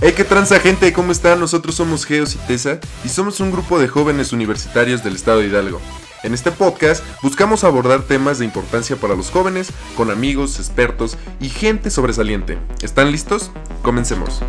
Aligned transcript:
Hey, 0.00 0.12
qué 0.16 0.22
transa 0.22 0.60
gente, 0.60 0.92
¿cómo 0.92 1.10
están? 1.10 1.40
Nosotros 1.40 1.74
somos 1.74 2.06
Geos 2.06 2.36
y 2.36 2.38
Tesa 2.46 2.78
y 3.04 3.08
somos 3.08 3.40
un 3.40 3.50
grupo 3.50 3.80
de 3.80 3.88
jóvenes 3.88 4.32
universitarios 4.32 5.02
del 5.02 5.16
estado 5.16 5.40
de 5.40 5.48
Hidalgo. 5.48 5.80
En 6.22 6.34
este 6.34 6.52
podcast 6.52 7.02
buscamos 7.20 7.64
abordar 7.64 8.02
temas 8.02 8.38
de 8.38 8.44
importancia 8.44 8.94
para 8.94 9.16
los 9.16 9.32
jóvenes 9.32 9.72
con 9.96 10.12
amigos, 10.12 10.60
expertos 10.60 11.18
y 11.40 11.48
gente 11.48 11.90
sobresaliente. 11.90 12.58
¿Están 12.80 13.10
listos? 13.10 13.50
Comencemos. 13.82 14.40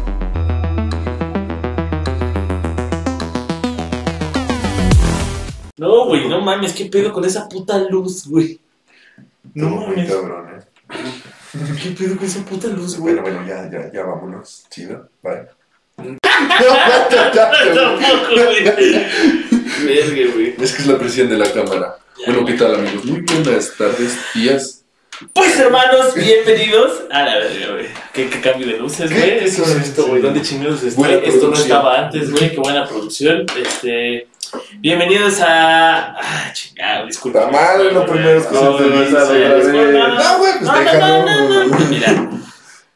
No, 5.78 6.06
güey, 6.06 6.30
no 6.30 6.42
mames, 6.42 6.74
¿qué 6.74 6.86
pedo 6.86 7.12
con 7.12 7.26
esa 7.26 7.50
puta 7.50 7.80
luz, 7.90 8.28
güey? 8.28 8.60
No 9.56 9.70
mames. 9.70 10.12
cabrón, 10.12 10.60
¿eh? 10.60 11.29
¿Qué 11.52 11.92
pedo 11.98 12.16
con 12.16 12.26
esa 12.28 12.46
puta 12.46 12.68
luz, 12.68 12.98
güey? 12.98 13.16
Bueno, 13.16 13.40
bueno, 13.40 13.48
ya, 13.48 13.70
ya, 13.72 13.92
ya 13.92 14.04
vámonos. 14.04 14.66
Chido, 14.70 15.10
bye. 15.24 15.48
Tampoco, 15.96 16.76
güey. 18.36 18.64
Verga, 19.84 20.34
güey. 20.34 20.56
Es 20.60 20.74
que 20.74 20.82
es 20.82 20.88
la 20.88 20.98
presión 20.98 21.30
de 21.30 21.38
la 21.38 21.52
cámara. 21.52 21.98
Bueno, 22.26 22.46
¿qué 22.46 22.54
tal, 22.54 22.76
amigos? 22.76 23.06
Muy 23.06 23.22
buenas 23.22 23.74
tardes, 23.78 24.18
días. 24.36 24.79
Pues 25.34 25.60
hermanos, 25.60 26.16
bienvenidos 26.16 27.02
a 27.12 27.24
la 27.24 27.36
verga, 27.40 27.74
güey. 27.74 27.88
¿Qué, 28.14 28.30
qué 28.30 28.40
cambio 28.40 28.68
de 28.68 28.78
luces, 28.78 29.12
güey. 29.12 29.40
Eso 29.40 29.64
¿Qué 29.66 29.72
es 29.72 29.78
es, 29.78 29.88
esto, 29.90 30.08
güey? 30.08 30.22
¿Dónde 30.22 30.42
chingados 30.42 30.82
está? 30.82 31.12
Esto 31.12 31.50
no 31.50 31.56
estaba 31.56 32.06
antes, 32.06 32.32
güey. 32.32 32.52
Qué 32.52 32.58
buena 32.58 32.88
producción. 32.88 33.46
Este. 33.62 34.30
Bienvenidos 34.78 35.42
a. 35.42 36.16
Ah, 36.18 36.54
chingado, 36.54 37.06
disculpa. 37.06 37.40
Está 37.40 37.52
mal, 37.52 37.94
lo 37.94 38.06
primero 38.06 38.42
que 38.42 38.48
se. 38.48 38.64
No, 38.64 38.78
güey, 38.78 40.54
pues 40.60 40.74
déjalo. 40.74 41.26
no, 41.26 41.66
no. 41.66 41.80
Mira. 41.90 42.30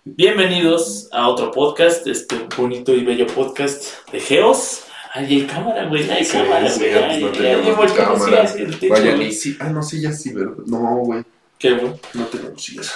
Bienvenidos 0.05 1.09
a 1.11 1.27
otro 1.27 1.51
podcast, 1.51 2.07
este 2.07 2.37
bonito 2.55 2.93
y 2.93 3.03
bello 3.03 3.27
podcast 3.27 3.83
de 4.13 4.21
Geos. 4.21 4.83
Ay, 5.13 5.25
hay 5.25 5.45
cámara, 5.45 5.85
güey, 5.87 6.09
hay 6.09 6.25
cámara, 6.25 6.71
güey. 6.73 6.91
no 6.91 6.99
ay, 7.05 7.31
tenemos 7.33 7.67
ay, 7.67 7.73
güey, 7.73 7.89
¿cómo 7.89 7.95
cámara. 7.95 8.25
sigue 8.25 8.39
así 8.39 8.61
el 8.61 8.79
techo, 8.79 8.93
Vaya, 8.93 9.31
sí. 9.31 9.57
Ah, 9.59 9.69
no, 9.69 9.83
sí, 9.83 10.01
ya 10.01 10.11
sí, 10.13 10.33
¿verdad? 10.33 10.53
No, 10.65 10.79
güey, 10.97 11.23
¿Qué, 11.63 11.71
güey? 11.71 11.93
no 12.15 12.25
tenemos 12.25 12.61
sillas. 12.61 12.93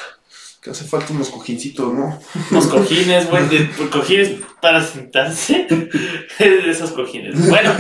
Que 0.62 0.72
hace 0.72 0.84
falta 0.84 1.14
unos 1.14 1.30
cojincitos, 1.30 1.94
¿no? 1.94 2.20
Unos 2.52 2.68
cojines, 2.68 3.30
güey, 3.30 3.44
cojines 3.90 4.42
para 4.62 4.84
sentarse. 4.84 5.68
de 6.40 6.70
esos 6.70 6.92
cojines. 6.92 7.48
Bueno, 7.48 7.74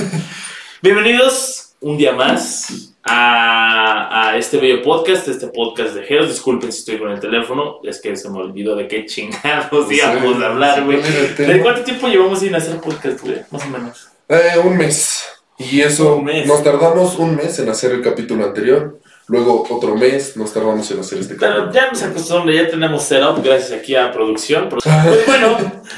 bienvenidos 0.81 1.73
un 1.81 1.97
día 1.97 2.13
más 2.13 2.93
a, 3.03 4.29
a 4.29 4.37
este 4.37 4.59
bello 4.59 4.81
podcast, 4.81 5.27
este 5.27 5.47
podcast 5.47 5.93
de 5.93 6.03
Geos. 6.03 6.29
Disculpen 6.29 6.71
si 6.71 6.79
estoy 6.79 6.99
con 6.99 7.11
el 7.11 7.19
teléfono, 7.19 7.81
es 7.83 7.99
que 7.99 8.15
se 8.15 8.29
me 8.29 8.37
olvidó 8.37 8.73
de 8.77 8.87
qué 8.87 9.05
chingados 9.05 9.91
íbamos 9.91 10.41
a 10.41 10.45
hablar, 10.45 10.85
güey. 10.85 11.01
¿De 11.01 11.59
cuánto 11.61 11.83
tiempo 11.83 12.07
llevamos 12.07 12.39
sin 12.39 12.55
hacer 12.55 12.79
podcast, 12.79 13.19
güey? 13.23 13.41
Más 13.51 13.65
o 13.65 13.67
menos. 13.67 14.07
Eh, 14.29 14.57
un 14.63 14.77
mes. 14.77 15.25
Y 15.57 15.81
eso, 15.81 16.15
Un 16.15 16.23
mes. 16.23 16.47
nos 16.47 16.63
tardamos 16.63 17.19
un 17.19 17.35
mes 17.35 17.59
en 17.59 17.67
hacer 17.67 17.91
el 17.91 18.01
capítulo 18.01 18.45
anterior. 18.45 19.01
Luego 19.29 19.65
otro 19.69 19.95
mes 19.95 20.37
nos 20.37 20.53
tardamos 20.53 20.89
en 20.89 20.99
hacer 21.01 21.19
este 21.19 21.35
Pero 21.35 21.69
ya 21.71 21.89
nos 21.91 22.01
acostumbramos, 22.01 22.55
ya 22.55 22.69
tenemos 22.69 23.03
setup 23.03 23.43
gracias 23.43 23.77
aquí 23.77 23.93
a 23.95 24.09
producción. 24.11 24.69
Pues 24.69 24.83
bueno, 25.27 25.57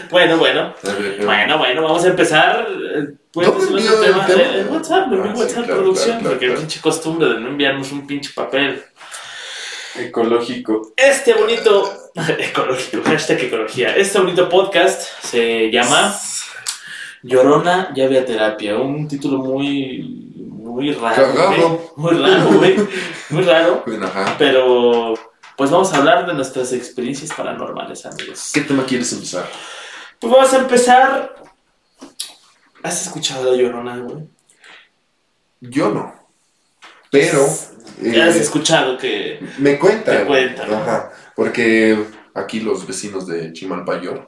bueno, 0.09 0.37
bueno. 0.37 0.75
Bueno, 1.25 1.57
bueno, 1.59 1.83
vamos 1.83 2.03
a 2.05 2.07
empezar. 2.07 2.67
eh, 2.95 3.13
¿Puedes 3.31 3.51
¿Dónde 3.69 3.81
el 3.87 3.99
tema? 4.01 4.25
tema? 4.25 4.55
En 4.55 4.67
WhatsApp, 4.69 5.13
en 5.13 5.19
Ah, 5.19 5.31
sí, 5.35 5.39
WhatsApp 5.41 5.65
claro, 5.65 5.81
producción, 5.81 6.19
claro, 6.19 6.37
claro, 6.39 6.39
porque 6.39 6.49
pinche 6.59 6.81
costumbre 6.81 7.29
de 7.29 7.39
no 7.39 7.47
enviarnos 7.49 7.91
un 7.91 8.07
pinche 8.07 8.31
papel. 8.33 8.81
Ecológico. 9.95 10.93
Este 10.97 11.33
bonito, 11.33 12.11
ecológico, 12.39 13.03
hashtag 13.03 13.41
ecología. 13.43 13.95
Este 13.95 14.17
bonito 14.19 14.49
podcast 14.49 15.01
se 15.21 15.69
llama 15.71 16.15
Llorona 17.23 17.93
llave 17.93 18.19
a 18.19 18.25
terapia. 18.25 18.77
Un 18.77 19.07
título 19.07 19.39
muy, 19.39 20.33
muy 20.37 20.91
raro. 20.93 21.27
Güey. 21.33 21.79
Muy 21.95 22.17
raro, 22.17 22.51
güey. 22.53 22.75
Muy 23.29 23.43
raro. 23.43 23.83
Bueno, 23.87 24.05
ajá. 24.07 24.35
Pero, 24.37 25.13
pues 25.57 25.69
vamos 25.71 25.93
a 25.93 25.97
hablar 25.97 26.25
de 26.25 26.33
nuestras 26.33 26.71
experiencias 26.73 27.31
paranormales, 27.33 28.05
amigos. 28.05 28.51
¿Qué 28.53 28.61
tema 28.61 28.85
quieres 28.85 29.11
empezar? 29.13 29.49
Pues 30.19 30.31
vamos 30.31 30.53
a 30.53 30.57
empezar. 30.57 31.35
¿Has 32.83 33.05
escuchado 33.07 33.51
la 33.51 33.57
Llorona, 33.61 33.97
güey? 33.97 34.25
Yo 35.61 35.89
no. 35.89 36.13
Pero 37.11 37.45
Ya 38.01 38.27
has 38.27 38.35
eh, 38.35 38.41
escuchado 38.41 38.97
que. 38.97 39.39
me 39.57 39.77
cuentan. 39.77 40.19
Te 40.19 40.25
cuentan, 40.25 40.69
¿no? 40.69 40.77
Ajá. 40.77 41.11
Porque 41.35 42.05
aquí 42.33 42.61
los 42.61 42.87
vecinos 42.87 43.27
de 43.27 43.51
Chimalpayor. 43.51 44.25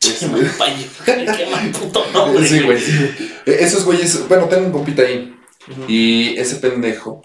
Qué 1.04 1.46
mal 1.50 1.70
puto 1.70 2.04
nombre. 2.12 2.46
Sí, 2.46 2.62
güey. 2.62 2.78
Esos 3.44 3.84
güeyes, 3.84 4.26
bueno, 4.28 4.46
tengo 4.46 4.66
un 4.66 4.72
compita 4.72 5.02
ahí. 5.02 5.36
Y 5.86 6.36
ese 6.38 6.56
pendejo, 6.56 7.22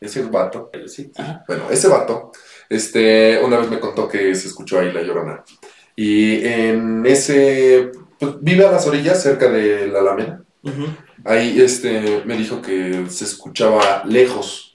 ese 0.00 0.22
vato, 0.22 0.70
Sí, 0.86 1.10
bueno, 1.48 1.70
ese 1.70 1.88
vato, 1.88 2.32
este, 2.68 3.40
una 3.42 3.58
vez 3.58 3.70
me 3.70 3.80
contó 3.80 4.08
que 4.08 4.34
se 4.34 4.48
escuchó 4.48 4.78
ahí 4.78 4.92
la 4.92 5.02
llorona. 5.02 5.42
Y 5.96 6.44
en 6.46 7.04
ese, 7.06 7.90
pues 8.18 8.34
vive 8.40 8.66
a 8.66 8.72
las 8.72 8.86
orillas, 8.86 9.22
cerca 9.22 9.48
de 9.48 9.86
la 9.88 10.00
Alameda. 10.00 10.42
Ahí, 11.24 11.60
este, 11.60 12.22
me 12.24 12.36
dijo 12.36 12.60
que 12.60 13.06
se 13.08 13.24
escuchaba 13.24 14.04
lejos. 14.06 14.71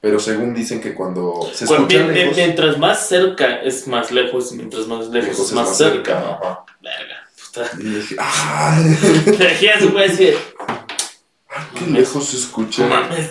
Pero 0.00 0.20
según 0.20 0.54
dicen 0.54 0.80
que 0.80 0.94
cuando 0.94 1.48
se 1.52 1.64
escucha 1.64 1.98
lejos, 2.06 2.36
Mientras 2.36 2.78
más 2.78 3.08
cerca 3.08 3.62
es 3.62 3.86
más 3.88 4.12
lejos, 4.12 4.52
mientras 4.52 4.86
más 4.86 5.08
lejos, 5.08 5.30
lejos 5.30 5.46
es 5.46 5.52
más, 5.52 5.76
cerca. 5.76 6.20
¿no? 6.20 6.30
Ajá. 6.32 6.64
Verga, 6.80 7.28
puta. 7.44 7.70
Y 7.80 7.84
dije, 7.84 8.16
¡ah! 8.20 8.80
Imaginas, 9.26 9.92
güey, 9.92 10.04
así. 10.04 10.30
¡Qué 11.78 11.86
lejos 11.90 12.26
se 12.26 12.36
escucha! 12.36 12.82
No 12.82 12.88
mames. 12.88 13.30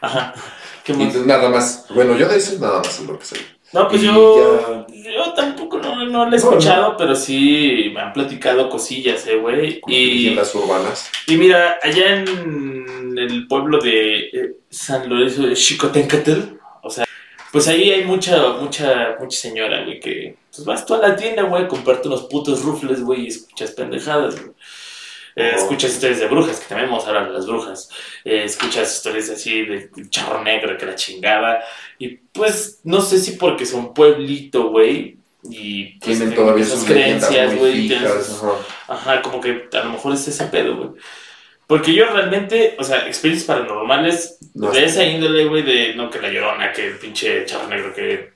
Ajá. 0.00 0.34
¿Qué 0.82 0.92
Y 0.94 0.96
más? 0.96 1.14
nada 1.26 1.48
más. 1.50 1.86
Bueno, 1.94 2.16
yo 2.16 2.26
de 2.28 2.38
eso 2.38 2.58
nada 2.58 2.78
más 2.78 3.00
es 3.00 3.06
lo 3.06 3.18
que 3.18 3.24
sé. 3.26 3.36
No, 3.74 3.86
pues 3.86 4.02
y 4.02 4.06
yo. 4.06 4.86
Yo 4.88 5.32
tampoco 5.34 5.78
no, 5.78 6.06
no 6.06 6.24
lo 6.24 6.32
he 6.32 6.36
escuchado, 6.36 6.96
pero 6.96 7.14
sí 7.14 7.90
me 7.92 8.00
han 8.00 8.14
platicado 8.14 8.70
cosillas, 8.70 9.26
eh, 9.26 9.36
güey. 9.36 9.82
Y. 9.86 10.14
Leyendas 10.14 10.54
urbanas. 10.54 11.10
Y 11.26 11.36
mira, 11.36 11.78
allá 11.82 12.22
en 12.22 13.14
el 13.18 13.46
pueblo 13.46 13.78
de 13.78 14.18
eh, 14.32 14.56
San 14.70 15.08
Lorenzo 15.08 15.42
de 15.42 15.56
Xicotencatl, 15.56 16.56
o 16.82 16.90
sea, 16.90 17.04
pues 17.52 17.68
ahí 17.68 17.90
hay 17.90 18.04
mucha, 18.04 18.48
mucha, 18.54 19.16
mucha 19.18 19.38
señora, 19.38 19.84
güey, 19.84 20.00
que 20.00 20.36
pues 20.54 20.64
vas 20.64 20.84
tú 20.84 20.94
a 20.94 20.98
la 20.98 21.16
tienda, 21.16 21.42
güey, 21.42 21.64
a 21.64 21.68
comprarte 21.68 22.08
unos 22.08 22.24
putos 22.24 22.62
rufles, 22.62 23.02
güey, 23.02 23.24
y 23.24 23.28
escuchas 23.28 23.72
pendejadas, 23.72 24.40
güey. 24.40 24.52
Eh, 25.36 25.52
Oh. 25.54 25.56
Escuchas 25.56 25.92
historias 25.92 26.18
de 26.18 26.26
brujas, 26.26 26.58
que 26.58 26.66
también 26.66 26.90
vamos 26.90 27.04
a 27.04 27.08
hablar 27.08 27.28
de 27.28 27.34
las 27.34 27.46
brujas. 27.46 27.88
Eh, 28.24 28.42
escuchas 28.44 28.92
historias 28.92 29.30
así 29.30 29.64
de 29.64 29.88
charro 30.10 30.42
negro, 30.42 30.76
que 30.76 30.84
la 30.84 30.96
chingada. 30.96 31.62
Y 31.96 32.08
pues, 32.08 32.80
no 32.82 33.00
sé 33.00 33.20
si 33.20 33.32
porque 33.32 33.64
son 33.64 33.94
pueblito, 33.94 34.70
güey, 34.70 35.16
y 35.44 35.98
pues, 36.00 36.18
Tienen 36.18 36.34
todavía 36.34 36.64
esas 36.64 36.80
sus 36.80 36.88
muy 36.88 37.56
güey, 37.56 37.94
ajá. 37.94 38.52
Ajá, 38.88 39.22
como 39.22 39.40
que 39.40 39.68
a 39.72 39.84
lo 39.84 39.92
mejor 39.92 40.14
es 40.14 40.26
ese 40.26 40.44
pedo, 40.46 40.76
güey. 40.76 40.90
Porque 41.68 41.94
yo 41.94 42.06
realmente, 42.06 42.74
o 42.78 42.82
sea, 42.82 43.06
experiencias 43.06 43.46
paranormales 43.46 44.37
No, 44.54 44.70
de 44.70 44.84
esa 44.84 45.04
índole, 45.04 45.44
güey, 45.44 45.62
de 45.62 45.94
no 45.94 46.10
que 46.10 46.20
la 46.20 46.30
llorona, 46.30 46.72
que 46.72 46.88
el 46.88 46.98
pinche 46.98 47.44
charro 47.46 47.68
negro, 47.68 47.94
que 47.94 48.32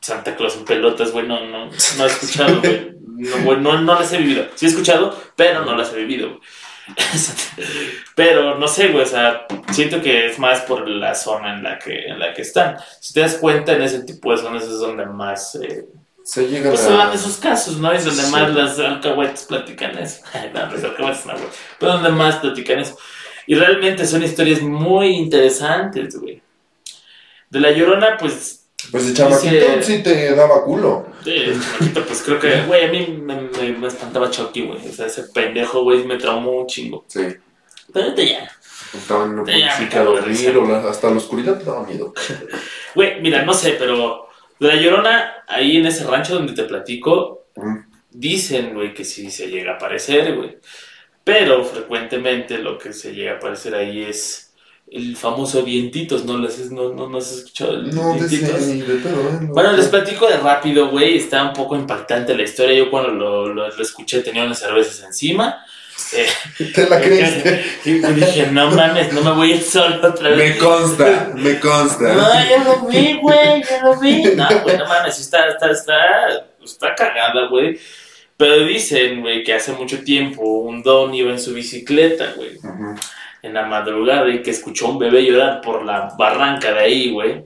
Santa 0.00 0.36
Claus 0.36 0.56
en 0.56 0.64
pelotas, 0.64 1.10
güey, 1.12 1.26
no, 1.26 1.40
no, 1.46 1.66
no 1.66 1.70
he 2.04 2.06
escuchado, 2.06 2.60
güey. 2.60 2.94
No, 3.16 3.44
güey, 3.44 3.58
no, 3.60 3.80
no 3.80 3.94
las 3.98 4.12
he 4.12 4.18
vivido. 4.18 4.46
Sí 4.56 4.66
he 4.66 4.68
escuchado, 4.68 5.18
pero 5.36 5.64
no 5.64 5.74
las 5.74 5.90
he 5.94 5.96
vivido, 5.96 6.28
güey. 6.28 6.40
Pero 8.14 8.58
no 8.58 8.68
sé, 8.68 8.88
güey, 8.88 9.04
o 9.04 9.08
sea, 9.08 9.46
siento 9.72 10.00
que 10.00 10.26
es 10.26 10.38
más 10.38 10.60
por 10.62 10.88
la 10.88 11.14
zona 11.14 11.54
en 11.54 11.62
la 11.62 11.78
que, 11.78 12.06
en 12.06 12.18
la 12.18 12.32
que 12.34 12.42
están. 12.42 12.76
Si 13.00 13.12
te 13.12 13.20
das 13.20 13.34
cuenta, 13.36 13.72
en 13.72 13.82
ese 13.82 14.00
tipo 14.04 14.30
de 14.32 14.38
zonas 14.38 14.64
es 14.64 14.78
donde 14.78 15.04
más 15.06 15.54
eh, 15.56 15.86
Se 16.24 16.46
llegan 16.46 16.68
pues 16.72 16.80
se 16.80 16.90
dan 16.92 17.10
a. 17.10 17.14
esos 17.14 17.38
casos, 17.38 17.78
¿no? 17.78 17.90
Es 17.92 18.04
donde 18.04 18.22
Sí. 18.22 18.30
más 18.30 18.54
las 18.54 18.78
alcahuetes 18.78 19.44
platican 19.44 19.98
eso. 19.98 20.22
no, 20.54 20.66
los 20.70 20.84
alcahuetes 20.84 21.26
no, 21.26 21.32
güey. 21.32 21.48
Pero 21.78 21.92
donde 21.94 22.10
más 22.10 22.36
platican 22.36 22.78
eso. 22.80 22.98
Y 23.46 23.54
realmente 23.54 24.06
son 24.06 24.22
historias 24.22 24.60
muy 24.62 25.08
interesantes, 25.08 26.18
güey. 26.20 26.42
De 27.50 27.60
la 27.60 27.70
llorona, 27.70 28.16
pues, 28.18 28.66
Pues 28.90 29.06
de 29.08 29.14
chamaquito 29.14 29.54
Dice- 29.54 29.82
sí 29.82 30.02
te 30.02 30.34
daba 30.34 30.64
culo. 30.64 31.06
de 31.24 31.52
chamaquito, 31.60 32.04
pues 32.04 32.22
creo 32.22 32.38
que, 32.40 32.62
güey, 32.62 32.84
a 32.84 32.88
mí 32.88 33.06
me, 33.22 33.40
me, 33.42 33.72
me 33.72 33.86
espantaba 33.88 34.30
Chucky, 34.30 34.62
güey. 34.66 34.86
O 34.88 34.92
sea, 34.92 35.06
ese 35.06 35.24
pendejo, 35.24 35.82
güey, 35.82 36.04
me 36.04 36.16
traumó 36.16 36.52
un 36.60 36.66
chingo. 36.66 37.04
Sí. 37.08 37.22
Pero 37.92 38.14
ya. 38.16 38.50
Estaban 38.94 39.32
en 39.32 39.38
una 39.40 39.52
Ya, 39.52 39.56
me 39.56 39.60
policía 39.72 39.86
a 39.86 39.90
cago 39.90 40.14
de 40.14 40.20
dormir 40.20 40.56
o 40.58 40.66
la- 40.68 40.90
hasta 40.90 41.10
la 41.10 41.16
oscuridad 41.16 41.58
te 41.58 41.64
daba 41.64 41.86
miedo. 41.86 42.12
Güey, 42.94 43.20
mira, 43.20 43.42
no 43.44 43.52
sé, 43.52 43.76
pero 43.78 44.26
de 44.58 44.68
la 44.68 44.76
llorona, 44.76 45.34
ahí 45.46 45.76
en 45.76 45.86
ese 45.86 46.04
rancho 46.04 46.34
donde 46.34 46.52
te 46.54 46.64
platico, 46.64 47.44
Mm. 47.56 47.78
Dicen, 48.10 48.72
güey, 48.74 48.92
que 48.94 49.04
sí 49.04 49.30
se 49.30 49.48
llega 49.48 49.72
a 49.72 49.74
aparecer, 49.76 50.34
güey. 50.36 50.58
Pero 51.26 51.64
frecuentemente 51.64 52.58
lo 52.58 52.78
que 52.78 52.92
se 52.92 53.12
llega 53.12 53.32
a 53.32 53.34
aparecer 53.38 53.74
ahí 53.74 54.04
es 54.04 54.52
el 54.88 55.16
famoso 55.16 55.62
Dientitos, 55.62 56.24
¿no? 56.24 56.38
¿Las 56.38 56.56
has- 56.60 56.70
no, 56.70 56.90
no, 56.90 57.08
no 57.08 57.18
has 57.18 57.32
escuchado 57.32 57.72
el 57.74 57.92
No, 57.92 58.14
de 58.14 58.28
pedo, 58.38 58.56
¿eh? 58.58 59.38
No. 59.40 59.48
Bueno, 59.52 59.72
les 59.72 59.88
platico 59.88 60.28
de 60.28 60.36
rápido, 60.36 60.88
güey. 60.88 61.16
Está 61.16 61.42
un 61.42 61.52
poco 61.52 61.74
impactante 61.74 62.36
la 62.36 62.44
historia. 62.44 62.76
Yo 62.78 62.92
cuando 62.92 63.10
lo, 63.10 63.48
lo, 63.52 63.68
lo 63.68 63.82
escuché 63.82 64.20
tenía 64.20 64.44
unas 64.44 64.60
cervezas 64.60 65.02
encima. 65.04 65.64
Eh, 66.12 66.28
¿Te 66.74 66.88
la 66.88 67.00
creíste? 67.00 67.64
y 67.84 67.90
dije, 67.94 68.46
no 68.52 68.70
mames, 68.70 69.12
no 69.12 69.22
me 69.22 69.32
voy 69.32 69.50
a 69.52 69.56
ir 69.56 69.62
solo 69.64 70.06
otra 70.08 70.28
vez. 70.28 70.52
Me 70.52 70.58
consta, 70.58 71.32
me 71.34 71.58
consta. 71.58 72.14
No, 72.14 72.32
ya 72.48 72.62
lo 72.62 72.86
vi, 72.86 73.14
güey, 73.20 73.64
ya 73.68 73.82
lo 73.82 73.98
vi. 73.98 74.22
No, 74.36 74.46
güey, 74.62 74.78
no 74.78 74.86
mames, 74.86 75.18
está, 75.18 75.48
está, 75.48 75.72
está, 75.72 76.46
está 76.64 76.94
cagada, 76.94 77.48
güey. 77.50 77.76
Pero 78.36 78.66
dicen, 78.66 79.22
güey, 79.22 79.42
que 79.42 79.54
hace 79.54 79.72
mucho 79.72 80.04
tiempo 80.04 80.42
un 80.42 80.82
don 80.82 81.14
iba 81.14 81.30
en 81.30 81.40
su 81.40 81.54
bicicleta, 81.54 82.34
güey, 82.36 82.58
en 83.42 83.54
la 83.54 83.64
madrugada 83.66 84.28
y 84.28 84.42
que 84.42 84.50
escuchó 84.50 84.86
a 84.86 84.90
un 84.90 84.98
bebé 84.98 85.22
llorar 85.24 85.60
por 85.62 85.84
la 85.84 86.14
barranca 86.18 86.72
de 86.74 86.80
ahí, 86.80 87.10
güey. 87.12 87.44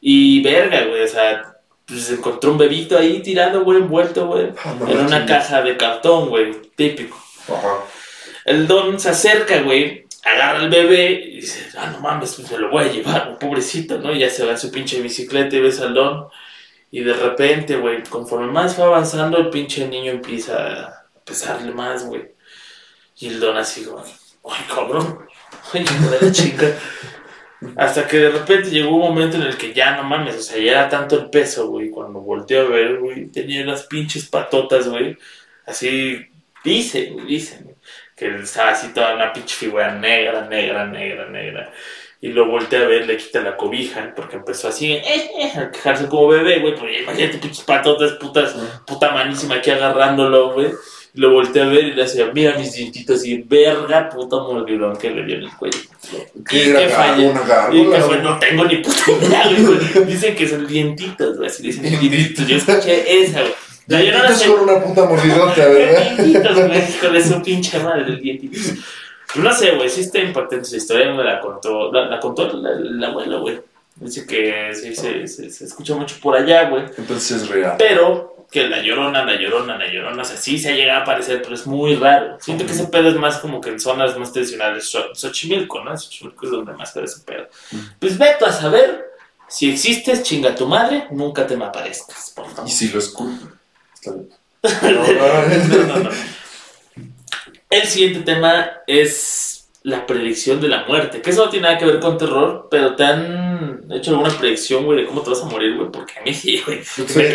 Y 0.00 0.42
verga, 0.42 0.84
güey, 0.86 1.02
o 1.02 1.08
sea, 1.08 1.56
pues 1.84 2.10
encontró 2.10 2.52
un 2.52 2.58
bebito 2.58 2.96
ahí 2.98 3.20
tirado, 3.20 3.62
güey, 3.62 3.78
envuelto, 3.78 4.26
güey, 4.26 4.48
Ah, 4.64 4.74
en 4.88 4.98
una 4.98 5.26
caja 5.26 5.60
de 5.62 5.76
cartón, 5.76 6.30
güey, 6.30 6.52
típico. 6.74 7.22
Ajá. 7.48 7.84
El 8.44 8.66
don 8.66 8.98
se 8.98 9.10
acerca, 9.10 9.60
güey, 9.62 10.06
agarra 10.24 10.60
al 10.60 10.70
bebé 10.70 11.10
y 11.12 11.36
dice, 11.36 11.66
ah, 11.76 11.90
no 11.92 12.00
mames, 12.00 12.34
pues 12.34 12.50
me 12.50 12.58
lo 12.58 12.70
voy 12.70 12.84
a 12.84 12.92
llevar, 12.92 13.38
pobrecito, 13.38 13.98
¿no? 13.98 14.12
Y 14.14 14.20
ya 14.20 14.30
se 14.30 14.44
va 14.44 14.52
en 14.52 14.58
su 14.58 14.70
pinche 14.70 15.00
bicicleta 15.02 15.56
y 15.56 15.60
ves 15.60 15.80
al 15.80 15.94
don. 15.94 16.28
Y 16.92 17.00
de 17.02 17.14
repente, 17.14 17.76
güey, 17.76 18.02
conforme 18.02 18.52
más 18.52 18.78
va 18.78 18.84
avanzando, 18.84 19.38
el 19.38 19.48
pinche 19.48 19.88
niño 19.88 20.12
empieza 20.12 20.88
a 20.88 21.06
pesarle 21.24 21.72
más, 21.72 22.06
güey. 22.06 22.32
Y 23.18 23.28
el 23.28 23.40
don 23.40 23.56
así, 23.56 23.84
como, 23.84 24.04
ay, 24.04 24.64
cabrón, 24.68 25.26
ay, 25.72 25.84
de 25.84 26.26
la 26.26 26.30
chica. 26.30 26.66
Hasta 27.76 28.06
que 28.06 28.18
de 28.18 28.28
repente 28.30 28.70
llegó 28.70 28.94
un 28.96 29.00
momento 29.00 29.36
en 29.36 29.44
el 29.44 29.56
que 29.56 29.72
ya 29.72 29.96
no 29.96 30.04
mames, 30.04 30.36
o 30.36 30.42
sea, 30.42 30.58
ya 30.58 30.72
era 30.72 30.88
tanto 30.90 31.18
el 31.18 31.30
peso, 31.30 31.68
güey. 31.68 31.88
Cuando 31.88 32.20
volteó 32.20 32.60
a 32.60 32.68
ver, 32.68 32.98
güey, 32.98 33.28
tenía 33.28 33.64
las 33.64 33.84
pinches 33.84 34.28
patotas, 34.28 34.86
güey. 34.86 35.16
Así, 35.64 36.26
dice, 36.62 37.06
güey, 37.12 37.24
dicen, 37.26 37.64
güey, 37.64 37.76
que 38.14 38.36
estaba 38.36 38.72
así 38.72 38.88
toda 38.88 39.14
una 39.14 39.32
pinche 39.32 39.56
figura 39.56 39.94
negra, 39.94 40.46
negra, 40.46 40.86
negra, 40.86 41.26
negra. 41.30 41.72
Y 42.22 42.28
lo 42.28 42.46
voltea 42.46 42.82
a 42.82 42.86
ver, 42.86 43.04
le 43.04 43.16
quita 43.16 43.40
la 43.40 43.56
cobija, 43.56 44.12
porque 44.14 44.36
empezó 44.36 44.68
así 44.68 44.92
eh, 44.92 45.02
eh, 45.04 45.58
a 45.58 45.72
quejarse 45.72 46.06
como 46.06 46.28
bebé, 46.28 46.60
güey. 46.60 46.76
Porque 46.76 47.02
imagínate 47.02 47.38
pinches 47.38 47.64
patotas, 47.64 48.12
putas, 48.12 48.54
puta 48.86 49.10
manísima 49.10 49.56
aquí 49.56 49.72
agarrándolo, 49.72 50.52
güey. 50.52 50.68
Lo 51.14 51.32
voltea 51.32 51.64
a 51.64 51.66
ver 51.66 51.84
y 51.84 51.94
le 51.94 52.02
decía, 52.04 52.30
mira 52.32 52.56
mis 52.56 52.72
dientitos 52.74 53.26
y 53.26 53.42
verga, 53.42 54.08
puta 54.08 54.36
mordidón 54.36 54.96
que 54.96 55.10
le 55.10 55.24
dio 55.24 55.34
en 55.34 55.42
el 55.42 55.50
cuello. 55.56 55.78
¿Qué 56.48 56.56
Y 56.56 56.70
era 56.70 57.16
que 57.16 57.26
Una 57.26 57.40
Y 57.40 57.42
que 57.42 57.48
gárgola. 57.48 58.00
fue, 58.02 58.18
no 58.18 58.38
tengo 58.38 58.64
ni 58.66 58.76
puta 58.76 59.10
idea, 59.10 59.50
güey. 59.58 60.06
Dicen 60.06 60.36
que 60.36 60.48
son 60.48 60.64
dientitos, 60.64 61.36
güey. 61.36 61.48
Así 61.50 61.64
dicen 61.64 61.82
dientitos. 61.82 62.46
Yo 62.46 62.56
escuché 62.56 63.22
esa, 63.24 63.40
güey. 63.40 63.52
La 63.88 63.98
Dientitos 63.98 64.38
se 64.38 64.46
con 64.46 64.60
una 64.60 64.80
puta 64.80 65.04
mordidota, 65.06 65.66
¿verdad? 65.66 66.16
Dientitos, 66.16 66.54
güey, 66.54 67.12
de 67.12 67.24
su 67.24 67.42
pinche 67.42 67.78
madre, 67.80 68.16
dientitos. 68.16 68.74
No 69.36 69.52
sé, 69.52 69.72
güey, 69.72 69.88
sí 69.88 70.02
está 70.02 70.18
impactante 70.18 70.66
esa 70.66 70.76
historia, 70.76 71.12
me 71.12 71.24
la 71.24 71.40
contó, 71.40 71.90
la, 71.92 72.06
la 72.06 72.20
contó 72.20 72.52
la, 72.52 72.70
la 72.74 73.08
abuela, 73.08 73.38
güey. 73.38 73.60
Dice 73.96 74.26
que 74.26 74.70
sí, 74.74 74.94
se, 74.94 75.26
se, 75.26 75.50
se 75.50 75.64
escucha 75.64 75.94
mucho 75.94 76.16
por 76.20 76.36
allá, 76.36 76.68
güey. 76.68 76.84
Entonces 76.98 77.42
es 77.42 77.48
real. 77.48 77.76
Pero 77.78 78.46
que 78.50 78.68
la 78.68 78.82
llorona, 78.82 79.24
la 79.24 79.36
llorona, 79.36 79.78
la 79.78 79.86
llorona, 79.90 80.20
o 80.22 80.24
sea, 80.24 80.36
sí 80.36 80.58
se 80.58 80.70
ha 80.70 80.74
llegado 80.74 81.00
a 81.00 81.02
aparecer, 81.02 81.40
pero 81.42 81.54
es 81.54 81.66
muy 81.66 81.94
raro. 81.96 82.36
Siento 82.40 82.66
que 82.66 82.72
ese 82.72 82.84
pedo 82.86 83.08
es 83.08 83.14
más 83.16 83.38
como 83.38 83.60
que 83.60 83.70
en 83.70 83.80
zonas 83.80 84.16
más 84.18 84.32
tradicionales. 84.32 84.92
Xo- 84.94 85.14
Xochimilco, 85.14 85.82
¿no? 85.82 85.96
Xochimilco 85.96 86.44
es 86.46 86.52
donde 86.52 86.72
más 86.74 86.92
se 86.92 87.02
ese 87.02 87.20
pedo. 87.20 87.48
Pues 87.98 88.18
vete 88.18 88.44
a 88.44 88.52
saber, 88.52 89.06
si 89.48 89.70
existes, 89.70 90.22
chinga 90.22 90.54
tu 90.54 90.66
madre, 90.66 91.06
nunca 91.10 91.46
te 91.46 91.56
me 91.56 91.64
aparezcas, 91.64 92.32
por 92.36 92.46
favor. 92.50 92.68
Y 92.68 92.72
si 92.72 92.88
lo 92.88 92.98
escucho. 92.98 93.48
Está 94.62 94.88
bien. 94.88 95.68
no, 95.70 95.86
no, 95.86 95.96
no. 96.04 96.10
El 97.72 97.86
siguiente 97.88 98.20
tema 98.20 98.70
es 98.86 99.68
la 99.82 100.06
predicción 100.06 100.60
de 100.60 100.68
la 100.68 100.84
muerte. 100.86 101.22
Que 101.22 101.30
eso 101.30 101.44
no 101.46 101.50
tiene 101.50 101.66
nada 101.66 101.78
que 101.78 101.86
ver 101.86 102.00
con 102.00 102.18
terror, 102.18 102.68
pero 102.70 102.94
te 102.94 103.02
han 103.04 103.84
hecho 103.90 104.10
alguna 104.12 104.30
predicción, 104.38 104.84
güey, 104.84 105.00
de 105.00 105.06
cómo 105.06 105.22
te 105.22 105.30
vas 105.30 105.40
a 105.42 105.46
morir, 105.46 105.76
güey. 105.76 105.90
Porque 105.90 106.18
a 106.18 106.22
mí 106.22 106.34
sí, 106.34 106.62
güey. 106.64 106.80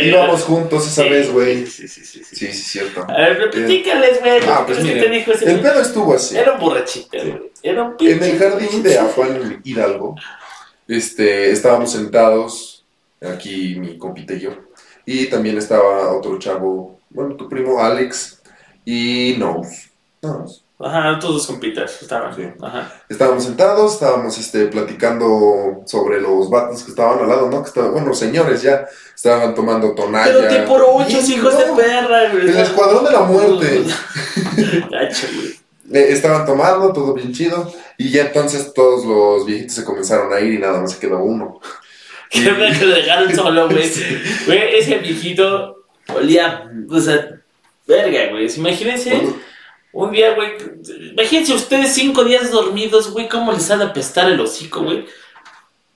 Íbamos 0.07 0.43
juntos 0.43 0.85
esa 0.87 1.03
Sí, 1.03 1.09
vez, 1.09 1.31
güey. 1.31 1.65
Sí, 1.65 1.87
sí, 1.87 2.05
sí. 2.05 2.23
sí. 2.23 2.35
Sí, 2.35 2.47
sí, 2.53 2.61
cierto. 2.61 3.05
A 3.09 3.17
ver, 3.17 3.49
platícales, 3.49 4.19
güey. 4.21 4.39
Ah, 4.47 4.63
pues 4.65 4.77
¿qué 4.77 4.83
miren, 4.83 5.03
te 5.03 5.09
dijo 5.09 5.31
ese 5.31 5.51
El 5.51 5.59
pedo 5.59 5.81
estuvo 5.81 6.13
así. 6.13 6.37
Era 6.37 6.53
un 6.53 6.59
borrachito, 6.59 7.17
güey. 7.17 7.51
Era 7.63 7.83
un 7.83 7.91
En 7.91 7.97
pinche. 7.97 8.31
el 8.31 8.37
jardín 8.39 8.83
de 8.83 8.95
Juan 8.97 9.61
Hidalgo, 9.63 10.15
este, 10.87 11.51
estábamos 11.51 11.91
sentados, 11.91 12.85
aquí 13.21 13.75
mi 13.79 13.97
compita 13.97 14.35
y 14.35 14.39
yo, 14.41 14.51
y 15.05 15.25
también 15.25 15.57
estaba 15.57 16.15
otro 16.15 16.37
chavo, 16.39 16.99
bueno, 17.09 17.35
tu 17.35 17.49
primo 17.49 17.81
Alex, 17.81 18.41
y 18.85 19.35
Nose. 19.39 19.89
Nose. 20.21 20.61
Ajá, 20.79 21.17
todos 21.19 21.35
dos 21.35 21.47
compitas 21.47 22.01
estaban. 22.01 22.35
Sí. 22.35 22.43
Ajá. 22.61 22.93
Estábamos 23.09 23.43
sentados, 23.43 23.93
estábamos 23.93 24.37
este, 24.37 24.67
platicando 24.67 25.81
sobre 25.85 26.21
los 26.21 26.49
vatos 26.51 26.83
que 26.83 26.91
estaban 26.91 27.19
al 27.19 27.27
lado, 27.27 27.49
¿no? 27.49 27.63
Que 27.63 27.69
estaban, 27.69 27.91
bueno, 27.91 28.07
los 28.09 28.19
señores 28.19 28.61
ya 28.61 28.85
estaban 29.15 29.55
tomando 29.55 29.95
tonalla. 29.95 30.31
Pero 30.31 30.47
tipo 30.47 30.73
ocho 30.75 31.07
Bien, 31.07 31.31
hijos 31.31 31.57
de 31.57 31.65
perra, 31.75 32.31
güey. 32.31 32.49
El 32.49 32.57
escuadrón 32.57 33.05
de 33.05 33.11
la 33.11 33.21
muerte. 33.21 33.85
Gacho, 34.91 35.27
güey. 35.35 35.57
Eh, 35.93 36.11
estaban 36.11 36.45
tomando, 36.45 36.91
todo 36.91 37.13
bien 37.13 37.33
chido, 37.33 37.71
y 37.97 38.09
ya 38.11 38.23
entonces 38.23 38.73
todos 38.73 39.05
los 39.05 39.45
viejitos 39.45 39.73
se 39.73 39.85
comenzaron 39.85 40.33
a 40.33 40.39
ir 40.41 40.55
y 40.55 40.57
nada 40.59 40.81
más 40.81 40.91
se 40.91 40.99
quedó 40.99 41.19
uno. 41.19 41.59
Que 42.29 42.41
me 42.51 42.77
que 42.77 42.85
lo 42.85 42.93
dejaron 42.93 43.33
solo, 43.33 43.69
güey. 43.69 43.89
Güey, 44.45 44.77
ese 44.79 44.97
viejito 44.97 45.85
olía, 46.13 46.69
o 46.89 46.99
sea, 46.99 47.39
verga, 47.87 48.31
güey. 48.31 48.53
Imagínense 48.53 49.17
un 49.93 50.11
día, 50.11 50.35
güey. 50.35 50.51
Imagínense 51.13 51.53
ustedes 51.53 51.93
cinco 51.93 52.23
días 52.23 52.51
dormidos, 52.51 53.11
güey, 53.11 53.27
cómo 53.27 53.51
les 53.51 53.69
ha 53.71 53.77
de 53.77 53.85
apestar 53.85 54.29
el 54.31 54.39
hocico, 54.39 54.83
güey. 54.83 55.05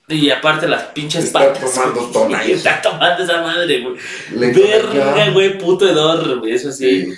Y 0.08 0.30
aparte 0.30 0.66
las 0.68 0.82
pinches 0.84 1.24
Está 1.26 1.52
patas. 1.52 1.72
tomando 1.74 2.00
güey. 2.00 2.12
tonalla. 2.12 2.54
Está 2.54 2.82
tomando 2.82 3.22
esa 3.22 3.40
madre, 3.40 3.80
güey. 3.80 3.96
Le- 4.34 4.52
Verga, 4.52 5.30
güey, 5.30 5.58
puto 5.58 5.88
hedor, 5.88 6.40
güey. 6.40 6.52
Eso 6.54 6.72
sí. 6.72 7.04
Sí. 7.06 7.14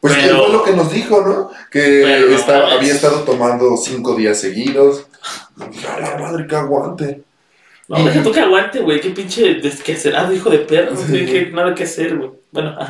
Pues 0.00 0.14
que 0.14 0.22
Pero- 0.22 0.38
fue 0.44 0.52
lo 0.52 0.62
que 0.64 0.72
nos 0.72 0.92
dijo, 0.92 1.20
¿no? 1.22 1.50
Que 1.70 2.02
Pero 2.04 2.34
estaba- 2.34 2.72
había 2.72 2.92
estado 2.92 3.20
tomando 3.22 3.76
cinco 3.76 4.14
días 4.16 4.38
seguidos. 4.40 5.06
A 5.88 6.00
la 6.00 6.16
madre 6.18 6.46
que 6.46 6.56
aguante. 6.56 7.22
No, 7.88 8.04
deja 8.04 8.22
tú 8.22 8.32
que 8.32 8.40
aguante, 8.40 8.80
güey. 8.80 9.00
Qué 9.00 9.10
pinche 9.10 9.54
desquacerado, 9.54 10.32
hijo 10.32 10.50
de 10.50 10.58
perro. 10.58 10.92
No 10.92 11.00
tiene 11.00 11.24
que- 11.32 11.50
nada 11.52 11.74
que 11.74 11.84
hacer, 11.84 12.16
güey. 12.16 12.30
Bueno, 12.50 12.74
ah. 12.78 12.88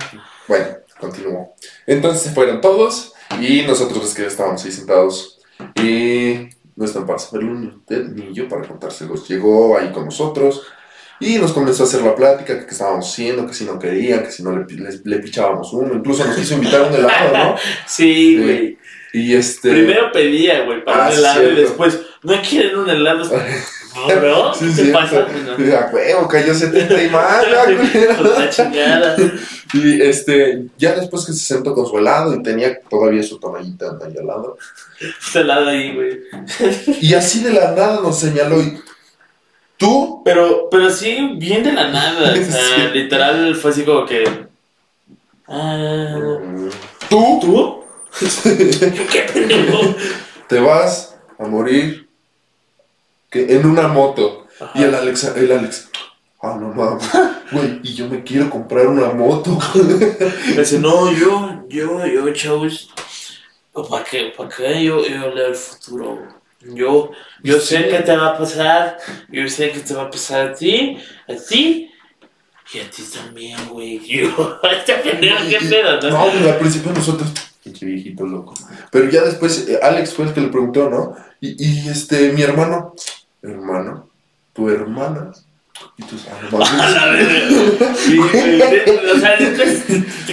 Bueno, 0.49 0.67
continuó. 0.99 1.55
Entonces 1.87 2.23
se 2.23 2.31
fueron 2.31 2.61
todos 2.61 3.13
y 3.41 3.63
nosotros 3.63 4.15
que 4.15 4.27
estábamos 4.27 4.65
ahí 4.65 4.73
sentados. 4.73 5.39
Y 5.83 6.49
no 6.77 6.85
están 6.85 7.07
para 7.07 7.19
saberlo 7.19 7.55
ni 7.55 7.69
usted 7.69 8.05
ni 8.09 8.33
yo 8.35 8.49
para 8.49 8.67
contárselos. 8.69 9.29
Llegó 9.29 9.79
ahí 9.79 9.91
con 9.93 10.05
nosotros 10.05 10.63
y 11.19 11.39
nos 11.39 11.53
comenzó 11.53 11.83
a 11.85 11.87
hacer 11.87 12.03
la 12.03 12.15
plática 12.15 12.67
que 12.67 12.71
estábamos 12.73 13.11
haciendo, 13.11 13.47
que 13.47 13.55
si 13.55 13.65
no 13.65 13.79
querían, 13.79 14.23
que 14.23 14.31
si 14.31 14.43
no 14.43 14.53
le, 14.57 14.67
les- 14.77 15.05
le 15.07 15.19
pichábamos 15.19 15.73
uno. 15.73 15.95
Incluso 15.95 16.25
nos 16.27 16.37
quiso 16.37 16.55
invitar 16.55 16.83
a 16.83 16.87
un 16.89 16.95
helado, 16.95 17.33
¿no? 17.39 17.57
Sí, 17.87 18.39
güey. 18.43 18.79
Y 19.15 19.35
este... 19.35 19.71
Primero 19.71 20.13
pedía, 20.13 20.65
güey, 20.65 20.85
para 20.85 21.07
Ah, 21.07 21.09
un 21.11 21.15
helado 21.15 21.51
y 21.53 21.55
después, 21.55 22.01
¿no 22.23 22.35
quieren 22.43 22.77
un 22.77 22.91
helado? 22.91 23.25
No, 23.97 24.07
bro, 24.21 24.55
Sí, 24.59 24.67
¿qué 24.67 24.67
te 24.67 24.83
cierto. 24.83 24.99
pasa? 24.99 25.21
güey? 25.57 25.69
No. 25.71 25.77
A 25.79 25.91
huevo, 25.93 26.29
cayó 26.29 26.55
70 26.55 27.03
y 27.03 27.11
más. 27.11 27.45
Por 28.17 28.39
la 28.39 28.51
chingada. 28.51 29.17
Y 29.73 30.01
este, 30.03 30.65
ya 30.79 30.95
después 30.95 31.25
que 31.25 31.33
se 31.33 31.39
sentó 31.55 31.75
con 31.75 31.87
su 31.87 31.99
helado 31.99 32.35
y 32.35 32.43
tenía 32.43 32.81
todavía 32.83 33.23
su 33.23 33.39
tonallita 33.39 33.99
ahí 34.05 34.15
al 34.19 34.27
lado. 34.27 34.59
Este 35.01 35.41
helado 35.41 35.69
ahí, 35.69 35.95
güey. 35.95 36.21
Y 37.01 37.15
así 37.15 37.41
de 37.43 37.53
la 37.53 37.73
nada 37.73 38.01
nos 38.03 38.19
señaló 38.19 38.61
y 38.63 38.79
tú, 39.77 40.23
Pero, 40.25 40.69
pero 40.71 40.89
sí, 40.91 41.35
bien 41.39 41.63
de 41.65 41.73
la 41.73 41.89
nada. 41.91 42.33
O 42.33 42.35
sea, 42.45 42.91
Sí. 42.93 42.99
literal 42.99 43.55
fue 43.57 43.71
así 43.71 43.83
como 43.83 44.07
que. 44.07 44.25
Ah, 45.49 46.17
tú 47.09 47.39
¿Tú? 47.41 47.85
¿Qué 49.13 49.27
pendejo? 49.33 49.95
te 50.49 50.59
vas 50.61 51.15
a 51.39 51.45
morir 51.45 52.06
que 53.31 53.55
en 53.55 53.67
una 53.67 53.89
moto. 53.89 54.47
Y 54.75 54.83
el 54.83 54.95
Alex, 54.95 55.25
el 55.37 55.53
Alex, 55.53 55.91
ah, 56.43 56.57
no 56.59 56.69
mames, 56.73 57.07
güey, 57.53 57.81
y 57.83 57.95
yo 57.95 58.09
me 58.09 58.23
quiero 58.23 58.49
comprar 58.49 58.87
una 58.87 59.09
moto. 59.11 59.59
Dice, 60.57 60.79
no, 60.79 61.13
yo, 61.13 61.65
yo, 61.69 62.07
yo, 62.07 62.33
chavos. 62.33 62.91
¿Para 63.91 64.05
qué? 64.05 64.33
¿Para 64.35 64.49
qué 64.49 64.85
yo, 64.85 65.07
yo 65.07 65.31
leo 65.35 65.49
el 65.49 65.55
futuro? 65.55 66.27
Yo, 66.61 67.11
yo 67.43 67.61
sé 67.61 67.89
que 67.89 67.99
te 68.01 68.17
va 68.17 68.29
a 68.29 68.39
pasar. 68.39 68.97
Yo 69.29 69.47
sé 69.49 69.71
que 69.71 69.81
te 69.81 69.95
va 69.95 70.05
a 70.05 70.11
pasar 70.11 70.49
a 70.49 70.55
ti, 70.55 70.97
a 71.29 71.35
ti. 71.35 71.93
Y 72.73 72.81
a 72.81 72.91
ti 72.91 73.03
también, 73.03 73.59
güey. 73.69 74.01
Yo, 74.07 74.61
este 74.73 74.95
pendejo, 74.95 75.39
qué 75.49 75.59
pedo, 75.59 76.01
¿no? 76.01 76.11
No, 76.11 76.49
al 76.51 76.59
principio 76.59 76.93
nosotros, 76.93 77.31
Pinche 77.67 77.85
viejito 77.85 78.25
loco. 78.25 78.55
Pero 78.93 79.11
ya 79.11 79.23
después, 79.23 79.67
eh, 79.69 79.81
Alex 79.83 80.15
fue 80.15 80.27
el 80.27 80.33
que 80.33 80.41
le 80.41 80.49
preguntó, 80.49 80.89
¿no? 80.89 81.17
Y, 81.41 81.57
y 81.59 81.89
este, 81.89 82.31
mi 82.31 82.43
hermano, 82.43 82.95
hermano, 83.43 84.09
tu 84.53 84.71
hermana. 84.71 85.33
Y 85.99 86.05
tus 86.05 86.25
verga. 86.53 86.65
Sí, 87.97 88.17
güey. 88.19 88.61
O 89.11 89.19
sea, 89.19 89.37
después, 89.37 89.83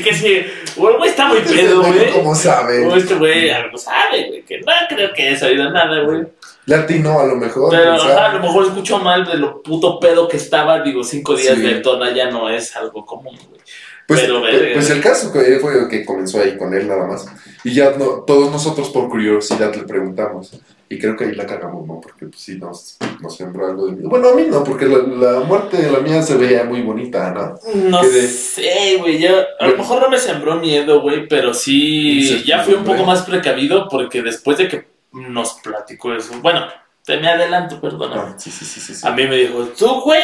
que 0.04 0.14
sí. 0.14 0.46
El 0.78 0.98
güey 0.98 1.10
está 1.10 1.26
muy 1.26 1.40
pedo, 1.42 1.82
güey. 1.82 2.12
¿Cómo 2.12 2.36
sabe? 2.36 2.86
O 2.86 2.96
este 2.96 3.16
güey 3.16 3.50
algo 3.50 3.78
sabe, 3.80 4.28
güey. 4.28 4.44
Que 4.44 4.60
no 4.60 4.72
creo 4.90 5.12
que 5.14 5.30
haya 5.30 5.40
sabido 5.40 5.72
nada, 5.72 6.02
güey. 6.04 6.28
Le 6.68 6.76
atinó 6.76 7.20
a 7.20 7.26
lo 7.26 7.36
mejor. 7.36 7.72
Pero 7.72 7.94
a 7.94 8.34
lo 8.34 8.40
mejor 8.42 8.66
escuchó 8.68 9.00
mal 9.00 9.26
de 9.26 9.38
lo 9.38 9.64
puto 9.64 10.00
pedo 10.00 10.28
que 10.28 10.38
estaba. 10.38 10.82
Digo, 10.84 11.04
cinco 11.04 11.36
días 11.36 11.56
Sí. 11.56 11.62
de 11.62 11.76
tona 11.82 12.14
ya 12.14 12.30
no 12.30 12.48
es 12.48 12.76
algo 12.76 13.04
común, 13.06 13.36
güey. 13.50 13.62
Pues, 14.08 14.22
Pero, 14.22 14.42
pues, 14.42 14.56
pues 14.74 14.90
el 14.90 15.02
caso 15.02 15.32
que 15.32 15.60
fue 15.60 15.88
que 15.90 16.04
comenzó 16.06 16.42
ahí 16.42 16.58
con 16.58 16.74
él 16.74 16.88
nada 16.88 17.08
más. 17.08 17.26
Y 17.64 17.74
ya 17.74 17.92
no, 17.98 18.24
todos 18.28 18.52
nosotros 18.52 18.90
por 18.90 19.10
curiosidad 19.10 19.74
le 19.76 19.84
preguntamos. 19.84 20.52
Y 20.90 21.00
creo 21.00 21.16
que 21.16 21.24
ahí 21.24 21.34
la 21.34 21.46
cagamos, 21.48 21.88
¿no? 21.88 22.00
Porque 22.02 22.26
pues, 22.28 22.42
sí 22.42 22.58
nos, 22.60 22.98
nos 23.22 23.36
sembró 23.36 23.66
algo 23.66 23.88
de 23.88 23.94
miedo. 23.94 24.10
Bueno, 24.10 24.30
a 24.30 24.36
mí 24.36 24.44
no, 24.50 24.64
porque 24.64 24.86
la, 24.86 24.98
la 24.98 25.40
muerte 25.40 25.78
de 25.78 25.90
la 25.92 26.00
mía 26.00 26.22
se 26.22 26.36
veía 26.38 26.66
muy 26.66 26.82
bonita, 26.82 27.32
¿no? 27.32 27.56
No 27.90 28.04
de- 28.04 28.28
sé, 28.28 28.98
güey. 29.00 29.20
Yo, 29.20 29.30
a 29.60 29.68
lo 29.68 29.78
mejor 29.78 30.02
no 30.02 30.10
me 30.10 30.20
sembró 30.20 30.58
miedo, 30.58 31.02
güey, 31.02 31.28
pero 31.28 31.54
sí. 31.54 32.44
Ya 32.46 32.62
fui 32.64 32.74
un 32.74 32.84
poco 32.84 33.06
más 33.06 33.24
precavido 33.24 33.88
porque 33.90 34.22
después 34.22 34.58
de 34.58 34.68
que 34.68 34.88
nos 35.14 35.54
platicó 35.56 36.14
eso. 36.14 36.34
Bueno, 36.42 36.68
te 37.06 37.18
me 37.18 37.28
adelanto, 37.30 37.80
perdona. 37.82 38.16
Ah, 38.18 38.36
sí, 38.38 38.52
sí, 38.52 38.66
sí, 38.66 38.80
sí. 38.80 38.94
sí. 38.94 39.08
A 39.08 39.12
mí 39.12 39.26
me 39.28 39.38
dijo, 39.38 39.64
tú, 39.78 40.02
güey, 40.02 40.22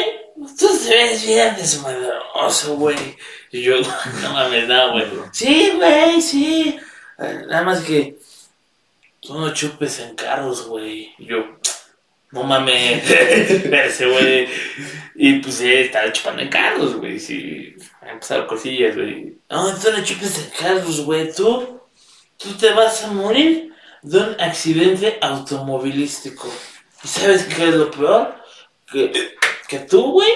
tú 0.58 0.68
te 0.78 0.90
ves 0.90 1.26
bien 1.26 1.56
desmadroso, 1.56 2.76
güey. 2.76 3.18
Y 3.52 3.62
yo, 3.62 3.76
no 4.22 4.34
mames, 4.34 4.68
no, 4.68 4.92
güey. 4.94 5.06
Sí, 5.32 5.74
güey, 5.76 6.22
sí. 6.22 6.80
Nada 7.18 7.64
más 7.64 7.82
que 7.82 8.18
tú 9.22 9.38
no 9.38 9.54
chupes 9.54 10.00
en 10.00 10.16
carros, 10.16 10.68
güey. 10.68 11.14
Y 11.18 11.26
yo, 11.26 11.46
no 12.32 12.44
mames, 12.44 13.10
ese 13.10 14.06
güey. 14.06 14.48
Y 15.16 15.40
pues 15.40 15.56
sí, 15.56 15.72
estaba 15.72 16.12
chupando 16.12 16.42
en 16.42 16.50
carros, 16.50 16.96
güey. 16.96 17.20
Sí, 17.20 17.76
me 18.02 18.12
empezaron 18.12 18.48
cosillas, 18.48 18.96
güey. 18.96 19.38
No, 19.50 19.76
tú 19.76 19.92
no 19.92 20.04
chupes 20.04 20.38
en 20.38 20.52
carros, 20.52 21.02
güey. 21.02 21.34
Tú, 21.34 21.82
tú 22.38 22.54
te 22.54 22.72
vas 22.72 23.04
a 23.04 23.08
morir 23.08 23.74
de 24.02 24.18
un 24.18 24.36
accidente 24.40 25.18
automovilístico. 25.22 26.48
¿Y 27.04 27.08
sabes 27.08 27.44
qué 27.44 27.70
es 27.70 27.76
lo 27.76 27.92
peor? 27.92 28.36
Que, 28.92 29.36
que 29.70 29.80
tú, 29.80 30.12
güey, 30.14 30.32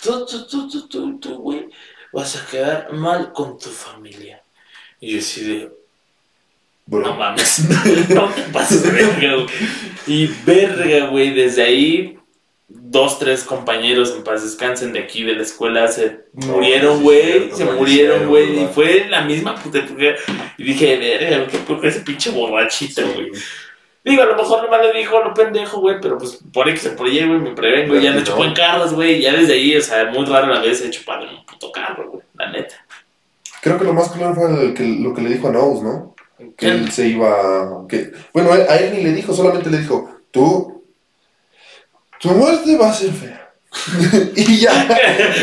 tú, 0.00 0.24
tú, 0.24 0.46
tú, 0.46 0.70
tú, 0.70 0.88
tú, 0.88 1.18
tú, 1.18 1.38
güey, 1.38 1.68
vas 2.12 2.36
a 2.36 2.46
quedar 2.46 2.92
mal 2.92 3.32
con 3.32 3.58
tu 3.58 3.68
familia. 3.68 4.40
Y 5.00 5.14
yo 5.14 5.18
así 5.18 5.44
de, 5.44 5.72
no 6.86 7.14
mames, 7.14 7.64
no 8.10 8.28
te 8.28 8.42
pases 8.52 8.84
de 8.84 8.90
verga, 8.92 9.34
güey. 9.34 9.46
Y 10.06 10.26
verga, 10.46 11.06
güey, 11.08 11.34
desde 11.34 11.64
ahí, 11.64 12.18
dos, 12.68 13.18
tres 13.18 13.42
compañeros 13.42 14.14
en 14.14 14.22
paz 14.22 14.44
descansen 14.44 14.92
de 14.92 15.00
aquí 15.00 15.24
de 15.24 15.34
la 15.34 15.42
escuela 15.42 15.88
se 15.88 16.20
murieron, 16.32 17.02
güey, 17.02 17.50
se 17.52 17.64
murieron, 17.64 18.28
güey. 18.28 18.62
Y 18.62 18.68
fue 18.68 19.06
la 19.08 19.22
misma 19.22 19.56
puta. 19.56 19.84
Y 20.56 20.62
dije, 20.62 20.96
verga, 20.98 21.48
qué 21.48 21.58
poco 21.58 21.82
ese 21.82 22.00
pinche 22.00 22.30
borrachito, 22.30 23.02
güey. 23.12 23.32
Digo, 24.04 24.22
a 24.22 24.26
lo 24.26 24.36
mejor 24.36 24.62
nomás 24.62 24.80
le 24.82 24.98
dijo 24.98 25.18
lo 25.22 25.34
pendejo, 25.34 25.80
güey, 25.80 25.96
pero 26.00 26.16
pues 26.16 26.38
por 26.52 26.68
X 26.70 26.86
o 26.92 26.96
por 26.96 27.08
Y, 27.08 27.18
güey, 27.26 27.38
me 27.38 27.50
prevengo. 27.54 27.94
Ya 27.96 28.10
le 28.12 28.20
No. 28.20 28.24
chupó 28.24 28.44
en 28.44 28.54
carros, 28.54 28.94
güey. 28.94 29.20
Ya 29.20 29.32
desde 29.34 29.52
ahí, 29.54 29.76
o 29.76 29.82
sea, 29.82 30.06
muy 30.06 30.24
raro 30.24 30.46
la 30.46 30.60
vez 30.60 30.80
he 30.80 30.90
chupado 30.90 31.24
en 31.24 31.34
un 31.34 31.44
puto 31.46 31.70
carro, 31.70 32.08
güey, 32.10 32.22
la 32.38 32.50
neta. 32.50 32.76
creo 33.62 33.78
que 33.78 33.84
lo 33.84 33.92
más 33.92 34.10
claro 34.10 34.34
fue 34.34 34.48
el 34.68 34.72
que, 34.74 34.84
lo 34.84 35.12
que 35.12 35.20
le 35.20 35.28
dijo 35.30 35.48
a 35.48 35.52
Nose, 35.52 35.82
¿no? 35.82 36.14
Que 36.38 36.54
¿Qué? 36.56 36.68
él 36.68 36.90
se 36.90 37.08
iba. 37.08 37.86
Que, 37.88 38.10
bueno, 38.32 38.52
a 38.52 38.56
él, 38.56 38.66
a 38.70 38.96
ni 38.96 39.02
le 39.04 39.12
dijo, 39.12 39.34
solamente 39.34 39.68
le 39.68 39.78
dijo: 39.78 40.10
Tú. 40.30 40.82
Tu 42.18 42.30
muerte 42.30 42.76
va 42.78 42.88
a 42.90 42.94
ser 42.94 43.10
fea. 43.12 43.50
y 44.36 44.60
ya. 44.60 44.88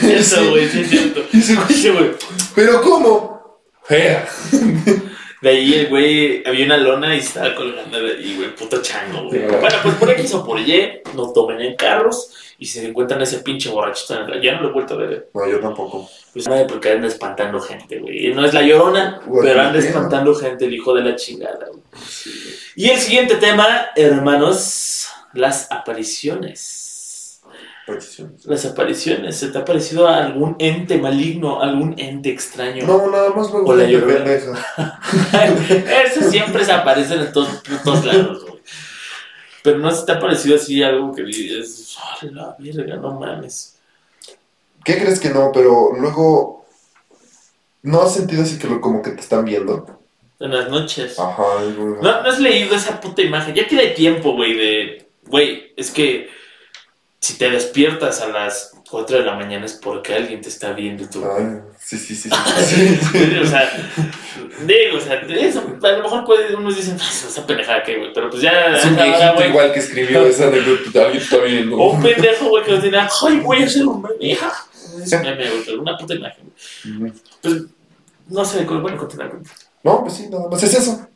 Sí, 0.00 0.12
es 0.12 0.26
cierto, 0.28 0.50
güey, 0.50 0.68
sí, 0.68 0.80
es 0.80 0.88
cierto. 0.90 1.98
Güey. 2.00 2.10
¿Pero 2.56 2.80
cómo? 2.82 3.60
Fea. 3.84 4.26
De 5.42 5.48
ahí 5.50 5.74
el 5.74 5.88
güey 5.88 6.42
había 6.46 6.66
una 6.66 6.76
lona 6.76 7.16
y 7.16 7.18
estaba 7.18 7.52
colgando 7.54 8.00
de 8.00 8.12
ahí, 8.12 8.36
güey, 8.36 8.54
puto 8.54 8.80
chango, 8.80 9.24
güey. 9.24 9.42
Bueno, 9.42 9.76
pues 9.82 9.94
por 9.96 10.10
X 10.10 10.34
o 10.34 10.46
por 10.46 10.60
Y, 10.60 11.00
no 11.14 11.32
tomen 11.32 11.60
en 11.60 11.74
carros 11.74 12.32
y 12.58 12.66
se 12.66 12.86
encuentran 12.86 13.20
ese 13.22 13.40
pinche 13.40 13.68
borrachito 13.68 14.14
en 14.14 14.30
el... 14.30 14.40
Ya 14.40 14.54
no 14.54 14.62
lo 14.62 14.68
he 14.68 14.72
vuelto 14.72 14.94
a 14.94 14.98
ver. 14.98 15.30
No, 15.34 15.50
yo 15.50 15.58
tampoco. 15.58 16.08
Pues 16.32 16.48
nada, 16.48 16.64
porque 16.68 16.92
anda 16.92 17.08
espantando 17.08 17.60
gente, 17.60 17.98
güey. 17.98 18.28
Y 18.28 18.32
No 18.32 18.44
es 18.44 18.54
la 18.54 18.62
llorona, 18.62 19.20
Güey, 19.26 19.48
pero 19.48 19.62
anda 19.62 19.80
espantando 19.80 20.32
gente, 20.32 20.66
el 20.66 20.74
hijo 20.74 20.94
de 20.94 21.02
la 21.02 21.16
chingada, 21.16 21.66
güey. 21.66 21.82
Y 22.76 22.90
el 22.90 22.98
siguiente 22.98 23.34
tema, 23.34 23.88
hermanos, 23.96 25.08
las 25.34 25.72
apariciones. 25.72 26.81
Las 28.44 28.64
apariciones. 28.64 29.36
¿Se 29.36 29.48
te 29.48 29.58
ha 29.58 29.64
parecido 29.64 30.06
algún 30.08 30.54
ente 30.58 30.98
maligno, 30.98 31.60
algún 31.60 31.94
ente 31.98 32.30
extraño? 32.30 32.86
No, 32.86 33.10
nada 33.10 33.30
más 33.30 33.50
luego 33.50 33.70
O 33.70 33.74
la 33.74 33.84
pendeja. 33.86 35.00
Eso 36.04 36.30
siempre 36.30 36.64
se 36.64 36.72
aparecen 36.72 37.20
en 37.20 37.32
todos 37.32 37.48
putos 37.62 38.04
lados, 38.04 38.42
güey. 38.44 38.62
Pero 39.64 39.78
no 39.78 39.90
se 39.92 40.04
te 40.06 40.12
ha 40.12 40.20
parecido 40.20 40.56
así 40.56 40.82
algo 40.82 41.14
que 41.14 41.22
dices, 41.22 41.96
"Ay, 42.20 42.30
la 42.30 42.56
verga, 42.58 42.96
no 42.96 43.18
mames. 43.18 43.76
¿Qué 44.84 44.98
crees 44.98 45.20
que 45.20 45.30
no? 45.30 45.50
Pero 45.52 45.92
luego. 45.98 46.66
¿No 47.82 48.02
has 48.02 48.14
sentido 48.14 48.42
así 48.42 48.58
que 48.58 48.68
lo, 48.68 48.80
como 48.80 49.02
que 49.02 49.10
te 49.10 49.20
están 49.20 49.44
viendo? 49.44 49.98
En 50.40 50.52
las 50.52 50.68
noches. 50.68 51.18
Ajá, 51.18 51.42
luego- 51.76 52.00
No, 52.02 52.22
no 52.22 52.28
has 52.28 52.38
leído 52.40 52.74
esa 52.74 53.00
puta 53.00 53.22
imagen. 53.22 53.54
Ya 53.54 53.66
tiene 53.66 53.88
tiempo, 53.88 54.32
güey, 54.34 54.54
de. 54.56 55.06
Güey, 55.26 55.72
es 55.76 55.90
que 55.92 56.28
si 57.22 57.34
te 57.34 57.48
despiertas 57.50 58.20
a 58.20 58.26
las 58.26 58.72
4 58.90 59.18
de 59.18 59.24
la 59.24 59.36
mañana 59.36 59.64
es 59.64 59.74
porque 59.74 60.12
alguien 60.12 60.40
te 60.40 60.48
está 60.48 60.72
viendo 60.72 61.08
tú. 61.08 61.24
Ay, 61.24 61.60
sí, 61.78 61.96
sí, 61.96 62.16
sí. 62.16 62.28
sí, 62.28 62.96
sí. 63.12 63.36
o 63.40 63.46
sea, 63.46 63.72
digo, 64.66 64.96
o 64.96 65.00
sea, 65.00 65.20
eso, 65.20 65.64
a 65.82 65.92
lo 65.92 66.02
mejor 66.02 66.24
puede, 66.24 66.54
unos 66.56 66.74
dicen, 66.74 66.96
"Ay, 67.00 67.06
esa 67.08 67.46
pendejada 67.46 67.84
que, 67.84 67.96
güey, 67.96 68.12
pero 68.12 68.28
pues 68.28 68.42
ya. 68.42 68.76
Es 68.76 68.84
un 68.84 68.96
viejito 68.96 69.34
güey, 69.36 69.48
igual 69.50 69.72
que 69.72 69.78
escribió 69.78 70.26
esa 70.26 70.48
anécdota. 70.48 71.04
Alguien 71.04 71.22
está 71.22 71.36
viendo. 71.38 71.76
O 71.76 71.92
un 71.92 72.02
pendejo, 72.02 72.48
güey, 72.48 72.64
que 72.64 72.72
nos 72.72 72.82
dirá, 72.82 73.08
ay, 73.28 73.38
voy 73.38 73.62
a 73.62 73.66
hacer 73.66 73.86
un 73.86 74.02
meme. 74.02 74.14
hija". 74.18 74.52
Es 75.00 75.12
meme, 75.12 75.48
güey, 75.48 75.78
una 75.78 75.96
puta 75.96 76.14
imagen. 76.14 76.52
Pues, 77.40 77.54
no 78.28 78.44
sé, 78.44 78.64
bueno, 78.64 78.96
continuar. 78.96 79.32
No, 79.84 80.02
pues 80.02 80.14
sí, 80.14 80.28
nada 80.28 80.48
más 80.48 80.60
es 80.60 80.74
eso. 80.74 81.08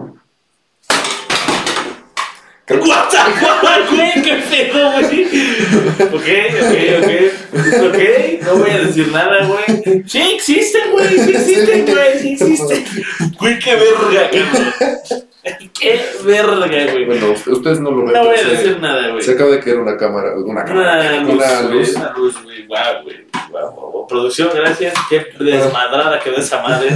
What 2.68 3.08
the 3.10 3.16
fuck, 3.16 3.90
güey, 3.92 4.22
qué 4.24 4.42
pedo, 4.50 4.90
güey. 4.92 5.24
Ok, 6.00 6.28
ok, 6.62 6.74
ok. 6.98 7.10
Ok, 7.86 8.42
no 8.42 8.56
voy 8.56 8.70
a 8.70 8.78
decir 8.80 9.08
nada, 9.12 9.46
güey. 9.46 10.02
Sí 10.06 10.20
existen, 10.34 10.90
güey, 10.90 11.08
sí 11.08 11.30
existen, 11.30 11.86
güey, 11.86 12.18
sí 12.20 12.32
existen. 12.32 12.84
Güey, 13.38 13.58
qué 13.60 13.74
verga, 13.76 14.30
cabrón. 14.30 14.74
Qué 15.78 16.00
verga, 16.24 16.66
güey. 16.92 17.04
Bueno, 17.04 17.34
ustedes 17.46 17.78
no 17.80 17.92
lo 17.92 18.04
ven. 18.04 18.12
No 18.14 18.24
voy 18.24 18.36
a 18.36 18.48
decir 18.48 18.80
nada, 18.80 19.08
güey. 19.10 19.22
Se 19.22 19.32
acaba 19.32 19.50
de 19.52 19.60
caer 19.60 19.78
una 19.78 19.96
cámara, 19.96 20.32
una 20.36 20.64
cámara, 20.64 21.20
Una 21.22 21.62
luz, 21.62 21.94
una 21.94 22.12
luz. 22.16 22.42
güey. 22.42 22.66
Guau, 22.66 23.02
güey. 23.04 23.26
Guau. 23.50 24.06
Producción, 24.08 24.48
gracias. 24.52 24.92
Qué 25.08 25.24
desmadrada 25.38 26.18
quedó 26.18 26.38
esa 26.38 26.60
madre. 26.62 26.90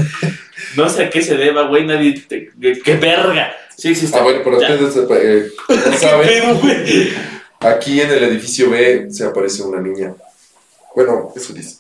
No 0.77 0.89
sé 0.89 1.05
a 1.05 1.11
qué 1.11 1.23
se 1.23 1.37
deba, 1.37 1.63
güey. 1.63 1.87
Nadie. 1.87 2.21
te- 2.27 2.51
qué 2.85 2.95
verga. 2.97 3.53
Sí 3.81 3.89
existe. 3.89 4.19
Ah, 4.19 4.23
bueno, 4.23 4.41
pero 4.45 4.59
ustedes 4.59 4.95
eh, 4.95 5.51
no 5.91 6.61
aquí 7.69 7.99
en 7.99 8.11
el 8.11 8.25
edificio 8.25 8.69
B 8.69 9.07
se 9.11 9.25
aparece 9.25 9.63
una 9.63 9.81
niña. 9.81 10.15
Bueno, 10.95 11.33
eso 11.35 11.55
dice. 11.55 11.77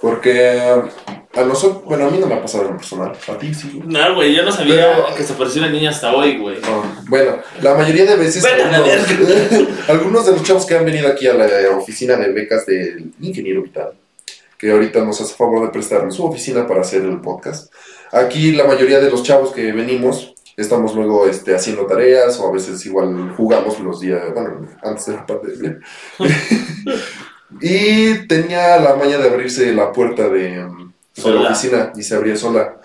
Porque 0.00 0.58
a 0.58 1.42
nosotros, 1.44 1.84
bueno, 1.84 2.06
a 2.06 2.10
mí 2.10 2.18
no 2.18 2.26
me 2.26 2.34
ha 2.34 2.42
pasado 2.42 2.68
en 2.68 2.76
personal, 2.76 3.12
a 3.28 3.38
ti 3.38 3.54
sí. 3.54 3.80
No, 3.84 4.14
güey, 4.16 4.34
yo 4.34 4.42
no 4.42 4.50
sabía 4.50 4.94
Pero- 4.96 5.14
que 5.14 5.22
se 5.22 5.32
apareció 5.32 5.62
una 5.62 5.70
niña 5.70 5.90
hasta 5.90 6.12
hoy, 6.12 6.38
güey. 6.38 6.56
Ah, 6.64 7.04
bueno, 7.08 7.36
la 7.62 7.74
mayoría 7.74 8.04
de 8.04 8.16
veces 8.16 8.44
algunos, 8.44 9.78
algunos 9.88 10.26
de 10.26 10.32
los 10.32 10.42
chavos 10.42 10.66
que 10.66 10.76
han 10.76 10.84
venido 10.84 11.06
aquí 11.06 11.28
a 11.28 11.34
la 11.34 11.76
oficina 11.76 12.16
de 12.16 12.32
becas 12.32 12.66
del 12.66 13.12
ingeniero 13.20 13.62
vital, 13.62 13.92
que 14.56 14.72
ahorita 14.72 15.04
nos 15.04 15.20
hace 15.20 15.34
favor 15.34 15.64
de 15.64 15.72
prestarnos 15.72 16.16
su 16.16 16.24
oficina 16.24 16.66
para 16.66 16.80
hacer 16.80 17.02
el 17.02 17.20
podcast. 17.20 17.72
Aquí 18.10 18.52
la 18.52 18.64
mayoría 18.64 18.98
de 18.98 19.10
los 19.10 19.22
chavos 19.22 19.52
que 19.52 19.70
venimos 19.70 20.34
estamos 20.58 20.94
luego 20.94 21.26
este, 21.26 21.54
haciendo 21.54 21.86
tareas 21.86 22.38
o 22.40 22.48
a 22.48 22.52
veces 22.52 22.84
igual 22.84 23.32
jugamos 23.36 23.78
los 23.78 24.00
días, 24.00 24.34
bueno, 24.34 24.68
antes 24.82 25.06
de 25.06 25.12
la 25.12 25.26
pandemia. 25.26 25.78
y 27.60 28.26
tenía 28.26 28.78
la 28.78 28.96
maña 28.96 29.18
de 29.18 29.28
abrirse 29.28 29.72
la 29.72 29.92
puerta 29.92 30.28
de, 30.28 30.66
de 31.14 31.30
la 31.30 31.40
oficina 31.42 31.92
y 31.94 32.02
se 32.02 32.16
abría 32.16 32.36
sola. 32.36 32.80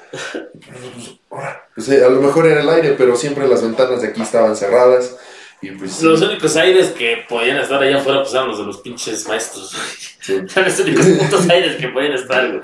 Pues, 1.74 1.89
eh, 1.89 2.06
a 2.06 2.10
lo 2.10 2.22
mejor 2.22 2.46
era 2.46 2.62
el 2.62 2.70
aire, 2.70 2.94
pero 2.96 3.15
siempre 3.15 3.48
las 3.48 3.63
ventanas 3.63 4.01
de 4.01 4.10
aquí 4.10 4.22
estaban 4.22 4.56
cerradas. 4.56 5.18
Y 5.60 5.72
pues. 5.72 6.01
Los 6.03 6.22
únicos 6.22 6.56
aires 6.56 6.89
que 6.92 7.25
podían 7.27 7.58
estar 7.58 7.82
allá 7.82 7.98
afuera 7.98 8.22
pues 8.22 8.34
eran 8.34 8.50
los 8.50 8.60
de 8.60 8.65
los 8.65 8.77
pinches 8.82 9.27
maestros. 9.27 9.75
sí. 10.20 10.34
Eran 10.56 10.65
los 10.65 10.80
únicos 10.80 11.06
putos 11.06 11.50
aires 11.50 11.77
que 11.77 11.88
podían 11.88 12.13
estar, 12.13 12.50
güey. 12.50 12.62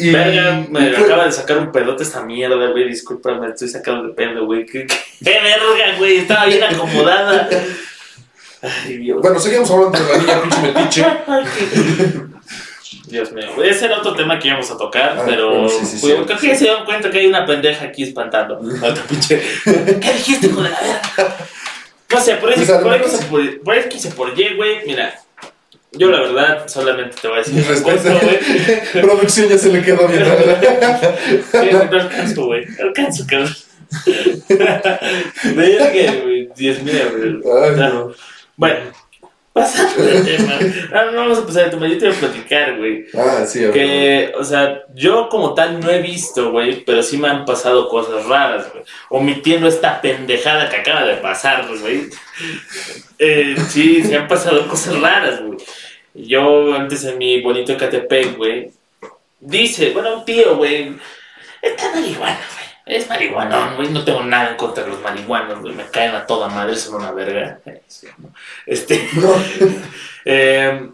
Y, 0.00 0.10
Verga, 0.12 0.64
me 0.68 0.92
fue- 0.92 1.04
acaba 1.04 1.24
de 1.26 1.32
sacar 1.32 1.58
un 1.58 1.70
pedote 1.72 2.02
esta 2.02 2.22
mierda, 2.22 2.66
güey. 2.70 2.88
Discúlpame, 2.88 3.48
estoy 3.48 3.68
sacando 3.68 4.08
de 4.08 4.14
pedo, 4.14 4.46
güey. 4.46 4.64
¿Qué, 4.66 4.86
qué, 4.86 4.96
qué 5.24 5.30
verga, 5.40 5.98
güey? 5.98 6.18
Estaba 6.18 6.46
bien 6.46 6.62
acomodada. 6.62 7.48
Ay, 8.62 8.96
Dios. 8.98 9.20
Bueno, 9.22 9.38
seguimos 9.40 9.70
hablando 9.70 9.98
de 9.98 10.04
la 10.12 10.18
niña 10.18 10.42
pinche 10.42 10.62
metiche. 10.72 11.06
Dios 13.06 13.32
mío, 13.32 13.46
ese 13.64 13.86
era 13.86 13.98
otro 13.98 14.14
tema 14.14 14.38
que 14.38 14.48
íbamos 14.48 14.70
a 14.70 14.76
tocar, 14.76 15.16
Ah, 15.18 15.22
pero 15.26 15.68
sí, 15.68 15.84
sí, 15.84 15.98
sí. 15.98 16.06
creo 16.06 16.26
que 16.38 16.54
se 16.56 16.64
dieron 16.64 16.84
cuenta 16.84 17.10
que 17.10 17.18
hay 17.18 17.26
una 17.26 17.44
pendeja 17.44 17.86
aquí 17.86 18.04
espantando. 18.04 18.60
Otra 18.82 19.02
pinche. 19.08 19.40
¿Qué 19.64 20.12
dijiste, 20.12 20.46
hijo 20.46 20.62
de 20.62 20.70
la 20.70 20.80
verga? 20.80 21.36
No 22.12 22.20
sé, 22.20 22.34
por 22.36 22.50
ahí, 22.50 22.56
Pues, 22.56 22.70
por 22.70 22.80
por, 23.28 23.60
por 23.62 24.14
por 24.16 24.38
Y, 24.40 24.54
güey. 24.56 24.86
Mira, 24.86 25.14
yo 25.92 26.10
la 26.10 26.20
verdad 26.20 26.68
solamente 26.68 27.16
te 27.20 27.28
voy 27.28 27.38
a 27.38 27.42
decir 27.42 27.62
cosa, 27.64 27.92
respetos. 27.92 28.22
güey. 28.22 28.38
Producción 29.04 29.48
ya 29.48 29.58
se 29.58 29.72
le 29.72 29.82
quedó 29.82 30.06
bien. 30.08 30.24
Sí, 31.50 31.68
No 31.72 31.80
alcanzo, 32.00 32.46
güey. 32.46 32.64
Alcanzo, 32.80 33.24
cabrón. 33.28 33.54
Verga, 35.56 36.12
güey. 36.22 36.48
Dios 36.56 36.82
mío, 36.82 37.02
güey. 37.16 37.76
No. 37.76 38.12
Bueno, 38.56 38.80
pasando 39.52 40.02
de 40.02 40.20
tema. 40.22 40.58
No, 40.92 41.10
no 41.12 41.20
vamos 41.22 41.38
a 41.38 41.46
pasar 41.46 41.64
de 41.64 41.70
tema. 41.70 41.88
Yo 41.88 41.98
te 41.98 42.08
voy 42.08 42.16
a 42.16 42.20
platicar, 42.20 42.78
güey. 42.78 43.06
Ah, 43.14 43.44
sí, 43.46 43.60
ver. 43.60 43.72
Que, 43.72 44.32
o 44.38 44.44
sea, 44.44 44.82
yo 44.94 45.28
como 45.28 45.54
tal 45.54 45.80
no 45.80 45.90
he 45.90 46.00
visto, 46.00 46.50
güey, 46.50 46.84
pero 46.84 47.02
sí 47.02 47.16
me 47.16 47.28
han 47.28 47.44
pasado 47.44 47.88
cosas 47.88 48.26
raras, 48.26 48.70
güey. 48.72 48.84
Omitiendo 49.08 49.68
esta 49.68 50.00
pendejada 50.00 50.68
que 50.68 50.76
acaba 50.76 51.04
de 51.04 51.16
pasar, 51.16 51.66
güey. 51.80 52.08
Eh, 53.18 53.54
sí, 53.68 54.02
se 54.02 54.16
han 54.16 54.28
pasado 54.28 54.66
cosas 54.68 55.00
raras, 55.00 55.42
güey. 55.42 55.58
Yo 56.14 56.74
antes 56.74 57.04
en 57.04 57.18
mi 57.18 57.40
bonito 57.40 57.76
Catepec, 57.76 58.36
güey, 58.36 58.70
dice, 59.38 59.90
bueno, 59.90 60.18
un 60.18 60.24
tío, 60.24 60.56
güey, 60.56 60.96
está 61.62 61.94
marihuana, 61.94 62.40
güey. 62.54 62.59
Es 62.90 63.08
marihuanón, 63.08 63.76
güey. 63.76 63.88
No 63.90 64.04
tengo 64.04 64.22
nada 64.24 64.50
en 64.50 64.56
contra 64.56 64.82
de 64.82 64.90
los 64.90 65.00
marihuanos, 65.00 65.60
güey. 65.60 65.72
Me 65.74 65.84
caen 65.86 66.14
a 66.14 66.26
toda 66.26 66.48
madre, 66.48 66.74
son 66.74 66.96
una 66.96 67.12
verga. 67.12 67.60
Este. 68.66 69.08
No. 69.14 69.32
Eh, 70.24 70.88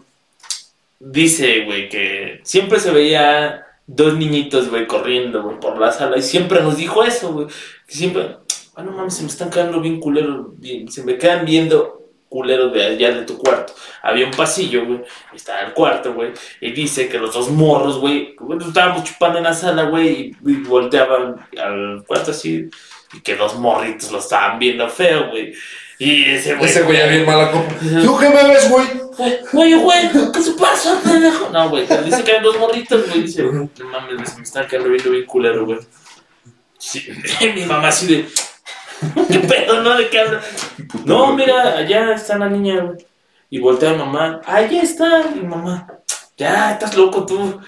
dice, 0.99 1.65
güey, 1.65 1.89
que 1.89 2.39
siempre 2.43 2.79
se 2.79 2.91
veía 2.91 3.65
dos 3.87 4.15
niñitos, 4.15 4.69
güey, 4.69 4.85
corriendo, 4.85 5.41
güey, 5.41 5.59
por 5.59 5.79
la 5.79 5.91
sala. 5.91 6.17
Y 6.17 6.21
siempre 6.21 6.61
nos 6.61 6.77
dijo 6.77 7.03
eso, 7.03 7.33
güey. 7.33 7.47
Que 7.87 7.95
siempre, 7.95 8.37
ah, 8.75 8.83
no 8.83 8.91
mames, 8.91 9.15
se 9.15 9.23
me 9.23 9.29
están 9.29 9.49
quedando 9.49 9.81
bien 9.81 9.99
culeros. 9.99 10.59
bien- 10.59 10.91
se 10.91 11.03
me 11.03 11.17
quedan 11.17 11.45
viendo 11.45 12.03
culeros 12.29 12.73
de 12.73 12.85
allá 12.85 13.11
de 13.11 13.23
tu 13.25 13.37
cuarto. 13.39 13.56
Había 14.01 14.25
un 14.25 14.31
pasillo, 14.31 14.85
güey. 14.85 15.01
Estaba 15.33 15.61
el 15.61 15.73
cuarto, 15.73 16.13
güey. 16.13 16.31
Y 16.61 16.71
dice 16.71 17.09
que 17.09 17.17
los 17.17 17.33
dos 17.33 17.49
morros, 17.49 17.99
güey, 17.99 18.35
estábamos 18.65 19.03
chupando 19.03 19.37
en 19.37 19.45
la 19.45 19.53
sala, 19.53 19.83
güey, 19.83 20.35
y, 20.43 20.51
y 20.51 20.55
volteaban 20.63 21.47
al 21.61 22.03
cuarto 22.05 22.31
así. 22.31 22.69
Y 23.13 23.21
que 23.21 23.35
dos 23.35 23.55
morritos 23.55 24.11
lo 24.11 24.19
estaban 24.19 24.59
viendo 24.59 24.87
feo, 24.89 25.29
güey. 25.29 25.53
Y 25.99 26.25
ese 26.25 26.55
güey. 26.55 26.69
Ese 26.69 26.83
güey 26.83 26.97
ya 26.97 27.07
bien 27.07 27.25
mala 27.25 27.51
copa. 27.51 27.73
¿Tú 27.79 28.17
qué 28.17 28.29
me 28.29 28.47
ves, 28.47 28.69
güey? 28.69 28.85
Güey, 29.51 29.73
güey, 29.73 30.11
¿qué 30.31 30.41
se 30.41 30.51
pasa, 30.51 30.99
pendejo? 31.03 31.49
No, 31.51 31.69
güey, 31.69 31.87
dice 32.05 32.23
que 32.23 32.33
hay 32.33 32.43
dos 32.43 32.57
morritos, 32.59 33.07
güey. 33.07 33.23
Dice, 33.23 33.43
no 33.43 33.69
mames, 33.91 34.37
me 34.37 34.43
están 34.43 34.67
quedando 34.67 34.89
viendo 34.89 35.09
bien 35.09 35.25
culero, 35.25 35.65
güey. 35.65 35.79
Sí, 36.77 37.07
mi 37.55 37.65
mamá 37.65 37.87
así 37.87 38.07
de. 38.07 38.27
¿Qué 39.31 39.39
pedo, 39.39 39.81
no? 39.81 39.97
¿De 39.97 40.09
qué 40.09 40.19
habla? 40.19 40.41
No, 41.05 41.35
mira, 41.35 41.77
allá 41.77 42.13
está 42.13 42.37
la 42.37 42.49
niña, 42.49 42.79
güey. 42.81 42.97
Y 43.49 43.59
voltea 43.59 43.91
a 43.91 43.95
mamá, 43.95 44.41
allá 44.45 44.81
está 44.81 45.27
mi 45.33 45.41
mamá. 45.41 45.87
Ya, 46.37 46.73
estás 46.73 46.95
loco 46.95 47.25
tú. 47.25 47.59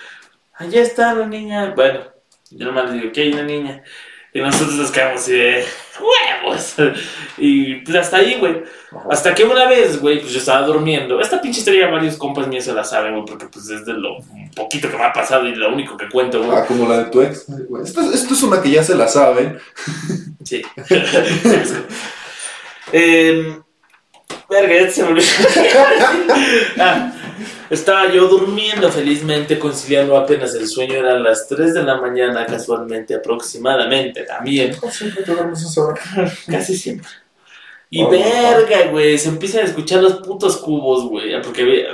Allá 0.54 0.82
está 0.82 1.14
la 1.14 1.26
niña. 1.26 1.74
Bueno, 1.76 2.02
yo 2.52 2.66
nomás 2.66 2.92
le 2.92 3.00
digo, 3.00 3.12
¿qué 3.14 3.22
hay 3.22 3.34
una 3.34 3.44
niña? 3.44 3.82
Y 4.32 4.42
nosotros 4.42 4.76
nos 4.76 4.92
quedamos 4.92 5.22
así 5.22 5.34
de 5.34 5.66
huevos. 6.00 6.76
Y 7.42 7.76
pues 7.78 7.96
hasta 7.96 8.18
ahí, 8.18 8.36
güey. 8.38 8.64
Hasta 9.10 9.34
que 9.34 9.46
una 9.46 9.66
vez, 9.66 10.00
güey, 10.02 10.20
pues 10.20 10.34
yo 10.34 10.40
estaba 10.40 10.68
durmiendo. 10.68 11.22
Esta 11.22 11.42
pinche 11.42 11.60
historia 11.60 11.88
varios 11.88 12.18
compas 12.18 12.48
míos 12.48 12.66
se 12.66 12.74
la 12.74 12.84
saben, 12.84 13.14
güey, 13.14 13.26
porque 13.26 13.46
pues 13.46 13.70
es 13.70 13.86
de 13.86 13.94
lo 13.94 14.18
poquito 14.54 14.92
que 14.92 14.98
me 14.98 15.06
ha 15.06 15.14
pasado 15.14 15.48
y 15.48 15.56
lo 15.56 15.74
único 15.74 15.96
que 15.96 16.10
cuento, 16.10 16.44
güey. 16.44 16.58
Ah, 16.58 16.66
como 16.68 16.88
la 16.88 17.06
de 17.06 17.06
tu 17.06 17.22
ex. 17.22 17.46
güey. 17.48 17.84
Esto, 17.84 18.02
esto 18.12 18.34
es 18.34 18.44
una 18.44 18.62
que 18.62 18.72
ya 18.72 18.84
se 18.84 18.96
la 18.96 19.08
saben. 19.08 19.58
Sí. 20.44 20.62
eh, 22.92 23.60
verga, 24.50 24.74
ya 24.82 24.92
se 24.92 25.04
me 25.04 25.10
olvidó. 25.10 25.28
Ah, 26.80 27.12
estaba 27.70 28.12
yo 28.12 28.28
durmiendo 28.28 28.92
felizmente, 28.92 29.60
conciliando 29.60 30.18
apenas 30.18 30.56
el 30.56 30.68
sueño. 30.68 30.96
Eran 30.96 31.24
las 31.24 31.48
3 31.48 31.74
de 31.74 31.84
la 31.84 32.00
mañana, 32.00 32.46
casualmente, 32.46 33.16
aproximadamente 33.16 34.24
también. 34.24 34.76
Siempre 34.92 35.24
te 35.24 35.34
duermes 35.34 35.64
a 35.64 35.68
esa 35.68 35.82
hora. 35.82 36.02
Casi 36.48 36.76
siempre. 36.76 37.10
Y 37.92 38.04
Oh, 38.04 38.10
verga, 38.10 38.92
güey, 38.92 39.18
se 39.18 39.30
empiezan 39.30 39.62
a 39.62 39.66
escuchar 39.66 40.02
los 40.02 40.16
putos 40.22 40.58
cubos, 40.58 41.06
güey. 41.10 41.42
Porque, 41.42 41.86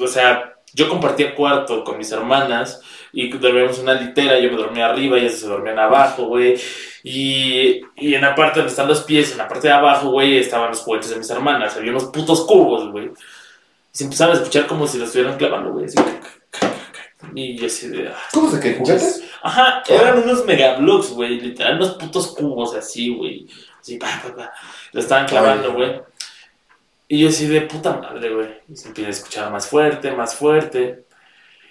o 0.00 0.06
sea, 0.08 0.54
yo 0.72 0.88
compartía 0.88 1.34
cuarto 1.34 1.84
con 1.84 1.98
mis 1.98 2.10
hermanas 2.12 2.80
y 3.14 3.30
dormíamos 3.30 3.78
en 3.78 3.84
una 3.84 3.94
litera, 3.94 4.38
yo 4.38 4.50
me 4.50 4.56
dormía 4.56 4.86
arriba, 4.86 5.18
ellas 5.18 5.38
se 5.38 5.46
dormían 5.46 5.78
abajo, 5.78 6.26
güey. 6.26 6.60
Y, 7.02 7.80
y 7.96 8.14
en 8.14 8.22
la 8.22 8.34
parte 8.34 8.60
donde 8.60 8.70
están 8.70 8.88
los 8.88 9.02
pies, 9.02 9.32
en 9.32 9.38
la 9.38 9.48
parte 9.48 9.68
de 9.68 9.74
abajo, 9.74 10.10
güey, 10.10 10.38
estaban 10.38 10.70
los 10.70 10.80
juguetes 10.80 11.10
de 11.10 11.16
mis 11.16 11.30
hermanas. 11.30 11.76
Había 11.76 11.90
unos 11.90 12.06
putos 12.06 12.44
cubos, 12.44 12.90
güey. 12.90 13.06
Y 13.06 13.10
se 13.92 14.04
empezaron 14.04 14.34
a 14.34 14.38
escuchar 14.38 14.66
como 14.66 14.86
si 14.86 14.98
los 14.98 15.08
estuvieran 15.08 15.38
clavando, 15.38 15.72
güey. 15.72 15.86
Así, 15.86 15.96
y 17.34 17.56
yo 17.56 17.66
así 17.66 17.88
de... 17.88 18.08
ah, 18.08 18.16
¿Cómo 18.32 18.50
se 18.50 18.60
qué? 18.60 18.74
¿Juguetes? 18.74 19.24
Ajá, 19.42 19.82
eran 19.88 20.22
unos 20.22 20.44
megablocks, 20.44 21.10
güey, 21.10 21.40
literal, 21.40 21.76
unos 21.76 21.92
putos 21.96 22.28
cubos 22.28 22.74
así, 22.74 23.14
güey. 23.14 23.46
Así, 23.80 23.96
pa, 23.98 24.20
pa, 24.22 24.34
pa. 24.34 24.52
Lo 24.92 25.00
estaban 25.00 25.26
clavando, 25.26 25.72
güey. 25.72 26.00
Y 27.08 27.20
yo 27.20 27.28
así 27.28 27.46
de 27.46 27.62
puta 27.62 27.92
madre, 27.96 28.34
güey. 28.34 28.48
Y 28.68 28.76
se 28.76 28.88
empieza 28.88 29.08
a 29.08 29.12
escuchar 29.12 29.50
más 29.50 29.68
fuerte, 29.68 30.10
más 30.12 30.34
fuerte. 30.34 31.03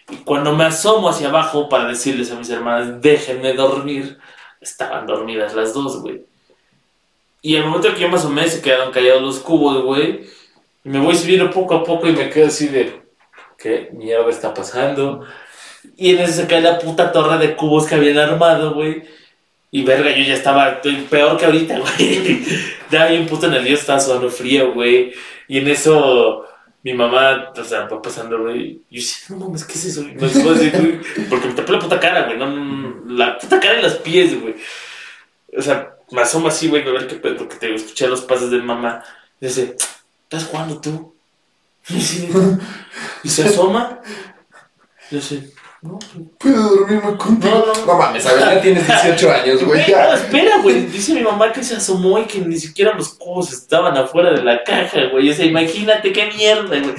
Y 0.09 0.17
cuando 0.17 0.53
me 0.53 0.65
asomo 0.65 1.09
hacia 1.09 1.29
abajo 1.29 1.69
para 1.69 1.87
decirles 1.87 2.31
a 2.31 2.35
mis 2.35 2.49
hermanas, 2.49 3.01
déjenme 3.01 3.53
dormir, 3.53 4.17
estaban 4.59 5.05
dormidas 5.05 5.53
las 5.53 5.73
dos, 5.73 6.01
güey. 6.01 6.25
Y 7.41 7.57
al 7.57 7.65
momento 7.65 7.93
que 7.93 8.01
yo 8.01 8.09
me 8.09 8.15
asomé, 8.15 8.47
se 8.47 8.61
quedaron 8.61 8.91
callados 8.91 9.21
los 9.21 9.39
cubos, 9.39 9.83
güey. 9.83 10.25
Y 10.83 10.89
me 10.89 10.99
voy 10.99 11.15
subiendo 11.15 11.49
poco 11.51 11.75
a 11.75 11.83
poco 11.83 12.07
y 12.07 12.13
me 12.13 12.29
quedo 12.29 12.47
así 12.47 12.67
de, 12.67 13.01
¿qué 13.57 13.89
mierda 13.93 14.29
está 14.29 14.53
pasando? 14.53 15.25
Y 15.97 16.11
en 16.11 16.19
eso 16.19 16.33
se 16.33 16.47
cae 16.47 16.61
la 16.61 16.79
puta 16.79 17.11
torre 17.11 17.37
de 17.45 17.55
cubos 17.55 17.85
que 17.85 17.95
habían 17.95 18.17
armado, 18.17 18.73
güey. 18.73 19.03
Y 19.71 19.83
verga, 19.83 20.11
yo 20.11 20.23
ya 20.23 20.35
estaba 20.35 20.81
peor 21.09 21.37
que 21.37 21.45
ahorita, 21.45 21.79
güey. 21.97 22.45
Ya 22.91 23.07
bien 23.07 23.27
puto 23.27 23.47
nervioso, 23.47 23.81
estaba 23.81 23.99
sudando 23.99 24.29
frío, 24.29 24.73
güey. 24.73 25.13
Y 25.47 25.57
en 25.57 25.67
eso 25.67 26.45
mi 26.83 26.93
mamá, 26.93 27.53
o 27.55 27.63
sea, 27.63 27.87
va 27.87 28.01
pasando, 28.01 28.41
güey. 28.41 28.81
Yo 28.89 29.01
decía, 29.01 29.25
no 29.29 29.37
mames, 29.37 29.63
¿qué 29.63 29.73
es 29.73 29.85
eso? 29.85 30.01
Así, 30.01 30.41
güey, 30.41 30.99
porque 31.29 31.47
me 31.47 31.53
tapé 31.53 31.71
la 31.71 31.79
puta 31.79 31.99
cara, 31.99 32.25
güey. 32.25 32.37
No, 32.37 32.49
no, 32.49 33.15
la 33.15 33.37
puta 33.37 33.59
cara 33.59 33.79
y 33.79 33.81
los 33.81 33.95
pies, 33.95 34.39
güey. 34.39 34.55
O 35.57 35.61
sea, 35.61 35.95
me 36.11 36.21
asomo 36.21 36.49
así, 36.49 36.67
güey, 36.67 36.85
a 36.85 36.91
ver 36.91 37.07
qué 37.07 37.15
pedo, 37.15 37.37
porque 37.37 37.55
te 37.55 37.73
escuché 37.73 38.07
los 38.07 38.21
pasos 38.21 38.51
de 38.51 38.61
mamá. 38.61 39.01
Y 39.39 39.45
dice, 39.45 39.77
¿estás 40.23 40.45
jugando 40.45 40.79
tú? 40.79 41.13
Y, 41.89 41.97
así, 41.97 42.29
y 43.23 43.29
se 43.29 43.43
asoma. 43.43 43.99
Y 45.11 45.17
así, 45.17 45.53
no, 45.83 45.99
pues, 45.99 46.25
Puedo 46.39 46.75
dormirme 46.75 47.17
contigo. 47.17 47.65
No, 47.67 47.73
no. 47.73 47.85
No 47.85 47.97
mames, 47.97 48.25
a 48.25 48.33
ver, 48.33 48.39
ya 48.55 48.61
tienes 48.61 48.87
18 48.87 49.31
años, 49.31 49.63
güey. 49.65 49.91
No, 49.91 50.13
espera, 50.13 50.57
güey. 50.61 50.85
Dice 50.85 51.13
mi 51.13 51.21
mamá 51.21 51.51
que 51.51 51.61
se 51.61 51.75
asomó 51.75 52.17
y 52.19 52.23
que 52.23 52.39
ni 52.39 52.57
siquiera 52.57 52.95
los 52.95 53.09
cubos 53.09 53.51
estaban 53.51 53.97
afuera 53.97 54.31
de 54.31 54.43
la 54.43 54.63
caja, 54.63 55.07
güey. 55.11 55.29
O 55.29 55.33
sea, 55.33 55.45
imagínate 55.45 56.13
qué 56.13 56.27
mierda, 56.27 56.79
güey. 56.79 56.95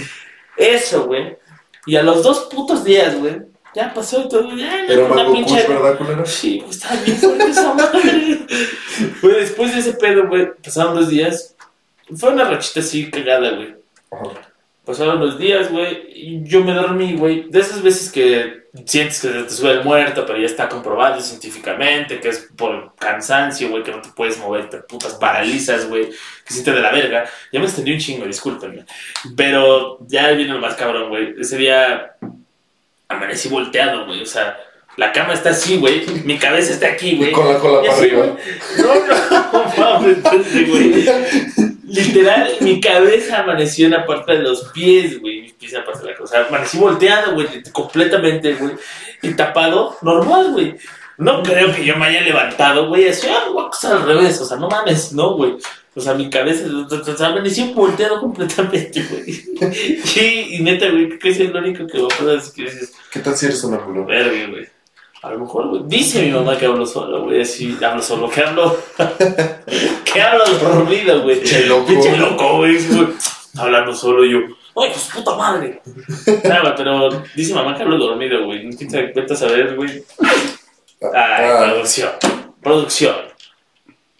Eso, 0.58 1.06
güey. 1.06 1.38
Y 1.86 1.96
a 1.96 2.02
los 2.02 2.22
dos 2.22 2.48
putos 2.52 2.84
días, 2.84 3.18
güey. 3.18 3.40
Ya 3.74 3.92
pasó 3.94 4.20
y 4.20 4.28
todo. 4.28 4.54
Ya, 4.54 4.84
Era 4.84 5.06
una 5.06 5.32
pinche. 5.32 5.64
Kush, 5.64 5.68
¿verdad? 5.68 6.26
Sí, 6.26 6.58
güey, 6.58 6.70
estaba 6.70 7.00
bien 7.00 7.16
fuerte 7.16 7.50
esa 7.50 7.74
madre. 7.74 8.38
Güey, 9.22 9.34
después 9.36 9.72
de 9.72 9.80
ese 9.80 9.94
pedo, 9.94 10.28
güey, 10.28 10.52
pasaron 10.62 10.94
dos 10.94 11.08
días. 11.08 11.56
Fue 12.14 12.30
una 12.30 12.44
rachita 12.44 12.80
así 12.80 13.10
cagada, 13.10 13.50
güey. 13.50 13.74
Pasaron 14.84 15.18
los 15.20 15.38
días, 15.38 15.72
güey, 15.72 16.04
y 16.14 16.44
yo 16.44 16.62
me 16.62 16.74
dormí, 16.74 17.16
güey. 17.16 17.48
De 17.48 17.60
esas 17.60 17.82
veces 17.82 18.12
que 18.12 18.63
sientes 18.84 19.20
que 19.20 19.28
te 19.28 19.50
sube 19.50 19.70
el 19.70 19.84
muerto, 19.84 20.26
pero 20.26 20.38
ya 20.38 20.46
está 20.46 20.68
comprobado 20.68 21.20
científicamente 21.20 22.20
que 22.20 22.28
es 22.28 22.48
por 22.56 22.94
cansancio, 22.96 23.68
güey, 23.68 23.84
que 23.84 23.92
no 23.92 24.00
te 24.00 24.08
puedes 24.10 24.38
mover, 24.38 24.68
te 24.68 24.78
putas 24.78 25.14
paralizas, 25.14 25.88
güey, 25.88 26.10
que 26.10 26.52
sientes 26.52 26.74
de 26.74 26.80
la 26.80 26.90
verga. 26.90 27.24
Ya 27.52 27.60
me 27.60 27.66
extendí 27.66 27.92
un 27.92 27.98
chingo, 27.98 28.26
discúlpenme. 28.26 28.84
Pero 29.36 29.98
ya 30.08 30.30
viene 30.32 30.54
lo 30.54 30.60
más 30.60 30.74
cabrón, 30.74 31.08
güey. 31.08 31.34
Ese 31.38 31.56
día 31.56 32.16
amanecí 33.08 33.48
volteado, 33.48 34.06
güey. 34.06 34.22
O 34.22 34.26
sea, 34.26 34.58
la 34.96 35.12
cama 35.12 35.34
está 35.34 35.50
así, 35.50 35.76
güey. 35.76 36.04
Mi 36.24 36.38
cabeza 36.38 36.72
está 36.72 36.88
aquí, 36.88 37.16
güey. 37.16 37.30
con 37.30 37.52
la 37.52 37.58
cola 37.60 37.80
para 37.80 37.96
arriba. 37.96 38.36
No, 38.78 39.52
no, 39.52 39.72
mames, 39.76 40.68
güey. 40.68 41.04
Literal, 41.94 42.50
mi 42.60 42.80
cabeza 42.80 43.40
amaneció 43.40 43.86
en 43.86 43.92
la 43.92 44.06
parte 44.06 44.32
de 44.32 44.42
los 44.42 44.64
pies, 44.72 45.20
güey. 45.20 45.42
Mis 45.42 45.52
pies 45.52 45.72
en 45.72 45.80
la 45.80 45.84
parte 45.86 46.02
de 46.02 46.10
la 46.10 46.16
cosa. 46.16 46.24
O 46.24 46.38
sea, 46.38 46.48
amanecí 46.48 46.78
volteado, 46.78 47.34
güey, 47.34 47.46
completamente, 47.72 48.54
güey. 48.54 48.72
Y 49.22 49.34
tapado, 49.34 49.96
normal, 50.02 50.52
güey. 50.52 50.76
No 51.16 51.42
creo 51.42 51.72
que 51.72 51.84
yo 51.84 51.96
me 51.96 52.06
haya 52.06 52.22
levantado, 52.22 52.88
güey. 52.88 53.08
Así, 53.08 53.28
ah, 53.28 53.44
voy 53.52 53.62
a 53.62 53.66
acostar 53.66 53.92
al 53.92 54.06
revés. 54.06 54.40
O 54.40 54.44
sea, 54.44 54.56
no 54.56 54.68
mames, 54.68 55.12
no, 55.12 55.34
güey. 55.36 55.56
O 55.96 56.00
sea, 56.00 56.14
mi 56.14 56.28
cabeza, 56.28 56.64
o 56.68 57.16
sea, 57.16 57.28
amanecí 57.28 57.72
volteado 57.72 58.18
completamente, 58.20 59.00
güey. 59.08 59.32
Sí, 60.04 60.46
y 60.50 60.62
neta, 60.62 60.90
güey, 60.90 61.06
creo 61.06 61.18
que 61.20 61.28
es 61.30 61.38
lo 61.38 61.58
único 61.60 61.86
que 61.86 61.98
voy 61.98 62.08
a 62.12 62.16
poder 62.18 62.40
decir 62.40 62.52
que 62.54 62.62
dices, 62.70 62.92
¿Qué 63.12 63.20
tal 63.20 63.36
si 63.36 63.46
eres 63.46 63.62
un 63.62 63.74
ángulo? 63.74 64.04
verga, 64.04 64.50
güey. 64.50 64.66
A 65.24 65.30
lo 65.30 65.38
mejor, 65.38 65.68
güey. 65.68 65.82
Dice 65.86 66.20
mi 66.22 66.30
mamá 66.32 66.58
que 66.58 66.66
hablo 66.66 66.84
solo, 66.84 67.22
güey. 67.24 67.40
Así, 67.40 67.78
hablo 67.82 68.02
solo, 68.02 68.28
que 68.28 68.42
hablo. 68.42 68.76
que 70.04 70.20
hablo 70.20 70.44
dormido, 70.60 71.22
güey. 71.22 71.40
Pinche 71.40 71.64
loco. 71.64 71.86
Pinche 71.86 72.14
loco, 72.18 72.56
güey. 72.58 72.76
Hablando 73.56 73.94
solo 73.94 74.22
yo. 74.26 74.38
¡Ay, 74.76 74.90
pues 74.90 75.08
puta 75.14 75.34
madre! 75.34 75.80
Nada, 76.44 76.74
pero 76.76 77.08
dice 77.34 77.54
mamá 77.54 77.74
que 77.74 77.84
hablo 77.84 77.96
dormido, 77.96 78.44
güey. 78.44 78.64
No 78.66 78.76
te 78.76 78.86
vete 79.14 79.32
a 79.32 79.36
saber, 79.36 79.74
güey. 79.76 80.04
Ay, 80.20 81.10
Ah, 81.14 81.64
producción. 81.70 82.10
Producción. 82.62 83.14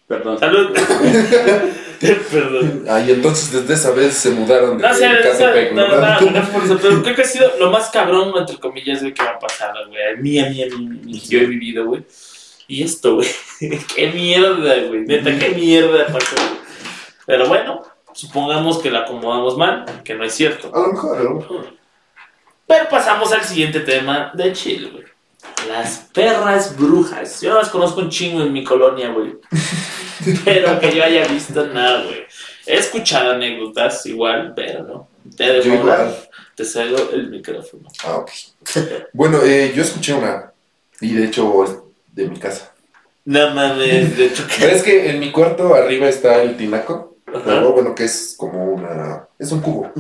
Perdón. 0.06 0.38
Salud. 0.38 0.70
Perdón. 2.30 2.84
ah, 2.88 3.00
y 3.00 3.12
entonces 3.12 3.50
desde 3.50 3.74
esa 3.74 3.90
vez 3.92 4.14
se 4.14 4.30
mudaron 4.30 4.76
de 4.76 4.82
No 4.82 4.92
no, 4.92 4.98
Catepec, 5.22 5.72
no, 5.72 5.88
¿no? 5.88 5.96
no, 5.96 6.30
no 6.30 6.38
es 6.38 6.48
por 6.48 6.64
eso, 6.64 6.78
pero 6.80 7.02
creo 7.02 7.16
que 7.16 7.22
ha 7.22 7.26
sido 7.26 7.50
lo 7.58 7.70
más 7.70 7.88
cabrón, 7.90 8.32
entre 8.36 8.58
comillas, 8.58 9.00
güey, 9.00 9.14
que 9.14 9.22
me 9.22 9.28
ha 9.28 9.38
pasado, 9.38 9.88
güey. 9.88 10.02
A 10.02 10.16
mí, 10.16 10.38
a 10.38 10.50
mí, 10.50 10.62
a 10.62 10.66
mí, 10.66 10.74
a 10.74 10.88
mí, 10.88 11.20
que 11.20 11.28
yo 11.28 11.38
he 11.40 11.46
vivido, 11.46 11.86
güey. 11.86 12.04
Y 12.68 12.82
esto, 12.82 13.16
güey. 13.16 13.28
qué 13.94 14.08
mierda, 14.08 14.74
güey. 14.88 15.00
Neta, 15.02 15.38
qué 15.38 15.50
mierda 15.50 16.06
pasó, 16.06 16.36
güey. 16.36 16.60
Pero 17.26 17.48
bueno, 17.48 17.82
supongamos 18.12 18.78
que 18.78 18.90
la 18.90 19.00
acomodamos 19.00 19.56
mal, 19.56 19.86
que 20.04 20.14
no 20.14 20.24
es 20.24 20.34
cierto. 20.34 20.70
A 20.74 20.80
lo 20.80 20.92
mejor, 20.92 21.18
a 21.18 21.22
lo 21.22 21.34
mejor. 21.36 21.66
Pero 22.66 22.88
pasamos 22.88 23.32
al 23.32 23.44
siguiente 23.44 23.80
tema 23.80 24.30
de 24.34 24.52
Chile, 24.52 24.90
güey. 24.90 25.04
Las 25.68 26.09
perras 26.12 26.76
brujas. 26.76 27.40
Yo 27.40 27.50
no 27.50 27.59
las 27.59 27.70
conozco 27.70 28.00
un 28.00 28.11
chingo 28.11 28.42
en 28.42 28.52
mi 28.52 28.64
colonia, 28.64 29.11
güey. 29.11 29.37
Pero 30.44 30.78
que 30.80 30.94
yo 30.94 31.04
haya 31.04 31.26
visto 31.26 31.66
nada, 31.66 32.04
güey. 32.04 32.24
He 32.66 32.78
escuchado 32.78 33.33
anécdotas 33.33 34.07
igual, 34.07 34.54
pero 34.54 34.83
no. 34.85 35.09
Te 35.37 35.44
dejo 35.44 35.74
igual. 35.74 36.16
Te 36.54 36.64
cedo 36.64 37.11
el 37.12 37.28
micrófono. 37.28 37.88
Ah, 38.04 38.16
ok. 38.16 38.30
Bueno, 39.12 39.42
eh, 39.42 39.72
yo 39.74 39.83
escuché 39.83 40.14
una, 40.14 40.52
y 41.00 41.12
de 41.12 41.26
hecho 41.26 41.64
es 41.64 41.76
de 42.12 42.28
mi 42.28 42.38
casa. 42.38 42.72
No 43.24 43.50
mames, 43.50 44.16
de 44.16 44.26
hecho 44.26 44.46
que. 44.48 44.54
¿Sabes 44.54 44.83
que 44.83 45.11
en 45.11 45.20
mi 45.20 45.30
cuarto 45.30 45.74
arriba 45.74 46.09
está 46.09 46.42
el 46.42 46.57
tinaco? 46.57 47.16
Pero 47.26 47.72
bueno, 47.72 47.94
que 47.94 48.04
es 48.04 48.35
como 48.38 48.64
una... 48.64 49.26
es 49.38 49.50
un 49.50 49.61
cubo. 49.61 49.90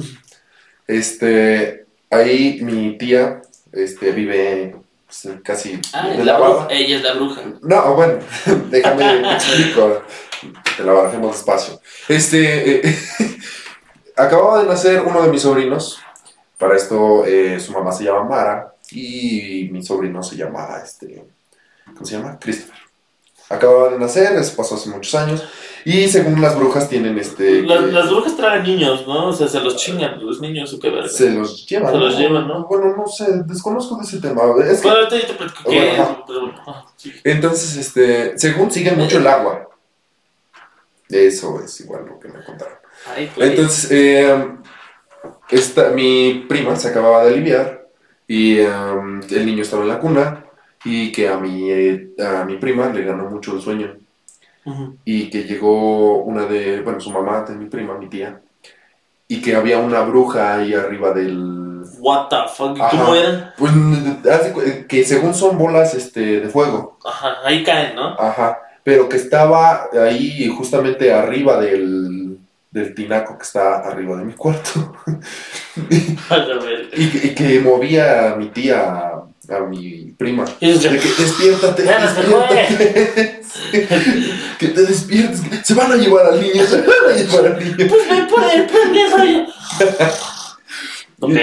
Este, 0.86 1.84
ahí 2.08 2.60
mi 2.62 2.96
tía, 2.96 3.42
este, 3.72 4.12
vive 4.12 4.76
pues, 5.22 5.40
casi 5.42 5.80
Ah, 5.92 6.08
de 6.08 6.24
la 6.24 6.38
bruja. 6.38 6.66
Ella 6.70 6.96
es 6.96 7.02
la 7.02 7.14
bruja. 7.14 7.42
No, 7.62 7.94
bueno, 7.94 8.18
déjame 8.70 9.04
te 9.04 9.34
explico. 9.34 10.02
Te 10.76 10.82
la 10.82 10.92
barajemos 10.92 11.36
despacio. 11.36 11.80
Este, 12.08 12.86
eh, 12.88 12.98
acababa 14.16 14.62
de 14.62 14.68
nacer 14.68 15.02
uno 15.02 15.22
de 15.22 15.28
mis 15.28 15.42
sobrinos. 15.42 16.00
Para 16.58 16.76
esto, 16.76 17.24
eh, 17.26 17.58
su 17.60 17.72
mamá 17.72 17.92
se 17.92 18.04
llama 18.04 18.24
Mara 18.24 18.74
y 18.90 19.68
mi 19.72 19.82
sobrino 19.82 20.22
se 20.22 20.36
llama, 20.36 20.78
este, 20.82 21.24
¿cómo 21.86 22.06
se 22.06 22.16
llama? 22.16 22.38
Christopher. 22.38 22.78
Acababa 23.50 23.90
de 23.90 23.98
nacer, 23.98 24.36
eso 24.36 24.56
pasó 24.56 24.76
hace 24.76 24.88
muchos 24.88 25.14
años. 25.14 25.42
Y 25.84 26.08
según 26.08 26.40
las 26.40 26.56
brujas 26.56 26.88
tienen 26.88 27.18
este... 27.18 27.62
Las, 27.62 27.84
que 27.84 27.92
las 27.92 28.08
brujas 28.08 28.36
traen 28.36 28.62
niños, 28.62 29.06
¿no? 29.06 29.28
O 29.28 29.32
sea, 29.32 29.46
se 29.48 29.60
los 29.60 29.76
chingan 29.76 30.24
los 30.24 30.40
niños 30.40 30.72
o 30.72 30.80
qué 30.80 30.88
verga. 30.88 31.08
se 31.08 31.30
los 31.30 31.66
llevan. 31.66 31.92
Se 31.92 31.98
los 31.98 32.18
llevan, 32.18 32.48
¿no? 32.48 32.66
Bueno, 32.66 32.96
no 32.96 33.06
sé, 33.06 33.26
desconozco 33.44 33.96
de 33.96 34.04
ese 34.04 34.18
tema. 34.18 34.42
Es 34.66 34.80
que 34.80 34.88
Bueno, 34.88 35.08
yo 35.10 35.26
te 35.26 35.34
platico 35.34 35.70
qué 35.70 35.90
es, 35.90 35.96
Bueno, 35.98 36.24
pero 36.26 36.40
bueno. 36.40 36.86
sí. 36.96 37.12
Entonces, 37.22 37.76
este, 37.76 38.38
según 38.38 38.70
siguen 38.70 38.98
mucho 38.98 39.18
el 39.18 39.26
agua. 39.26 39.68
Eso 41.10 41.60
es 41.62 41.78
igual 41.80 42.06
lo 42.06 42.18
que 42.18 42.28
me 42.28 42.42
contaron. 42.42 42.78
Ay. 43.14 43.30
Entonces, 43.36 43.90
eh, 43.90 44.48
esta, 45.50 45.90
mi 45.90 46.46
prima 46.48 46.76
se 46.76 46.88
acababa 46.88 47.24
de 47.24 47.34
aliviar 47.34 47.88
y 48.26 48.56
eh, 48.56 48.68
el 49.30 49.46
niño 49.46 49.62
estaba 49.62 49.82
en 49.82 49.88
la 49.88 49.98
cuna 49.98 50.46
y 50.82 51.12
que 51.12 51.28
a 51.28 51.36
mi, 51.36 51.70
eh, 51.70 52.14
a 52.18 52.44
mi 52.44 52.56
prima 52.56 52.88
le 52.88 53.04
ganó 53.04 53.28
mucho 53.28 53.54
el 53.54 53.60
sueño 53.60 53.98
Y 55.04 55.28
que 55.30 55.44
llegó 55.44 56.22
una 56.22 56.46
de, 56.46 56.80
bueno, 56.80 57.00
su 57.00 57.10
mamá 57.10 57.44
mi 57.58 57.66
prima, 57.66 57.98
mi 57.98 58.08
tía, 58.08 58.40
y 59.28 59.40
que 59.42 59.54
había 59.56 59.78
una 59.78 60.00
bruja 60.02 60.56
ahí 60.56 60.74
arriba 60.74 61.12
del... 61.12 61.82
What 61.98 62.28
the 62.28 62.36
fuck, 62.54 62.76
¿y 62.78 62.80
Ajá. 62.80 62.90
¿cómo 62.90 63.14
eran? 63.14 63.52
Pues, 63.58 63.72
cu- 64.52 64.86
que 64.88 65.04
según 65.04 65.34
son 65.34 65.58
bolas 65.58 65.94
este, 65.94 66.40
de 66.40 66.48
fuego. 66.48 66.98
Ajá, 67.04 67.36
ahí 67.44 67.62
caen, 67.62 67.94
¿no? 67.94 68.08
Ajá, 68.18 68.58
pero 68.82 69.08
que 69.08 69.16
estaba 69.16 69.88
ahí 69.92 70.48
justamente 70.48 71.12
arriba 71.12 71.58
del, 71.60 72.38
del 72.70 72.94
tinaco 72.94 73.36
que 73.36 73.44
está 73.44 73.80
arriba 73.80 74.16
de 74.16 74.24
mi 74.24 74.32
cuarto. 74.32 74.94
Y, 76.96 77.10
que- 77.10 77.26
y 77.28 77.34
que 77.34 77.60
movía 77.60 78.32
a 78.32 78.36
mi 78.36 78.46
tía, 78.48 79.12
a, 79.50 79.60
mi 79.60 80.14
prima. 80.16 80.44
De 80.60 80.78
que 80.78 80.88
despiértate, 81.18 81.84
Ya 81.84 82.06
despiértate. 82.06 83.40
que 84.58 84.68
te 84.68 84.82
despiertes, 84.82 85.40
se 85.64 85.74
van 85.74 85.92
a 85.92 85.96
llevar 85.96 86.26
al 86.26 86.40
niño, 86.40 86.64
se 86.66 86.82
van 86.82 87.12
a 87.12 87.16
llevar 87.16 87.46
al 87.52 87.58
niño. 87.58 87.88
Pues 87.88 88.10
me 88.10 88.26
puede 88.26 88.62
pendejo 88.62 89.24
yo. 89.24 89.46
Ok. 91.20 91.34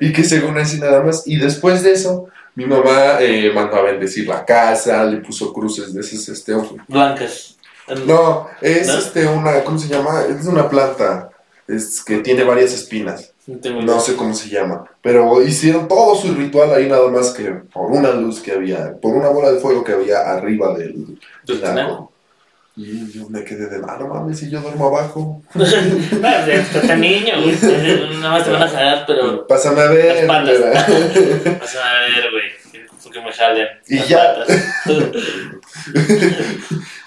Y, 0.00 0.06
y 0.06 0.12
que 0.12 0.24
según 0.24 0.58
así 0.58 0.78
nada 0.78 1.02
más. 1.02 1.26
Y 1.26 1.36
después 1.36 1.82
de 1.82 1.92
eso, 1.92 2.28
mi 2.58 2.66
mamá 2.66 3.20
eh, 3.20 3.52
mandó 3.54 3.76
a 3.76 3.82
bendecir 3.82 4.26
la 4.26 4.44
casa, 4.44 5.04
le 5.04 5.18
puso 5.18 5.52
cruces 5.52 5.94
de 5.94 6.00
esas, 6.00 6.28
este, 6.28 6.54
Blancas. 6.88 7.56
No, 8.04 8.48
es 8.60 8.88
¿No? 8.88 8.98
este 8.98 9.28
una, 9.28 9.62
¿cómo 9.62 9.78
se 9.78 9.86
llama? 9.86 10.24
Es 10.28 10.44
una 10.44 10.68
planta. 10.68 11.30
Es 11.68 12.02
que 12.02 12.18
tiene 12.18 12.42
varias 12.42 12.72
espinas. 12.72 13.32
No 13.48 13.98
sé 13.98 14.14
cómo 14.14 14.34
se 14.34 14.50
llama. 14.50 14.84
Pero 15.00 15.42
hicieron 15.42 15.88
todo 15.88 16.14
su 16.14 16.34
ritual 16.34 16.72
ahí 16.74 16.86
nada 16.86 17.08
más 17.08 17.30
que 17.30 17.44
por 17.72 17.90
una 17.90 18.12
luz 18.12 18.40
que 18.40 18.52
había, 18.52 18.94
por 19.00 19.14
una 19.16 19.30
bola 19.30 19.50
de 19.50 19.58
fuego 19.58 19.82
que 19.82 19.92
había 19.92 20.20
arriba 20.30 20.76
del 20.76 21.18
tinaco. 21.46 22.12
Y 22.76 23.10
yo 23.10 23.28
me 23.28 23.42
quedé 23.42 23.66
de, 23.68 23.80
ah, 23.88 23.96
no 23.98 24.06
mames, 24.06 24.38
si 24.38 24.50
yo 24.50 24.60
duermo 24.60 24.86
abajo. 24.86 25.42
Está 25.54 26.94
niño, 26.94 27.40
güey. 27.42 27.56
Nada 28.20 28.30
más 28.34 28.44
te 28.44 28.50
van 28.52 28.62
a 28.62 28.68
jalar, 28.68 29.04
pero. 29.06 29.46
Pásame 29.46 29.80
a 29.80 29.84
Las 29.86 29.94
ver. 29.94 30.26
Vas 30.28 30.38
a 30.46 31.92
ver, 32.00 32.30
güey. 32.30 32.84
Porque 33.02 33.20
me 33.20 33.32
jalen. 33.32 33.66
Y 33.88 33.96
las 33.96 34.08
ya. 34.08 34.34
patas. 34.34 34.62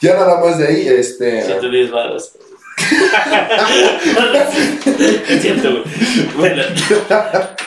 ya 0.02 0.14
nada 0.16 0.42
más 0.42 0.58
de 0.58 0.68
ahí, 0.68 0.88
este. 0.88 1.44
110 1.44 1.92
baros. 1.92 2.34
Es 5.30 5.42
cierto, 5.42 5.72
güey. 5.72 5.84
Bueno, 6.36 6.64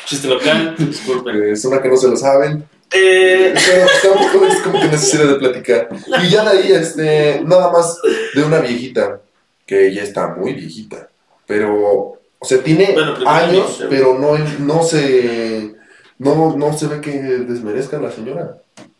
chiste 0.05 0.29
local, 0.29 0.75
disculpen. 0.79 1.53
Es 1.53 1.65
una 1.65 1.81
que 1.81 1.89
no 1.89 1.97
se 1.97 2.09
lo 2.09 2.17
saben. 2.17 2.65
Eh, 2.93 3.55
tampoco 4.03 4.47
es 4.47 4.59
como 4.59 4.81
que 4.81 4.87
necesidad 4.89 5.29
de 5.29 5.35
platicar. 5.37 5.89
Y 6.23 6.29
ya 6.29 6.45
de 6.45 6.59
ahí, 6.59 6.73
este, 6.73 7.41
nada 7.45 7.71
más 7.73 7.99
de 8.35 8.43
una 8.43 8.61
viejita, 8.61 9.21
que 9.67 9.93
ya 9.93 10.03
está 10.03 10.29
muy 10.29 10.53
viejita, 10.53 11.09
pero, 11.47 12.21
o 12.39 12.45
sea, 12.45 12.59
tiene 12.59 12.93
Bueno, 12.93 13.17
años, 13.27 13.85
pero 13.89 14.17
no, 14.19 14.37
no 14.39 14.83
se, 14.85 15.75
no, 16.19 16.55
no 16.57 16.77
se 16.77 16.87
ve 16.87 17.01
que 17.01 17.11
desmerezca 17.13 17.97
a 17.97 18.01
la 18.03 18.13
señora. 18.13 18.59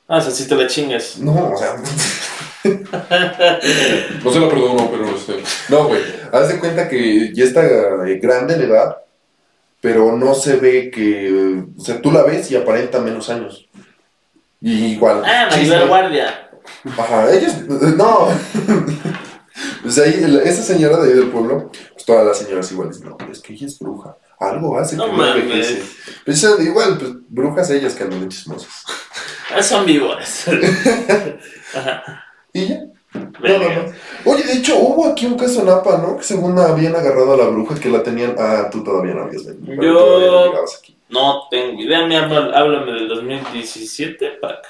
ah, 0.09 0.17
o 0.17 0.21
sea, 0.21 0.31
si 0.33 0.49
te 0.49 0.57
la 0.57 0.67
chingas. 0.67 1.19
No, 1.19 1.53
o 1.53 1.57
sea, 1.57 1.77
no 4.25 4.33
se 4.33 4.41
lo 4.41 4.49
perdono, 4.49 4.91
pero, 4.91 5.15
este, 5.15 5.43
no, 5.69 5.85
güey, 5.89 6.03
haz 6.33 6.49
de 6.49 6.59
cuenta 6.59 6.89
que 6.89 7.33
ya 7.35 7.45
está 7.45 7.65
eh, 7.65 8.19
grande 8.23 8.55
en 8.55 8.63
edad, 8.63 8.97
pero 9.81 10.17
no 10.17 10.35
se 10.35 10.57
ve 10.57 10.91
que, 10.91 11.65
o 11.77 11.81
sea, 11.81 12.01
tú 12.01 12.11
la 12.11 12.23
ves 12.23 12.51
y 12.51 12.57
aparenta 12.57 13.01
menos 13.01 13.29
años. 13.29 13.69
Y 14.61 14.93
igual. 14.93 15.23
Ah. 15.27 15.49
Maribel 15.51 15.87
Guardia. 15.89 16.51
Ajá, 16.97 17.31
ellos, 17.33 17.53
no. 17.97 18.29
Ahí, 20.03 20.21
la- 20.27 20.43
esa 20.43 20.63
señora 20.63 20.97
de 20.99 21.11
ahí 21.13 21.19
del 21.19 21.29
pueblo, 21.29 21.71
pues 21.93 22.05
todas 22.07 22.27
las 22.27 22.39
señoras 22.39 22.73
igual 22.73 22.89
dicen, 22.89 23.11
no, 23.11 23.19
es 23.31 23.41
que 23.41 23.53
ella 23.53 23.67
es 23.67 23.79
bruja. 23.79 24.17
Algo 24.41 24.77
hace 24.79 24.97
No 24.97 25.07
que 25.07 25.13
no 25.13 25.35
envejece. 25.37 25.83
Pues 26.25 26.39
eso, 26.43 26.61
igual, 26.61 26.99
pues 26.99 27.13
brujas 27.29 27.71
ellas 27.71 27.95
que 27.95 28.03
andan 28.05 28.29
chismosas. 28.29 28.71
Ah, 29.55 29.63
son 29.63 29.85
víboras. 29.87 30.47
Ajá. 31.75 32.25
Y 32.55 32.69
ya. 32.69 32.85
Verga. 33.41 33.69
no. 34.25 34.33
Oye, 34.33 34.43
de 34.45 34.55
hecho, 34.55 34.79
hubo 34.79 35.07
aquí 35.11 35.27
un 35.27 35.37
caso 35.37 35.61
en 35.63 35.69
APA, 35.69 35.99
¿no? 35.99 36.17
Que 36.17 36.23
según 36.25 36.59
habían 36.59 36.97
agarrado 36.97 37.35
a 37.35 37.37
la 37.37 37.47
bruja 37.49 37.79
que 37.79 37.91
la 37.91 38.03
tenían. 38.03 38.35
Ah, 38.39 38.69
tú 38.73 38.83
todavía 38.83 39.13
no 39.15 39.25
habías 39.25 39.45
venido. 39.45 39.83
Yo- 39.83 39.99
todavía 39.99 40.31
no 40.31 40.47
llegabas 40.47 40.79
aquí. 40.81 40.97
No 41.11 41.43
tengo 41.51 41.81
idea, 41.83 42.07
me 42.07 42.17
habla- 42.17 42.59
háblame 42.59 42.93
del 42.93 43.09
2017 43.09 44.31
para 44.41 44.55
acá. 44.55 44.69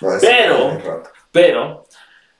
No, 0.00 0.14
ese 0.16 0.26
Pero-. 0.26 0.78
Pero, 1.30 1.86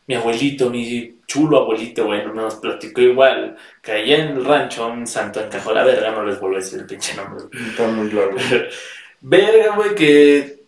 mi 0.07 0.15
abuelito, 0.17 0.69
mi 0.69 1.21
chulo 1.27 1.59
abuelito, 1.61 2.05
güey, 2.05 2.27
nos 2.27 2.57
platicó 2.57 3.01
igual 3.01 3.57
que 3.81 3.93
allá 3.93 4.17
en 4.17 4.37
el 4.37 4.45
rancho 4.45 4.87
un 4.89 5.07
santo 5.07 5.41
encajó 5.41 5.73
la 5.73 5.85
verga, 5.85 6.11
no 6.11 6.25
les 6.25 6.39
vuelvo 6.39 6.57
a 6.57 6.61
decir 6.61 6.81
el 6.81 6.87
pinche 6.87 7.15
nombre. 7.15 7.45
Está 7.71 7.87
muy 7.89 8.09
claro. 8.11 8.37
Verga, 9.23 9.77
güey, 9.77 9.95
que 9.95 10.65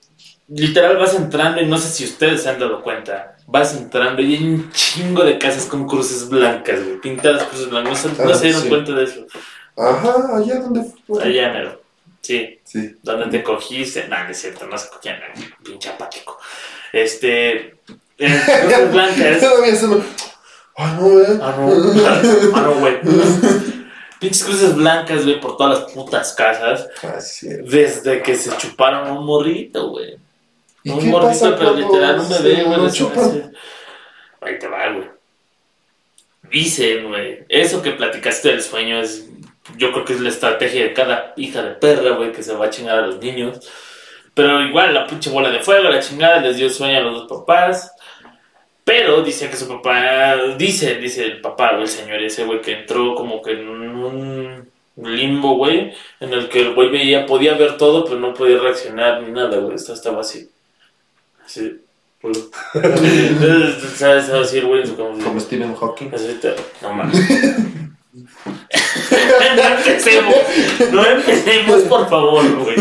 literal 0.48 0.96
vas 0.96 1.14
entrando 1.14 1.60
y 1.60 1.66
no 1.66 1.76
sé 1.76 1.88
si 1.88 2.04
ustedes 2.04 2.42
se 2.42 2.48
han 2.50 2.58
dado 2.60 2.82
cuenta. 2.82 3.33
Vas 3.46 3.74
entrando 3.76 4.22
y 4.22 4.34
hay 4.36 4.44
un 4.44 4.72
chingo 4.72 5.22
de 5.22 5.38
casas 5.38 5.66
con 5.66 5.86
cruces 5.86 6.28
blancas, 6.28 6.82
güey, 6.84 7.00
pintadas 7.00 7.44
cruces 7.44 7.68
blancas. 7.70 8.04
No 8.04 8.14
se, 8.16 8.22
Ah, 8.22 8.34
se 8.34 8.44
dieron 8.44 8.62
sí. 8.62 8.68
cuenta 8.68 8.92
de 8.92 9.04
eso. 9.04 9.26
Ajá, 9.76 10.36
allá 10.38 10.60
donde 10.60 10.82
fue. 11.06 11.22
Allá, 11.22 11.52
mero. 11.52 11.80
Sí. 12.22 12.58
Sí. 12.64 12.96
¿Dónde 13.02 13.26
te 13.26 13.42
cogiste? 13.44 14.08
No, 14.08 14.24
no 14.24 14.30
es 14.30 14.40
cierto, 14.40 14.66
no 14.66 14.78
se 14.78 14.88
cogían, 14.88 15.16
pinche 15.62 15.90
apático. 15.90 16.38
Este. 16.92 17.76
eh, 18.18 18.40
cruces 18.62 18.92
blancas. 18.92 19.40
Todavía 19.40 19.76
se 19.76 19.86
me. 19.88 19.96
Ay, 20.76 20.96
no, 20.98 21.20
eh. 21.20 21.38
Ah, 21.42 21.54
no. 21.58 22.56
Ah, 22.56 22.60
no, 22.62 22.74
güey. 22.80 22.98
Pinches 24.20 24.44
cruces 24.44 24.74
blancas, 24.74 25.24
güey, 25.24 25.38
por 25.38 25.56
todas 25.58 25.80
las 25.80 25.92
putas 25.92 26.32
casas. 26.32 26.88
Ah, 27.02 27.20
sí. 27.20 27.48
Desde 27.62 28.22
que 28.22 28.36
se 28.36 28.56
chuparon 28.56 29.10
un 29.18 29.26
morrito, 29.26 29.90
güey. 29.90 30.16
¿Y 30.84 30.90
Un 30.90 31.00
qué 31.00 31.06
morrito, 31.06 31.28
pasa 31.28 31.56
pero 31.56 31.74
literal, 31.74 32.20
un 32.20 32.28
bebé, 32.28 32.62
güey. 32.62 32.90
Ahí 34.42 34.58
te 34.58 34.68
va, 34.68 34.90
güey. 34.90 35.08
Dicen, 36.50 37.08
güey, 37.08 37.44
eso 37.48 37.80
que 37.80 37.92
platicaste 37.92 38.50
del 38.50 38.62
sueño 38.62 39.00
es. 39.00 39.26
Yo 39.78 39.92
creo 39.92 40.04
que 40.04 40.12
es 40.12 40.20
la 40.20 40.28
estrategia 40.28 40.82
de 40.82 40.92
cada 40.92 41.32
hija 41.36 41.62
de 41.62 41.70
perra, 41.76 42.10
güey, 42.10 42.32
que 42.32 42.42
se 42.42 42.54
va 42.54 42.66
a 42.66 42.70
chingar 42.70 42.98
a 42.98 43.06
los 43.06 43.18
niños. 43.18 43.66
Pero 44.34 44.60
igual, 44.60 44.92
la 44.92 45.06
pinche 45.06 45.30
bola 45.30 45.50
de 45.50 45.60
fuego, 45.60 45.88
la 45.88 46.00
chingada, 46.00 46.40
les 46.40 46.58
dio 46.58 46.68
sueño 46.68 46.98
a 46.98 47.00
los 47.00 47.20
dos 47.20 47.40
papás. 47.40 47.90
Pero 48.84 49.22
dice 49.22 49.48
que 49.48 49.56
su 49.56 49.66
papá. 49.66 50.36
Dice, 50.58 50.96
dice 50.96 51.24
el 51.24 51.40
papá, 51.40 51.70
güey, 51.70 51.84
el 51.84 51.88
señor 51.88 52.22
ese, 52.22 52.44
güey, 52.44 52.60
que 52.60 52.72
entró 52.72 53.14
como 53.14 53.40
que 53.40 53.52
en 53.52 53.68
un 53.68 54.70
limbo, 54.96 55.56
güey, 55.56 55.94
en 56.20 56.32
el 56.34 56.48
que 56.50 56.60
el 56.60 56.74
güey 56.74 56.90
veía, 56.90 57.24
podía 57.24 57.54
ver 57.54 57.78
todo, 57.78 58.04
pero 58.04 58.20
no 58.20 58.34
podía 58.34 58.58
reaccionar 58.58 59.22
ni 59.22 59.32
nada, 59.32 59.56
güey. 59.56 59.76
Esto 59.76 59.94
estaba 59.94 60.20
así. 60.20 60.50
Así. 61.44 61.80
güey. 62.22 62.34
Entonces, 62.74 63.98
¿Sabes? 63.98 64.28
Así 64.30 64.58
el 64.58 64.66
güey. 64.66 64.82
Como 64.94 65.38
Stephen 65.40 65.74
Hawking. 65.74 66.10
Así 66.14 66.38
te- 66.40 66.54
No 66.82 66.92
mames. 66.94 67.18
no 69.56 69.62
empecemos. 69.76 70.34
No 70.92 71.04
empecemos, 71.06 71.82
por 71.82 72.08
favor, 72.08 72.44
güey. 72.62 72.76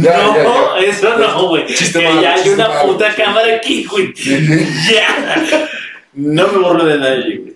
Ya, 0.00 0.16
no, 0.18 0.36
ya, 0.36 0.80
ya. 0.80 0.86
eso 0.86 1.18
no, 1.18 1.48
güey. 1.48 1.66
Que 1.66 1.74
ya 2.02 2.34
hay 2.34 2.48
una 2.50 2.68
malo. 2.68 2.92
puta 2.92 3.14
cámara 3.14 3.56
aquí, 3.56 3.84
güey. 3.84 4.12
Sí, 4.14 4.46
sí. 4.46 4.94
Ya. 4.94 5.68
No 6.14 6.48
me 6.48 6.58
burlo 6.58 6.84
de 6.84 6.98
nadie, 6.98 7.36
güey. 7.38 7.52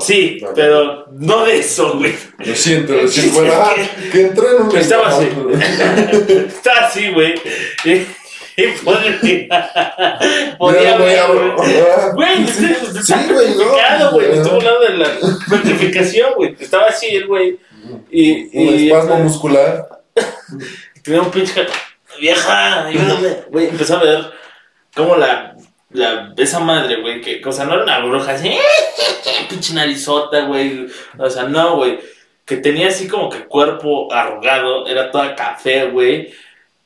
Sí, 0.00 0.42
pero 0.54 1.06
no 1.12 1.44
de 1.46 1.58
eso, 1.60 1.94
güey. 1.96 2.14
Lo 2.38 2.54
siento, 2.54 2.92
lo 2.94 3.08
siento. 3.08 3.34
Bueno, 3.40 3.52
ah, 3.56 3.74
que 4.12 4.20
entró 4.20 4.56
en 4.58 4.62
un. 4.66 4.76
Estaba 4.76 5.08
así. 5.08 5.28
Está 6.48 6.86
así, 6.86 7.10
güey. 7.12 7.34
Podía. 10.58 10.94
A- 10.94 10.98
güey. 12.14 12.46
Sí, 12.46 13.14
güey, 13.32 13.54
no. 13.54 14.10
güey. 14.12 14.32
Estuvo 14.32 14.56
hablando 14.56 14.80
de 14.80 14.96
la 14.98 15.08
petrificación, 15.48 16.32
güey. 16.36 16.56
Estaba 16.58 16.86
así 16.86 17.06
el 17.08 17.26
güey. 17.26 17.58
Y, 18.10 18.56
Un 18.56 18.74
espasmo 18.74 19.18
muscular. 19.18 19.88
tenía 21.02 21.22
un 21.22 21.30
pinche. 21.30 21.66
Vieja, 22.20 22.86
ayúdame. 22.86 23.36
Güey, 23.50 23.68
empezó 23.68 23.96
a 23.96 24.02
ver 24.02 24.32
cómo 24.94 25.16
la. 25.16 25.56
La, 25.92 26.32
esa 26.36 26.60
madre, 26.60 27.00
güey, 27.00 27.20
que, 27.20 27.42
o 27.44 27.50
sea, 27.50 27.64
no 27.64 27.74
era 27.74 27.82
una 27.82 27.98
bruja 27.98 28.30
así, 28.30 28.56
pinche 29.48 29.74
narizota, 29.74 30.42
güey, 30.42 30.86
o 31.18 31.28
sea, 31.28 31.42
no, 31.48 31.78
güey, 31.78 31.98
que 32.44 32.58
tenía 32.58 32.86
así 32.86 33.08
como 33.08 33.28
que 33.28 33.40
cuerpo 33.46 34.06
arrugado, 34.12 34.86
era 34.86 35.10
toda 35.10 35.34
café, 35.34 35.86
güey, 35.86 36.32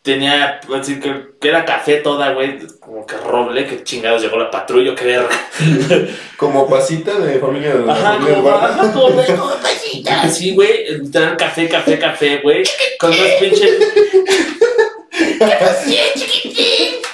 tenía, 0.05 0.61
así 0.79 1.01
que, 1.01 1.31
que 1.41 1.49
era 1.49 1.65
café 1.65 1.97
toda, 1.97 2.33
güey, 2.35 2.59
como 2.79 3.07
que 3.07 3.17
roble, 3.17 3.67
que 3.67 3.83
chingados 3.83 4.21
llegó 4.21 4.37
la 4.37 4.51
patrulla, 4.51 4.95
que 4.95 5.07
verga. 5.07 5.31
Como 6.37 6.69
pasita 6.69 7.19
de 7.19 7.39
familia 7.39 7.75
de 7.75 7.91
Ajá, 7.91 8.13
familia 8.13 8.35
como, 8.35 8.51
ajá, 8.51 8.93
como, 8.93 9.11
güey, 9.13 9.27
como 9.37 9.55
pasita, 9.55 10.21
así, 10.21 10.55
güey, 10.55 10.99
literal 10.99 11.39
café, 11.39 11.69
café, 11.69 11.99
café, 11.99 12.41
güey, 12.43 12.63
con 13.01 13.11
unas 13.11 13.33
pinches... 13.41 13.79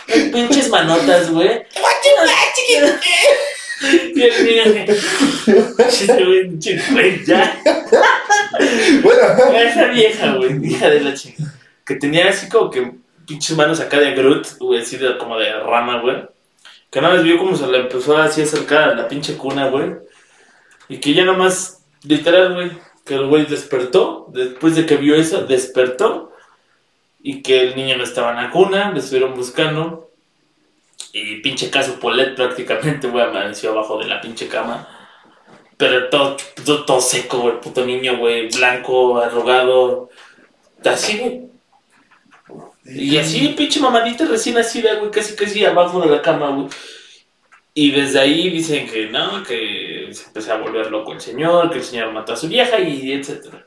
pinches 0.33 0.69
manotas, 0.69 1.31
güey. 1.31 1.63
Y 4.15 4.23
el 4.23 4.45
niño, 4.45 4.65
chiste, 5.89 6.25
güey, 6.25 6.59
chiste, 6.59 6.83
güey, 6.91 7.25
ya. 7.25 7.57
Bueno, 9.03 9.23
Esa 9.55 9.87
vieja, 9.87 10.35
güey, 10.35 10.59
hija 10.67 10.91
de 10.91 11.01
la 11.03 11.15
chingada. 11.15 11.60
Que 11.91 11.97
tenía 11.97 12.29
así 12.29 12.49
como 12.49 12.71
que 12.71 12.93
pinches 13.27 13.57
manos 13.57 13.81
acá 13.81 13.99
de 13.99 14.15
Groot, 14.15 14.59
güey, 14.61 14.81
así 14.81 14.97
de, 14.97 15.19
como 15.19 15.37
de 15.37 15.53
rama, 15.59 16.01
güey. 16.01 16.23
Que 16.89 17.01
una 17.01 17.09
vez 17.09 17.25
vio 17.25 17.37
como 17.37 17.57
se 17.57 17.67
le 17.67 17.79
empezó 17.79 18.17
así 18.17 18.43
a 18.43 18.45
acercar 18.45 18.91
a 18.91 18.95
la 18.95 19.09
pinche 19.09 19.37
cuna, 19.37 19.67
güey. 19.71 19.97
Y 20.89 20.99
que 20.99 21.15
ya 21.15 21.25
nomás, 21.25 21.85
literal, 22.05 22.55
güey, 22.55 22.71
que 23.05 23.15
el 23.15 23.27
güey 23.27 23.45
despertó, 23.47 24.29
después 24.29 24.77
de 24.77 24.87
que 24.87 24.99
vio 24.99 25.17
eso, 25.17 25.47
despertó. 25.47 26.33
Y 27.21 27.43
que 27.43 27.61
el 27.61 27.75
niño 27.75 27.97
no 27.97 28.05
estaba 28.05 28.31
en 28.31 28.37
la 28.37 28.53
cuna, 28.53 28.93
lo 28.93 29.01
estuvieron 29.01 29.35
buscando. 29.35 30.13
Y 31.13 31.41
pinche 31.41 31.71
caso 31.71 31.99
Polet 31.99 32.37
prácticamente, 32.37 33.09
güey, 33.09 33.25
amaneció 33.25 33.73
abajo 33.73 33.99
de 33.99 34.07
la 34.07 34.21
pinche 34.21 34.47
cama. 34.47 34.87
Pero 35.77 36.09
todo, 36.09 36.37
todo, 36.65 36.85
todo 36.85 37.01
seco, 37.01 37.41
güey, 37.41 37.61
puto 37.61 37.85
niño, 37.85 38.17
güey, 38.17 38.49
blanco, 38.49 39.19
arrugado. 39.19 40.09
Así, 40.85 41.19
güey. 41.19 41.50
Y 42.91 43.17
así, 43.17 43.49
pinche 43.57 43.81
mamadita 43.81 44.25
recién 44.27 44.57
nacida, 44.57 44.97
güey, 44.97 45.11
casi 45.11 45.35
casi 45.35 45.65
abajo 45.65 46.01
de 46.01 46.09
la 46.09 46.23
cama, 46.23 46.51
güey. 46.51 46.69
Y 47.73 47.93
desde 47.93 48.19
ahí 48.19 48.51
dicen 48.51 48.89
que 48.89 49.07
no, 49.07 49.43
que 49.45 50.09
se 50.13 50.27
empezó 50.27 50.53
a 50.53 50.59
volver 50.59 50.91
loco 50.91 51.13
el 51.13 51.21
señor, 51.21 51.71
que 51.71 51.79
el 51.79 51.85
señor 51.85 52.13
mató 52.13 52.33
a 52.33 52.37
su 52.37 52.49
vieja 52.49 52.81
y 52.81 53.13
etcétera. 53.13 53.65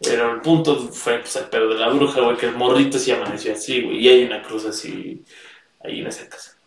Pero 0.00 0.34
el 0.34 0.40
punto 0.40 0.76
fue 0.76 1.18
pues, 1.18 1.36
el 1.36 1.44
pedo 1.46 1.68
de 1.68 1.76
la 1.76 1.88
bruja, 1.88 2.20
güey, 2.20 2.36
que 2.36 2.46
el 2.46 2.54
morrito 2.54 2.98
sí 2.98 3.10
amaneció 3.10 3.52
así, 3.52 3.82
güey, 3.82 3.98
y 3.98 4.08
hay 4.08 4.24
una 4.24 4.42
cruz 4.42 4.64
así, 4.64 5.24
ahí 5.84 6.00
en 6.00 6.06
esa 6.06 6.28
casa. 6.28 6.57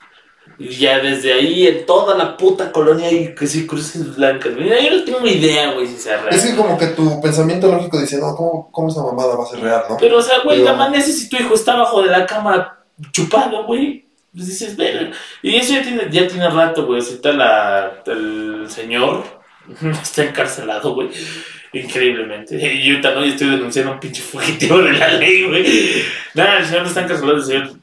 Y 0.58 0.70
ya 0.70 1.00
desde 1.00 1.34
ahí, 1.34 1.66
en 1.66 1.86
toda 1.86 2.16
la 2.16 2.38
puta 2.38 2.72
colonia 2.72 3.08
hay 3.08 3.34
que 3.34 3.48
sí 3.48 3.66
cruces 3.66 4.16
blancas, 4.16 4.54
güey. 4.56 4.70
Yo 4.70 4.98
no 4.98 5.04
tengo 5.04 5.26
idea, 5.28 5.72
güey, 5.72 5.88
si 5.88 5.98
sea 5.98 6.22
real. 6.22 6.36
es 6.36 6.46
que 6.46 6.56
como 6.56 6.78
que 6.78 6.88
tu 6.88 7.20
pensamiento 7.20 7.68
lógico 7.72 8.00
dice, 8.00 8.18
no, 8.18 8.36
¿cómo, 8.36 8.70
cómo 8.72 8.90
esa 8.90 9.02
mamada 9.02 9.36
va 9.36 9.44
a 9.44 9.48
ser 9.48 9.60
real, 9.60 9.84
no? 9.90 9.98
Pero, 9.98 10.18
o 10.18 10.22
sea, 10.22 10.40
güey, 10.44 10.60
Pero- 10.60 10.72
amaneces 10.72 11.24
y 11.24 11.30
tu 11.30 11.38
hijo 11.38 11.56
está 11.56 11.74
abajo 11.74 12.04
de 12.04 12.10
la 12.12 12.26
cama 12.26 12.78
chupado, 13.12 13.66
güey. 13.66 14.06
Pues 14.34 14.48
dices, 14.48 14.78
ver. 14.78 15.12
Y 15.42 15.56
eso 15.56 15.74
ya 15.74 15.82
tiene, 15.82 16.08
ya 16.12 16.28
tiene 16.28 16.50
rato, 16.50 16.86
güey. 16.86 17.02
Ahorita 17.02 17.32
la, 17.34 18.04
el 18.06 18.66
señor 18.70 19.24
está 20.02 20.24
encarcelado, 20.24 20.94
güey. 20.94 21.10
Increíblemente. 21.74 22.56
Y 22.56 22.84
yo 22.84 23.00
yo 23.00 23.24
estoy 23.24 23.50
denunciando 23.50 23.92
a 23.92 23.94
un 23.96 24.00
pinche 24.00 24.22
fugitivo 24.22 24.78
de 24.80 24.92
la 24.94 25.14
ley, 25.14 25.46
güey. 25.46 26.04
Nada, 26.34 26.60
el 26.60 26.66
señor 26.66 26.84
no 26.84 26.88
está 26.90 27.02
encarcelado, 27.02 27.38
el 27.38 27.44
señor 27.44 27.81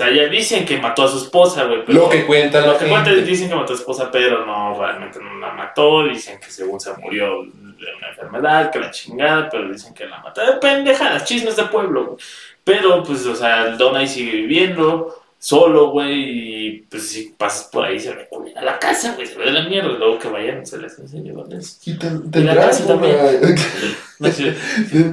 allá. 0.00 0.26
Dicen 0.28 0.64
que 0.64 0.78
mató 0.78 1.04
a 1.04 1.08
su 1.08 1.18
esposa, 1.18 1.64
güey. 1.64 1.82
Lo 1.86 2.08
que 2.08 2.26
cuenta 2.26 2.60
lo 2.60 2.72
la 2.72 2.78
que 2.78 2.86
gente. 2.86 3.22
dicen 3.22 3.48
que 3.48 3.54
mató 3.54 3.72
a 3.72 3.76
su 3.76 3.82
esposa, 3.82 4.10
pero 4.10 4.44
no, 4.44 4.78
realmente 4.78 5.18
no 5.20 5.38
la 5.38 5.52
mató. 5.52 6.04
Dicen 6.04 6.38
que 6.40 6.50
según 6.50 6.80
se 6.80 6.92
murió 6.94 7.42
de 7.44 7.96
una 7.98 8.08
enfermedad, 8.10 8.70
que 8.70 8.78
la 8.78 8.90
chingada, 8.90 9.48
pero 9.50 9.68
dicen 9.68 9.94
que 9.94 10.06
la 10.06 10.20
mató. 10.20 10.44
De 10.44 10.58
pendejadas, 10.58 11.24
chismes 11.24 11.56
de 11.56 11.64
pueblo, 11.64 12.04
güey. 12.06 12.18
Pero, 12.64 13.02
pues, 13.02 13.26
o 13.26 13.36
sea, 13.36 13.66
el 13.66 13.76
don 13.76 13.94
ahí 13.94 14.08
sigue 14.08 14.32
viviendo, 14.32 15.23
solo, 15.44 15.90
güey, 15.90 16.22
y 16.68 16.70
pues 16.88 17.06
si 17.10 17.34
pasas 17.36 17.68
por 17.70 17.84
ahí 17.84 18.00
se 18.00 18.14
ve 18.14 18.26
culera 18.30 18.62
la 18.62 18.78
casa, 18.78 19.12
güey, 19.14 19.26
se 19.26 19.34
ve 19.34 19.44
de 19.44 19.50
la 19.52 19.68
mierda. 19.68 19.90
Luego 19.90 20.18
que 20.18 20.28
vayan, 20.28 20.64
se 20.64 20.78
les 20.78 20.98
enseña 20.98 21.34
dónde 21.34 21.58
es. 21.58 21.80
Y 21.86 21.98
ten- 21.98 22.22
Y 22.34 22.38
la 22.38 22.54
casa 22.56 22.84
alguna, 22.90 23.08
No 24.20 24.30
sé, 24.30 24.54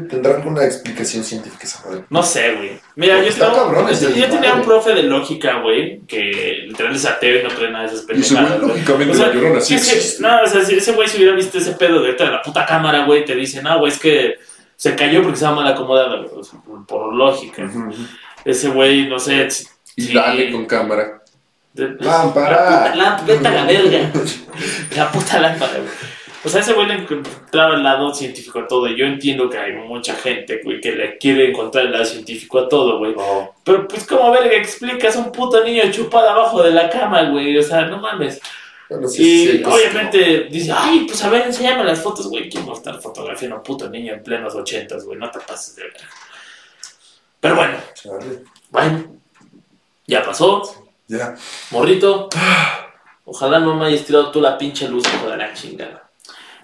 tendrá 0.10 0.36
alguna 0.36 0.64
explicación 0.64 1.24
científica 1.26 1.64
esa 1.66 1.84
madre. 1.86 2.04
no 2.10 2.24
sé, 2.24 2.56
güey. 2.56 2.80
Mira, 2.96 3.20
yo, 3.22 3.28
Está 3.28 3.48
tengo- 3.52 3.64
cabrón 3.66 3.90
ese 3.90 4.18
yo 4.18 4.30
tenía 4.30 4.54
un 4.54 4.62
profe 4.62 4.94
de 4.94 5.04
lógica, 5.04 5.60
güey, 5.60 6.00
que 6.08 6.64
literal 6.68 6.96
es 6.96 7.06
ateo 7.06 7.42
y 7.42 7.44
no 7.44 7.50
cree 7.50 7.70
nada 7.72 7.88
de 7.88 7.94
esas 7.94 8.04
Y 8.04 8.08
pendejadas, 8.08 8.60
güey. 8.62 8.70
lógicamente 8.70 9.12
O 9.12 9.16
sea, 9.16 9.28
la 9.28 9.34
llorona 9.34 9.60
sí 9.60 9.78
sí, 9.78 9.84
sí, 9.86 9.96
existe. 9.98 10.22
no, 10.24 10.42
o 10.44 10.48
sea, 10.48 10.64
si 10.64 10.76
ese 10.76 10.94
güey 10.94 11.08
si 11.10 11.18
hubiera 11.18 11.36
visto 11.36 11.58
ese 11.58 11.72
pedo 11.74 12.02
de, 12.02 12.14
de 12.14 12.26
la 12.26 12.42
puta 12.42 12.66
cámara, 12.66 13.04
güey, 13.06 13.26
te 13.26 13.36
dice, 13.36 13.62
no, 13.62 13.80
güey, 13.80 13.92
es 13.92 14.00
que 14.00 14.36
se 14.78 14.96
cayó 14.96 15.22
porque 15.24 15.34
estaba 15.36 15.56
mal 15.58 15.68
acomodada, 15.68 16.24
por, 16.88 17.14
lógica. 17.14 17.64
Ujú, 17.66 17.80
ujú. 17.90 18.04
Ese 18.46 18.70
güey, 18.70 19.08
no 19.10 19.20
sé. 19.20 19.50
si- 19.52 19.66
Y 19.96 20.14
dale 20.14 20.52
con 20.52 20.66
cámara. 20.66 21.22
Lámpara. 21.74 22.94
La 22.96 23.18
puta 23.18 23.34
vete 23.34 23.48
a 23.48 23.52
la 23.52 23.66
verga. 23.66 24.12
La 24.96 25.12
puta 25.12 25.40
lámpara, 25.40 25.78
güey. 25.78 25.90
O 26.44 26.50
sea, 26.50 26.62
ese 26.62 26.74
güey 26.74 26.88
le 26.88 26.96
encontraba 26.96 27.76
el 27.76 27.84
lado 27.84 28.14
científico 28.14 28.60
a 28.60 28.68
todo. 28.68 28.88
Y 28.88 28.98
yo 28.98 29.06
entiendo 29.06 29.50
que 29.50 29.58
hay 29.58 29.74
mucha 29.74 30.16
gente, 30.16 30.60
güey, 30.64 30.82
que 30.82 30.92
le 30.92 31.18
quiere 31.18 31.52
encontrar 31.52 31.86
el 31.86 31.92
lado 31.92 32.06
científico 32.06 32.60
a 32.60 32.68
todo, 32.68 32.98
güey. 32.98 33.16
Pero, 33.64 33.88
pues, 33.88 34.08
como 34.08 34.32
verga 34.32 34.56
explicas 34.56 35.16
a 35.16 35.20
un 35.20 35.32
puto 35.32 35.64
niño 35.64 35.84
chupado 35.92 36.30
abajo 36.30 36.64
de 36.64 36.72
la 36.72 36.90
cama, 36.90 37.30
güey? 37.30 37.56
O 37.58 37.64
sea, 37.64 37.86
no 37.86 38.00
mames. 38.00 38.42
Bueno, 38.90 39.08
sí, 39.08 39.48
sí, 39.48 39.58
Y 39.58 39.60
que 39.60 39.70
obviamente 39.70 40.48
dice, 40.52 40.74
ay, 40.76 41.06
pues 41.08 41.24
a 41.24 41.30
ver, 41.30 41.46
enséñame 41.46 41.84
las 41.84 42.02
fotos, 42.02 42.28
güey. 42.28 42.50
¿Quién 42.50 42.68
va 42.68 42.74
a 42.74 42.76
estar 42.76 43.00
fotografiando 43.00 43.56
a 43.56 43.60
un 43.60 43.64
puto 43.64 43.88
niño 43.88 44.14
en 44.14 44.24
plenos 44.24 44.56
ochentas, 44.56 45.06
güey? 45.06 45.20
No 45.20 45.30
te 45.30 45.40
pases 45.40 45.76
de 45.76 45.84
ver. 45.84 45.94
Pero 47.40 47.56
bueno, 47.56 47.78
bueno. 48.70 49.21
Ya 50.08 50.24
pasó. 50.24 50.86
Ya. 51.08 51.36
Morrito. 51.72 52.30
Ojalá 53.26 53.60
no 53.60 53.76
me 53.76 53.86
hayas 53.86 54.06
tirado 54.06 54.32
tú 54.32 54.42
la 54.42 54.58
pinche 54.58 54.88
luz, 54.88 55.04
hijo 55.14 55.30
de 55.30 55.38
la 55.38 55.54
chingada. 55.54 56.10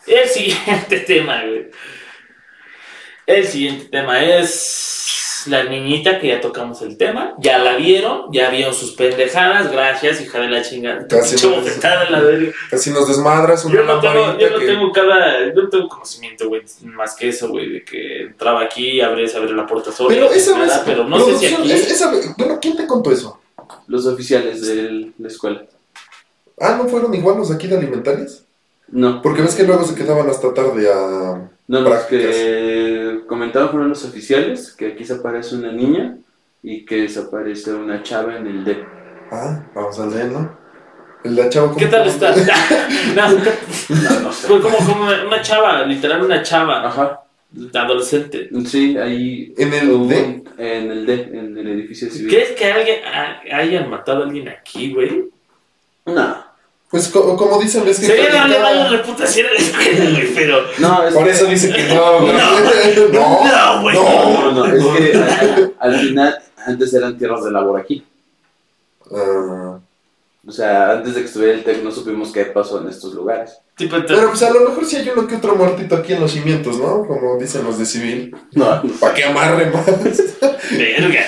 El 0.05 0.27
siguiente 0.27 0.99
tema, 1.07 1.43
güey. 1.43 1.69
El 3.25 3.45
siguiente 3.45 3.85
tema 3.85 4.23
es 4.23 5.16
la 5.45 5.63
niñita 5.65 6.19
que 6.19 6.29
ya 6.29 6.41
tocamos 6.41 6.81
el 6.81 6.97
tema. 6.97 7.35
Ya 7.37 7.59
la 7.59 7.75
vieron, 7.75 8.31
ya 8.31 8.49
vieron 8.49 8.73
sus 8.73 8.91
pendejadas. 8.91 9.71
Gracias, 9.71 10.19
hija 10.21 10.39
de 10.39 10.49
la 10.49 10.61
chingada. 10.63 11.05
Casi 11.07 11.31
Pinche 11.35 11.47
no- 11.49 11.55
bofetada 11.57 12.05
en 12.05 12.11
la 12.11 12.21
verga. 12.21 12.51
Casi 12.71 12.89
nos 12.89 13.07
desmadras 13.07 13.63
una 13.65 13.75
Yo 13.75 13.83
no 13.83 13.99
tengo, 13.99 14.37
yo 14.39 14.49
no 14.49 14.59
que- 14.59 14.65
tengo 14.65 14.91
cada, 14.91 15.53
yo 15.53 15.61
no 15.63 15.69
tengo 15.69 15.87
conocimiento, 15.87 16.47
güey, 16.47 16.63
más 16.85 17.15
que 17.15 17.29
eso, 17.29 17.49
güey, 17.49 17.69
de 17.69 17.83
que 17.85 18.21
entraba 18.23 18.61
aquí, 18.63 18.99
abría, 19.01 19.27
se 19.27 19.37
abría 19.37 19.53
la 19.53 19.67
puerta 19.67 19.91
sola, 19.91 20.09
Pero 20.09 20.31
esa 20.31 20.57
nada, 20.57 20.77
vez. 20.77 20.83
pero 20.85 21.03
no 21.03 21.19
sé 21.23 21.37
si 21.37 21.53
aquí, 21.53 21.71
es- 21.71 21.91
esa 21.91 22.09
vez- 22.11 22.33
bueno, 22.37 22.57
¿quién 22.61 22.75
te 22.75 22.87
contó 22.87 23.11
eso? 23.11 23.39
Los 23.87 24.05
oficiales 24.07 24.65
de 24.65 25.11
la 25.19 25.27
escuela. 25.27 25.63
Ah, 26.59 26.75
¿no 26.81 26.87
fueron 26.87 27.13
igual 27.13 27.37
los 27.37 27.51
aquí 27.51 27.67
de 27.67 27.77
alimentarias? 27.77 28.43
No, 28.89 29.21
Porque 29.21 29.41
ves 29.41 29.55
que 29.55 29.63
luego 29.63 29.83
se 29.83 29.95
quedaban 29.95 30.29
hasta 30.29 30.53
tarde 30.53 30.91
a. 30.91 31.49
no, 31.67 31.79
los 31.81 31.89
Prácticas. 31.89 32.35
que 32.35 33.19
comentaban 33.27 33.69
fueron 33.69 33.89
los 33.89 34.05
oficiales, 34.05 34.71
que 34.71 34.87
aquí 34.87 35.03
se 35.03 35.13
aparece 35.13 35.55
una 35.55 35.71
niña 35.71 36.17
y 36.63 36.85
que 36.85 37.01
desaparece 37.01 37.73
una 37.73 38.01
chava 38.03 38.37
en 38.37 38.47
el 38.47 38.63
D. 38.63 38.77
Ah, 39.31 39.61
vamos 39.75 39.99
a 39.99 40.05
leerlo. 40.05 40.57
La 41.23 41.49
chava. 41.49 41.67
¿cómo 41.67 41.77
¿qué 41.79 41.87
tal 41.87 42.09
se 42.09 42.15
está? 42.15 42.33
no, 43.15 43.29
No, 43.29 44.19
no 44.21 44.31
sé. 44.31 44.47
fue 44.47 44.61
como, 44.61 44.77
como 44.77 45.03
una 45.27 45.41
chava, 45.41 45.83
literal 45.83 46.23
una 46.23 46.41
chava, 46.41 46.87
Ajá, 46.87 47.21
adolescente. 47.73 48.49
sí, 48.65 48.97
ahí. 48.97 49.53
¿En 49.57 49.73
el 49.73 49.91
hubo 49.91 50.05
D? 50.07 50.43
En 50.57 50.91
el 50.91 51.05
D, 51.05 51.13
en 51.33 51.57
el 51.57 51.67
edificio 51.67 52.09
civil. 52.09 52.29
¿Crees 52.29 52.51
que 52.51 52.65
alguien 52.71 52.99
ha- 53.05 53.41
hayan 53.57 53.89
matado 53.89 54.23
a 54.23 54.25
alguien 54.27 54.47
aquí, 54.47 54.93
güey? 54.93 55.25
No, 56.05 56.46
Pues 56.89 57.09
co- 57.09 57.35
como 57.35 57.59
dicen, 57.59 57.83
ves 57.83 57.99
que. 57.99 58.05
Sería 58.05 58.31
darle 58.31 58.59
mala 58.59 58.87
reputación 58.89 59.47
a 59.47 59.51
la 59.51 59.57
escuela, 59.59 60.09
güey, 60.11 60.33
pero... 60.33 60.61
no, 60.79 61.03
es 61.07 61.13
Por 61.13 61.25
que- 61.25 61.31
eso 61.31 61.45
dice 61.45 61.69
que 61.73 61.83
no, 61.93 62.21
güey. 62.21 62.33
No, 63.11 63.43
No, 63.43 63.73
no, 63.75 63.81
güey. 63.81 63.95
No, 63.95 64.51
no, 64.53 64.67
no, 64.67 64.95
es 64.95 65.11
que 65.11 65.17
al, 65.17 65.73
al 65.79 65.99
final 65.99 66.37
antes 66.65 66.93
eran 66.93 67.17
tierras 67.17 67.43
de 67.43 67.51
labor 67.51 67.79
aquí. 67.81 68.05
Ah, 69.13 69.66
O 70.47 70.51
sea, 70.51 70.91
antes 70.93 71.13
de 71.13 71.19
que 71.21 71.27
estuviera 71.27 71.53
el 71.55 71.63
TEC 71.63 71.83
no 71.83 71.91
supimos 71.91 72.31
qué 72.31 72.45
pasó 72.45 72.81
en 72.81 72.87
estos 72.87 73.13
lugares. 73.13 73.57
Te- 73.75 73.87
pero 73.87 74.29
pues 74.29 74.41
a 74.43 74.49
lo 74.51 74.61
mejor 74.61 74.85
sí 74.85 74.95
hay 74.95 75.09
uno 75.09 75.27
que 75.27 75.35
otro 75.35 75.55
muertito 75.55 75.95
aquí 75.97 76.13
en 76.13 76.21
los 76.21 76.31
cimientos, 76.31 76.77
¿no? 76.79 77.05
Como 77.05 77.37
dicen 77.37 77.63
los 77.65 77.77
de 77.77 77.85
civil. 77.85 78.35
No, 78.53 78.81
¿Para 78.99 79.13
que 79.13 79.23
amarre 79.25 79.69
más? 79.69 79.85
verga. 80.71 81.21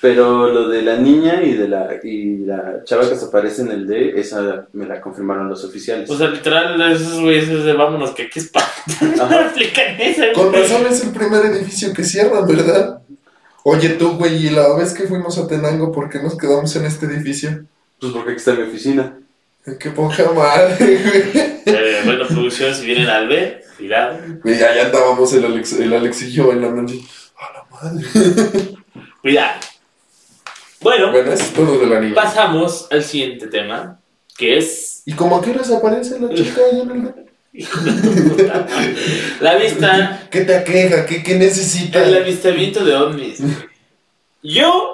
Pero 0.00 0.48
lo 0.48 0.68
de 0.68 0.82
la 0.82 0.96
niña 0.96 1.42
y 1.42 1.54
de 1.54 1.66
la 1.68 1.88
y 2.02 2.38
la 2.38 2.84
chava 2.84 3.08
que 3.08 3.16
se 3.16 3.24
aparece 3.26 3.62
en 3.62 3.70
el 3.70 3.86
D, 3.86 4.12
esa 4.20 4.66
me 4.74 4.84
la 4.86 5.00
confirmaron 5.00 5.48
los 5.48 5.64
oficiales. 5.64 6.10
O 6.10 6.16
sea, 6.18 6.28
literal, 6.28 6.80
esos 6.92 7.20
güeyes 7.20 7.48
es 7.48 7.64
de 7.64 7.72
vámonos, 7.72 8.10
que 8.12 8.24
aquí 8.24 8.38
espantan. 8.38 8.70
No 9.30 9.40
explican 9.40 9.98
eso, 10.00 10.20
güey. 10.20 10.32
Con 10.34 10.52
razón 10.52 10.86
es 10.90 11.02
el 11.04 11.10
primer 11.10 11.44
edificio 11.46 11.92
que 11.94 12.04
cierran, 12.04 12.46
¿verdad? 12.46 12.98
Oye 13.62 13.90
tú, 13.90 14.16
güey, 14.18 14.46
y 14.46 14.50
la 14.50 14.74
vez 14.76 14.92
que 14.92 15.04
fuimos 15.06 15.38
a 15.38 15.46
Tenango, 15.46 15.90
¿por 15.90 16.10
qué 16.10 16.18
nos 16.22 16.36
quedamos 16.36 16.74
en 16.76 16.84
este 16.84 17.06
edificio? 17.06 17.64
Pues 18.00 18.12
porque 18.12 18.30
aquí 18.32 18.38
está 18.38 18.54
mi 18.54 18.62
oficina. 18.62 19.18
Qué 19.78 19.90
poca 19.90 20.30
madre, 20.32 20.76
güey. 20.78 21.54
Eh, 21.66 22.02
bueno, 22.04 22.26
producción, 22.26 22.74
si 22.74 22.84
vienen 22.84 23.08
al 23.08 23.26
B, 23.26 23.62
cuidado. 23.78 24.18
Y 24.44 24.58
ya, 24.58 24.74
ya 24.74 24.86
andábamos 24.86 25.32
el 25.32 25.46
Alex, 25.46 25.72
el 25.72 25.94
Alex 25.94 26.22
y 26.22 26.32
yo 26.32 26.52
en 26.52 26.60
la 26.60 26.68
noche. 26.68 27.00
A 27.38 27.52
la 27.52 27.64
madre. 27.70 28.04
Cuidado. 29.22 29.60
Bueno, 30.80 31.16
es 31.16 31.52
todo 31.54 31.80
pasamos 32.14 32.88
al 32.90 33.02
siguiente 33.02 33.46
tema, 33.46 33.98
que 34.36 34.58
es 34.58 35.02
¿Y 35.06 35.14
como 35.14 35.36
a 35.36 35.42
qué 35.42 35.52
horas 35.52 35.70
aparece 35.70 36.20
la 36.20 36.28
chica 36.34 36.60
ahí 36.70 36.80
en 36.80 36.90
el... 36.90 37.14
hijo 37.54 37.80
de 37.80 37.92
tu 37.92 38.28
puta 38.28 38.66
madre, 38.68 38.94
la 39.40 39.56
vista, 39.56 40.28
¿Qué 40.30 40.42
te 40.42 40.54
aqueja? 40.54 41.06
¿Qué, 41.06 41.22
qué 41.22 41.36
necesitas? 41.36 42.06
el 42.06 42.16
avistamiento 42.16 42.84
de 42.84 42.94
ovnis. 42.94 43.40
güey. 43.40 43.54
Yo 44.42 44.93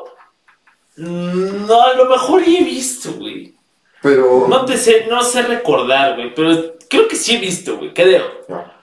no, 1.00 1.82
a 1.82 1.94
lo 1.94 2.04
mejor 2.06 2.44
ya 2.44 2.58
he 2.58 2.64
visto, 2.64 3.12
güey. 3.14 3.54
Pero... 4.02 4.46
No 4.48 4.64
te 4.64 4.76
sé, 4.76 5.06
no 5.08 5.22
sé 5.22 5.42
recordar, 5.42 6.16
güey, 6.16 6.34
pero 6.34 6.76
creo 6.88 7.08
que 7.08 7.16
sí 7.16 7.36
he 7.36 7.38
visto, 7.38 7.76
güey, 7.78 7.92
creo. 7.92 8.24
No. 8.48 8.80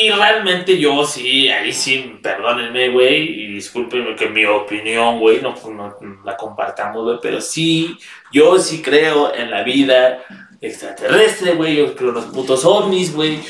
Y 0.00 0.10
realmente 0.10 0.78
yo 0.78 1.04
sí, 1.04 1.48
ahí 1.48 1.72
sí, 1.72 2.20
perdónenme, 2.22 2.90
güey, 2.90 3.42
y 3.42 3.46
discúlpenme 3.54 4.14
que 4.14 4.28
mi 4.28 4.44
opinión, 4.44 5.18
güey, 5.18 5.40
no, 5.40 5.56
no 5.70 5.96
la 6.24 6.36
compartamos, 6.36 7.02
güey, 7.02 7.18
pero 7.20 7.40
sí, 7.40 7.98
yo 8.32 8.58
sí 8.60 8.80
creo 8.80 9.34
en 9.34 9.50
la 9.50 9.64
vida 9.64 10.22
extraterrestre, 10.60 11.54
güey, 11.54 11.76
yo 11.76 11.96
creo 11.96 12.10
en 12.10 12.14
los 12.14 12.26
putos 12.26 12.64
ovnis, 12.64 13.12
güey. 13.12 13.40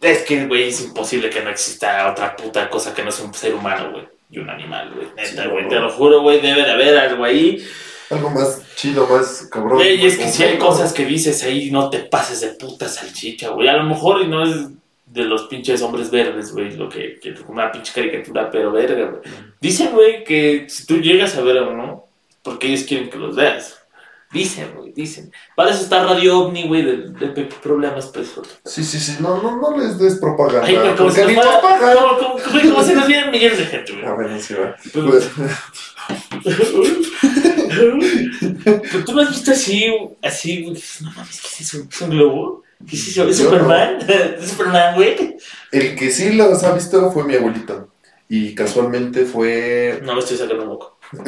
Es 0.00 0.22
que, 0.22 0.46
güey, 0.46 0.68
es 0.68 0.84
imposible 0.84 1.28
que 1.28 1.42
no 1.42 1.50
exista 1.50 2.08
otra 2.10 2.36
puta 2.36 2.68
cosa 2.70 2.94
que 2.94 3.02
no 3.02 3.10
sea 3.10 3.24
un 3.24 3.34
ser 3.34 3.54
humano, 3.54 3.90
güey, 3.90 4.08
y 4.32 4.38
un 4.38 4.48
animal, 4.48 4.90
güey, 4.94 5.08
neta, 5.14 5.46
güey, 5.46 5.68
te 5.68 5.78
lo 5.78 5.90
juro, 5.90 6.22
güey, 6.22 6.40
debe 6.40 6.64
de 6.64 6.70
haber 6.70 6.96
algo 6.96 7.22
ahí. 7.22 7.62
Algo 8.08 8.30
más 8.30 8.62
chido, 8.74 9.06
más 9.06 9.46
cabrón. 9.50 9.74
Güey, 9.74 10.04
es 10.06 10.16
que 10.16 10.28
si 10.28 10.42
hay 10.42 10.56
cosas 10.56 10.94
que 10.94 11.04
dices 11.04 11.42
ahí, 11.44 11.70
no 11.70 11.90
te 11.90 11.98
pases 11.98 12.40
de 12.40 12.48
puta 12.48 12.88
salchicha, 12.88 13.50
güey. 13.50 13.68
A 13.68 13.76
lo 13.76 13.84
mejor 13.84 14.22
y 14.22 14.26
no 14.26 14.42
es 14.42 14.68
de 15.04 15.24
los 15.24 15.42
pinches 15.44 15.82
hombres 15.82 16.10
verdes, 16.10 16.50
güey, 16.52 16.74
lo 16.76 16.88
que, 16.88 17.20
que 17.20 17.34
una 17.46 17.70
pinche 17.70 17.92
caricatura, 17.92 18.50
pero 18.50 18.72
verga, 18.72 19.10
güey. 19.10 19.22
Dicen, 19.60 19.92
güey, 19.92 20.24
que 20.24 20.64
si 20.68 20.86
tú 20.86 20.98
llegas 20.98 21.36
a 21.36 21.42
ver 21.42 21.58
a 21.58 21.68
uno, 21.68 22.06
porque 22.42 22.68
ellos 22.68 22.84
quieren 22.84 23.10
que 23.10 23.18
los 23.18 23.36
veas. 23.36 23.81
Dicen, 24.32 24.72
güey, 24.76 24.92
dicen. 24.92 25.30
Para 25.54 25.70
eso 25.70 25.82
está 25.82 26.04
Radio 26.04 26.38
OVNI, 26.40 26.66
güey, 26.68 26.82
de, 26.82 26.96
de 27.10 27.26
pe- 27.28 27.48
problemas, 27.62 28.06
pues. 28.06 28.32
Sí, 28.64 28.82
sí, 28.82 28.98
sí. 28.98 29.16
No, 29.20 29.42
no, 29.42 29.60
no 29.60 29.76
les 29.78 29.98
des 29.98 30.16
propaganda. 30.18 30.66
Ay, 30.66 30.76
güey, 30.76 30.96
como 30.96 31.10
si 31.10 31.20
nos 31.20 31.32
fuera- 31.34 31.60
como- 31.94 32.18
como- 32.18 32.38
güey, 32.52 32.70
como 32.70 32.82
si 32.82 32.94
nos 32.94 33.06
vieran 33.06 33.30
millones 33.30 33.58
de 33.58 33.66
gente, 33.66 33.92
güey. 33.92 34.06
A 34.06 34.14
ver, 34.14 34.40
sí 34.40 34.54
va. 34.54 34.74
Pues, 34.92 35.28
Pero 38.64 39.04
tú 39.04 39.12
no 39.14 39.22
has 39.22 39.30
visto 39.30 39.50
así, 39.52 39.86
así, 40.22 40.62
güey, 40.64 40.82
no 41.02 41.10
mames, 41.12 41.40
¿qué 41.40 41.48
es 41.48 41.60
eso? 41.60 41.86
¿Es 41.90 42.00
un 42.00 42.10
globo? 42.10 42.62
¿Qué 42.88 42.96
es 42.96 43.08
eso? 43.08 43.28
¿Es 43.28 43.38
Yo 43.38 43.44
Superman? 43.44 43.98
¿Es 44.40 44.50
Superman, 44.50 44.94
güey? 44.94 45.36
El 45.70 45.94
que 45.96 46.10
sí 46.10 46.32
los 46.32 46.62
ha 46.64 46.72
visto 46.72 47.10
fue 47.12 47.24
mi 47.24 47.34
abuelito. 47.36 47.88
Y 48.28 48.54
casualmente 48.54 49.24
fue. 49.26 50.00
No 50.04 50.14
me 50.14 50.20
estoy 50.20 50.38
sacando 50.38 50.64
moco. 50.64 50.91
No. 51.12 51.22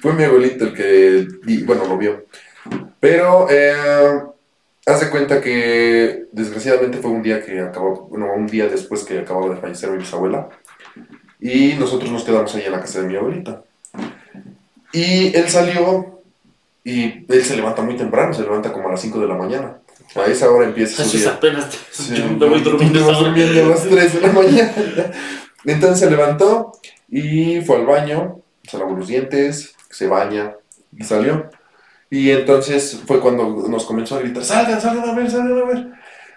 Fue 0.00 0.12
mi 0.12 0.24
abuelito 0.24 0.66
el 0.66 0.74
que. 0.74 1.26
y, 1.46 1.62
bueno, 1.64 1.86
lo 1.86 1.98
vio. 1.98 2.26
Pero. 3.00 3.48
Eh, 3.50 3.74
haz 4.86 5.00
de 5.00 5.10
cuenta 5.10 5.40
que. 5.40 6.26
Desgraciadamente 6.32 6.98
fue 6.98 7.10
un 7.10 7.22
día 7.22 7.42
que 7.44 7.60
acabó. 7.60 8.08
Bueno, 8.08 8.32
un 8.34 8.46
día 8.46 8.68
después 8.68 9.02
que 9.04 9.18
acababa 9.18 9.54
de 9.54 9.60
fallecer 9.60 9.90
mi 9.90 9.98
bisabuela. 9.98 10.48
Y 11.40 11.74
nosotros 11.74 12.10
nos 12.10 12.24
quedamos 12.24 12.54
ahí 12.54 12.62
en 12.64 12.72
la 12.72 12.80
casa 12.80 13.00
de 13.00 13.08
mi 13.08 13.16
abuelita. 13.16 13.62
Y 14.92 15.36
él 15.36 15.48
salió. 15.48 16.20
Y 16.84 17.24
él 17.28 17.44
se 17.44 17.56
levanta 17.56 17.82
muy 17.82 17.96
temprano, 17.96 18.34
se 18.34 18.42
levanta 18.42 18.72
como 18.72 18.88
a 18.88 18.92
las 18.92 19.00
5 19.00 19.18
de 19.18 19.26
la 19.26 19.34
mañana. 19.34 19.78
A 20.14 20.26
esa 20.26 20.50
hora 20.50 20.66
empieza 20.66 21.02
su 21.02 21.16
día. 21.16 21.30
apenas. 21.30 21.66
Sí, 21.90 22.14
yo 22.14 22.28
me 22.28 22.46
voy 22.46 22.60
durmiendo 22.60 23.06
hora. 23.06 23.18
durmiendo 23.18 23.64
a 23.64 23.68
las 23.68 23.88
3 23.88 24.14
de 24.14 24.20
la 24.20 24.32
mañana. 24.32 24.72
Entonces 25.64 26.00
se 26.00 26.10
levantó 26.10 26.72
y 27.08 27.60
fue 27.60 27.76
al 27.76 27.86
baño, 27.86 28.40
se 28.62 28.78
lavó 28.78 28.96
los 28.96 29.08
dientes, 29.08 29.74
se 29.90 30.06
baña 30.06 30.56
y 30.96 31.04
salió. 31.04 31.50
Y 32.10 32.30
entonces 32.30 33.02
fue 33.06 33.20
cuando 33.20 33.66
nos 33.68 33.84
comenzó 33.84 34.16
a 34.16 34.20
gritar, 34.20 34.44
salgan, 34.44 34.80
salgan 34.80 35.08
a 35.08 35.14
ver, 35.14 35.30
salgan 35.30 35.58
a 35.58 35.64
ver. 35.64 35.86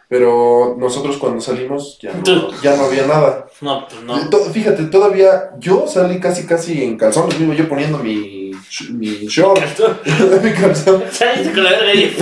Pero 0.10 0.76
nosotros 0.80 1.18
cuando 1.18 1.42
salimos 1.42 2.00
ya 2.02 2.13
no, 2.13 2.52
ya 2.63 2.76
no 2.78 2.86
había 2.86 3.06
nada. 3.06 3.48
No, 3.62 3.88
pues 3.88 4.02
no. 4.04 4.18
Fíjate, 4.54 4.86
todavía 4.86 5.52
yo 5.60 5.86
salí 5.88 6.20
casi 6.20 6.46
casi 6.46 6.84
en 6.84 6.98
calzones, 6.98 7.38
mismo 7.40 7.54
yo 7.54 7.68
poniendo 7.68 7.98
mi 8.00 8.37
short, 8.70 9.60
mi 10.44 10.52
calzón. 10.54 11.04
Saliste 11.12 11.54
con 11.54 11.64
la 11.64 11.72
verga 11.72 11.94
y 11.94 12.16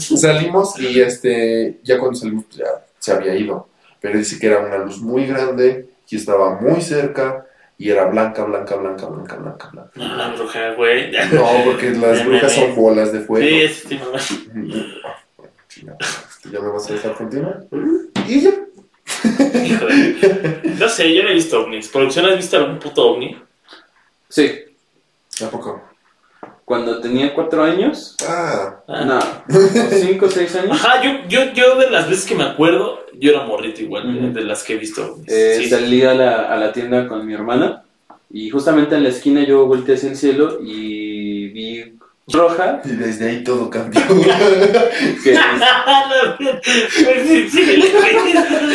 Salimos 0.16 0.78
y 0.80 1.00
este, 1.00 1.78
ya 1.82 1.98
cuando 1.98 2.18
salimos 2.18 2.44
pues, 2.46 2.58
ya 2.58 2.84
se 2.98 3.12
había 3.12 3.34
ido. 3.34 3.68
Pero 4.00 4.18
dice 4.18 4.38
que 4.38 4.46
era 4.46 4.60
una 4.60 4.78
luz 4.78 5.00
muy 5.00 5.26
grande 5.26 5.88
y 6.08 6.16
estaba 6.16 6.60
muy 6.60 6.80
cerca 6.80 7.46
y 7.78 7.90
era 7.90 8.06
blanca, 8.06 8.44
blanca, 8.44 8.76
blanca, 8.76 9.06
blanca, 9.06 9.36
blanca, 9.36 9.70
blanca. 9.72 9.90
No, 9.94 10.16
la 10.16 10.28
bruja, 10.34 10.72
güey. 10.74 11.12
No, 11.32 11.64
porque 11.64 11.90
las 11.90 12.26
brujas 12.26 12.52
son 12.52 12.74
bolas 12.74 13.12
de 13.12 13.20
fuego. 13.20 13.46
Sí, 13.46 13.68
sí, 13.88 13.98
mamá. 13.98 14.18
Bueno, 15.36 15.52
chingada, 15.68 15.98
¿Ya 16.52 16.60
me 16.60 16.68
vas 16.68 16.90
a 16.90 16.92
dejar 16.92 17.14
continuar? 17.14 17.64
Y 18.28 18.40
ya. 18.40 18.50
No 20.78 20.88
sé, 20.88 21.14
yo 21.14 21.22
no 21.22 21.28
he 21.30 21.34
visto 21.34 21.60
ovnis. 21.62 21.88
¿Producción 21.88 22.26
has 22.26 22.36
visto 22.36 22.56
algún 22.56 22.78
puto 22.78 23.10
ovni? 23.10 23.36
Sí, 24.28 24.50
¿A 25.44 25.48
poco? 25.50 25.82
cuando 26.64 27.00
tenía 27.00 27.34
cuatro 27.34 27.64
años, 27.64 28.14
Ah, 28.28 28.76
Ah. 28.86 29.04
no, 29.04 29.18
cinco 29.90 30.26
o 30.26 30.30
seis 30.30 30.54
años, 30.54 30.70
Ajá, 30.70 31.02
yo, 31.02 31.26
yo, 31.28 31.52
yo 31.52 31.74
de 31.76 31.90
las 31.90 32.08
veces 32.08 32.24
que 32.26 32.36
me 32.36 32.44
acuerdo, 32.44 33.04
yo 33.18 33.32
era 33.32 33.42
morrito 33.44 33.80
igual, 33.82 34.32
de, 34.32 34.40
de 34.40 34.46
las 34.46 34.62
que 34.62 34.74
he 34.74 34.76
visto. 34.76 35.14
ovnis. 35.14 35.26
eh, 35.32 35.56
Sí. 35.62 35.68
salí 35.68 36.02
a 36.02 36.14
la, 36.14 36.42
a 36.52 36.56
la 36.56 36.72
tienda 36.72 37.08
con 37.08 37.26
mi 37.26 37.34
hermana 37.34 37.82
y 38.32 38.50
justamente 38.50 38.94
en 38.94 39.02
la 39.02 39.08
esquina 39.08 39.42
yo 39.44 39.66
volteé 39.66 39.96
hacia 39.96 40.10
el 40.10 40.16
cielo 40.16 40.58
y 40.62 40.99
roja, 42.32 42.80
y 42.84 42.90
desde 42.90 43.28
ahí 43.28 43.44
todo 43.44 43.70
cambió. 43.70 44.00
que 45.22 45.32
es 45.32 45.38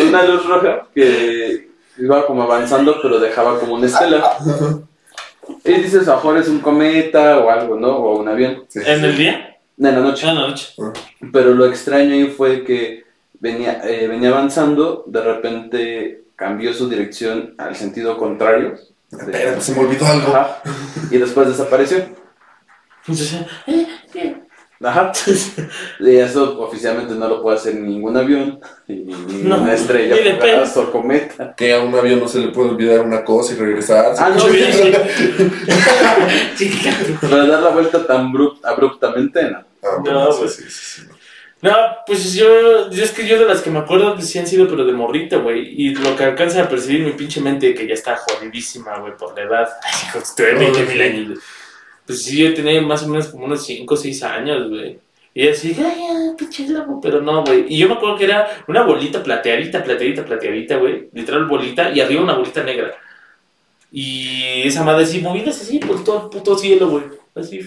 una 0.07 0.23
luz 0.23 0.45
roja 0.45 0.87
que 0.93 1.69
iba 1.97 2.25
como 2.25 2.43
avanzando 2.43 2.99
pero 3.01 3.19
dejaba 3.19 3.59
como 3.59 3.75
una 3.75 3.85
estela. 3.85 4.37
Y 5.63 5.73
dices, 5.73 6.07
a 6.07 6.11
lo 6.11 6.15
mejor 6.17 6.37
es 6.37 6.47
un 6.47 6.59
cometa 6.59 7.39
o 7.39 7.49
algo, 7.49 7.79
¿no? 7.79 7.97
O 7.97 8.19
un 8.19 8.27
avión. 8.27 8.63
Sí, 8.67 8.79
¿En 8.85 8.99
sí. 8.99 9.05
el 9.05 9.17
día? 9.17 9.57
En 9.77 9.95
la 9.95 9.99
noche. 9.99 10.25
Ah, 10.27 10.31
en 10.31 10.35
la 10.35 10.47
noche. 10.47 10.73
Pero 11.31 11.53
lo 11.53 11.65
extraño 11.65 12.13
ahí 12.13 12.27
fue 12.27 12.63
que 12.63 13.03
venía, 13.39 13.81
eh, 13.83 14.07
venía 14.07 14.29
avanzando, 14.29 15.03
de 15.07 15.21
repente 15.21 16.23
cambió 16.35 16.73
su 16.73 16.89
dirección 16.89 17.53
al 17.57 17.75
sentido 17.75 18.17
contrario. 18.17 18.75
Espérate, 19.11 19.61
se 19.61 19.73
me 19.73 19.81
olvidó 19.81 20.05
algo. 20.05 20.35
Ajá, 20.35 20.61
y 21.11 21.17
después 21.17 21.47
desapareció. 21.47 22.05
Entonces, 23.07 23.39
eh, 23.67 23.87
eh. 24.15 24.35
Ajá. 24.83 25.11
Y 26.01 26.15
eso 26.17 26.59
oficialmente 26.59 27.13
no 27.15 27.27
lo 27.29 27.41
puede 27.41 27.55
hacer 27.57 27.75
ningún 27.75 28.17
avión, 28.17 28.59
ni 28.87 28.97
ninguna 29.03 29.57
No, 29.57 29.71
estrella 29.71 30.15
ni 30.15 30.79
o 30.81 30.91
cometa. 30.91 31.55
Que 31.55 31.73
a 31.73 31.79
un 31.79 31.95
avión 31.95 32.19
no 32.19 32.27
se 32.27 32.39
le 32.39 32.49
puede 32.49 32.69
olvidar 32.71 32.99
una 33.01 33.23
cosa 33.23 33.53
y 33.53 33.57
regresar. 33.57 34.13
Ah, 34.17 34.29
no. 34.35 34.43
Pero 37.21 37.47
dar 37.47 37.61
la 37.61 37.69
vuelta 37.69 38.05
tan 38.05 38.31
abrupt- 38.31 38.59
abruptamente, 38.63 39.43
no. 39.49 39.59
Ah, 39.83 39.87
No, 39.97 40.01
bueno, 40.03 40.31
sí, 40.31 40.37
güey. 40.39 40.49
sí, 40.49 40.63
sí, 40.69 40.69
sí. 40.69 41.01
No, 41.61 41.71
pues 42.05 42.33
yo, 42.33 42.91
yo 42.91 43.03
es 43.03 43.11
que 43.11 43.25
yo 43.25 43.39
de 43.39 43.45
las 43.45 43.61
que 43.61 43.71
me 43.71 43.79
acuerdo 43.79 44.13
pues, 44.15 44.29
sí 44.29 44.37
han 44.37 44.45
sido, 44.45 44.67
pero 44.67 44.85
de 44.85 44.91
morrita, 44.91 45.37
güey. 45.37 45.73
Y 45.81 45.95
lo 45.95 46.15
que 46.15 46.25
alcanza 46.25 46.61
a 46.61 46.69
percibir 46.69 47.03
mi 47.05 47.13
pinche 47.13 47.41
mente, 47.41 47.73
que 47.73 47.87
ya 47.87 47.93
está 47.93 48.17
jodidísima, 48.17 48.99
güey, 48.99 49.15
por 49.17 49.35
la 49.35 49.43
edad. 49.45 49.69
Ay, 49.83 49.91
hijo, 50.07 50.19
estoy 50.19 50.45
de 50.47 50.53
No, 50.53 50.59
20 50.59 50.85
sí. 50.85 50.91
mil 50.91 51.01
años. 51.01 51.39
Pues 52.05 52.23
sí, 52.23 52.37
yo 52.37 52.53
tenía 52.53 52.81
más 52.81 53.03
o 53.03 53.07
menos 53.07 53.27
como 53.27 53.45
unos 53.45 53.65
5 53.65 53.93
o 53.93 53.97
6 53.97 54.23
años, 54.23 54.69
güey. 54.69 54.99
Y 55.33 55.47
así, 55.49 55.75
ay, 55.77 56.01
ay, 56.09 56.35
pinche 56.37 56.67
lobo, 56.69 57.01
pero 57.01 57.21
no, 57.21 57.43
güey. 57.43 57.65
Y 57.67 57.77
yo 57.77 57.89
me 57.89 57.95
acuerdo 57.95 58.17
que 58.17 58.23
era 58.23 58.63
una 58.67 58.83
bolita 58.83 59.21
plateadita, 59.21 59.83
plateadita, 59.83 60.23
plateadita, 60.23 60.77
güey. 60.77 61.09
Literal 61.11 61.45
bolita, 61.45 61.91
y 61.91 61.99
arriba 61.99 62.21
una 62.21 62.35
bolita 62.35 62.63
negra. 62.63 62.95
Y 63.91 64.61
esa 64.63 64.83
madre 64.83 65.03
así, 65.03 65.19
movidas 65.19 65.61
así 65.61 65.79
por 65.79 66.03
todo 66.03 66.23
el 66.23 66.29
puto 66.29 66.57
cielo, 66.57 66.89
güey. 66.89 67.03
Así, 67.33 67.59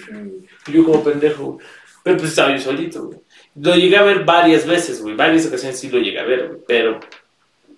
yo 0.72 0.84
como 0.84 1.04
pendejo, 1.04 1.44
güey. 1.44 1.66
Pero 2.02 2.16
pues 2.16 2.30
estaba 2.30 2.56
yo 2.56 2.58
solito, 2.58 3.04
güey. 3.04 3.18
Lo 3.56 3.74
llegué 3.74 3.96
a 3.96 4.02
ver 4.02 4.24
varias 4.24 4.66
veces, 4.66 5.02
güey. 5.02 5.14
Varias 5.14 5.46
ocasiones 5.46 5.78
sí 5.78 5.90
lo 5.90 5.98
llegué 5.98 6.20
a 6.20 6.24
ver, 6.24 6.46
güey. 6.48 6.60
Pero, 6.66 7.00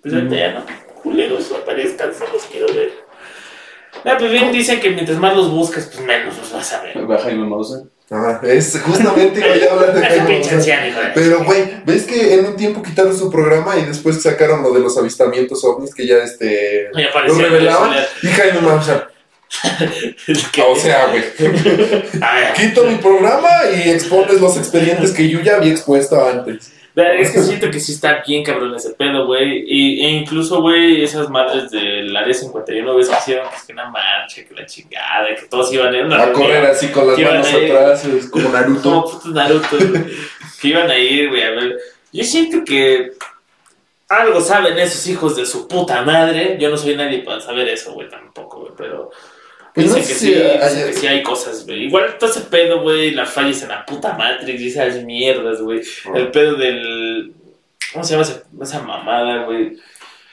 pues 0.01 0.13
ahorita 0.13 0.35
ya 0.35 0.53
no. 0.53 0.65
Culeros, 1.01 1.51
no 1.51 1.57
aparezcan, 1.57 2.13
solo 2.13 2.33
los 2.33 2.43
quiero 2.43 2.67
ver. 2.67 2.91
Ah, 4.05 4.15
pues 4.17 4.31
bien 4.31 4.51
dicen 4.51 4.79
que 4.79 4.89
mientras 4.89 5.17
más 5.19 5.35
los 5.35 5.51
buscas, 5.51 5.85
pues 5.85 5.99
menos 6.05 6.37
los 6.37 6.51
vas 6.51 6.73
a 6.73 6.81
ver. 6.81 7.09
Va 7.09 7.17
Jaime 7.19 7.45
Maussan. 7.45 7.89
Ah, 8.13 8.41
es 8.43 8.77
justamente 8.83 9.39
voy 9.39 9.61
a 9.63 9.71
hablar 9.71 9.93
de 9.93 10.01
Jaime 10.05 10.41
anciano, 10.51 10.97
Pero, 11.15 11.43
güey, 11.45 11.63
¿ves 11.85 12.03
que 12.03 12.33
en 12.33 12.45
un 12.45 12.55
tiempo 12.57 12.81
quitaron 12.83 13.17
su 13.17 13.31
programa 13.31 13.77
y 13.77 13.85
después 13.85 14.21
sacaron 14.21 14.63
lo 14.63 14.71
de 14.73 14.81
los 14.81 14.97
avistamientos 14.97 15.63
ovnis 15.63 15.95
que 15.95 16.05
ya 16.05 16.17
este 16.17 16.89
lo 16.91 17.33
revelaban? 17.35 17.95
Y 18.21 18.27
Jaime 18.27 18.59
Maussan, 18.61 19.03
Es 20.27 20.47
que- 20.51 20.61
o 20.61 20.75
sea, 20.75 21.07
güey, 21.07 21.23
A 22.21 22.35
ver, 22.35 22.53
quito 22.55 22.83
mi 22.85 22.95
programa 22.95 23.49
y 23.73 23.91
expones 23.91 24.41
los 24.41 24.57
expedientes 24.57 25.11
que 25.11 25.29
yo 25.29 25.39
ya 25.41 25.55
había 25.55 25.71
expuesto 25.71 26.21
antes. 26.25 26.71
Es 27.19 27.31
que 27.31 27.39
siento 27.39 27.69
que 27.69 27.79
sí 27.79 27.93
está 27.93 28.23
bien 28.25 28.43
cabrón 28.43 28.73
ese 28.75 28.91
pedo, 28.91 29.25
güey. 29.25 29.63
Y, 29.67 30.05
e 30.05 30.09
incluso, 30.09 30.61
güey, 30.61 31.03
esas 31.03 31.29
madres 31.29 31.69
del 31.71 32.15
área 32.15 32.33
51, 32.33 32.95
ves 32.95 33.09
que 33.09 33.15
hicieron 33.17 33.49
que 33.49 33.55
es 33.55 33.63
que 33.63 33.73
una 33.73 33.89
marcha, 33.89 34.43
que 34.47 34.53
la 34.53 34.65
chingada, 34.65 35.35
que 35.35 35.47
todos 35.47 35.71
iban 35.73 35.93
a 35.93 35.97
ir 35.97 36.03
a 36.03 36.05
una 36.05 36.23
A 36.23 36.31
correr 36.31 36.65
así 36.65 36.87
con 36.87 37.07
las 37.07 37.17
manos 37.17 37.47
ahí. 37.47 37.69
atrás, 37.71 38.05
es 38.05 38.27
como 38.29 38.45
Como 38.45 38.57
Naruto. 38.57 39.03
putos 39.03 39.25
Naruto, 39.33 39.67
güey, 39.77 40.03
que 40.61 40.67
iban 40.67 40.89
a 40.89 40.97
ir, 40.97 41.29
güey, 41.29 41.43
a 41.43 41.51
ver. 41.51 41.77
Yo 42.13 42.23
siento 42.23 42.63
que 42.65 43.11
algo 44.09 44.41
saben 44.41 44.77
esos 44.77 45.07
hijos 45.07 45.35
de 45.37 45.45
su 45.45 45.67
puta 45.67 46.01
madre. 46.01 46.57
Yo 46.59 46.69
no 46.69 46.77
soy 46.77 46.95
nadie 46.95 47.19
para 47.19 47.39
saber 47.39 47.67
eso, 47.69 47.93
güey, 47.93 48.09
tampoco. 48.09 48.60
Pues 49.73 49.87
no 49.87 49.95
dicen 49.95 50.03
sé 50.03 50.13
que 50.13 50.19
si 50.19 50.25
sí, 50.27 50.33
dicen 50.33 50.87
que 50.87 50.93
sí 50.93 51.07
hay 51.07 51.23
cosas, 51.23 51.65
güey. 51.65 51.85
Igual 51.85 52.17
todo 52.17 52.29
ese 52.29 52.41
pedo, 52.41 52.81
güey, 52.81 53.11
las 53.11 53.29
fallas 53.29 53.61
en 53.63 53.69
la 53.69 53.85
puta 53.85 54.13
Matrix 54.17 54.59
y 54.61 54.67
esas 54.67 55.03
mierdas, 55.03 55.61
güey. 55.61 55.81
El 56.13 56.29
pedo 56.31 56.55
del. 56.55 57.33
¿Cómo 57.93 58.03
se 58.03 58.11
llama 58.13 58.23
esa, 58.23 58.43
esa 58.61 58.81
mamada, 58.83 59.45
güey? 59.45 59.77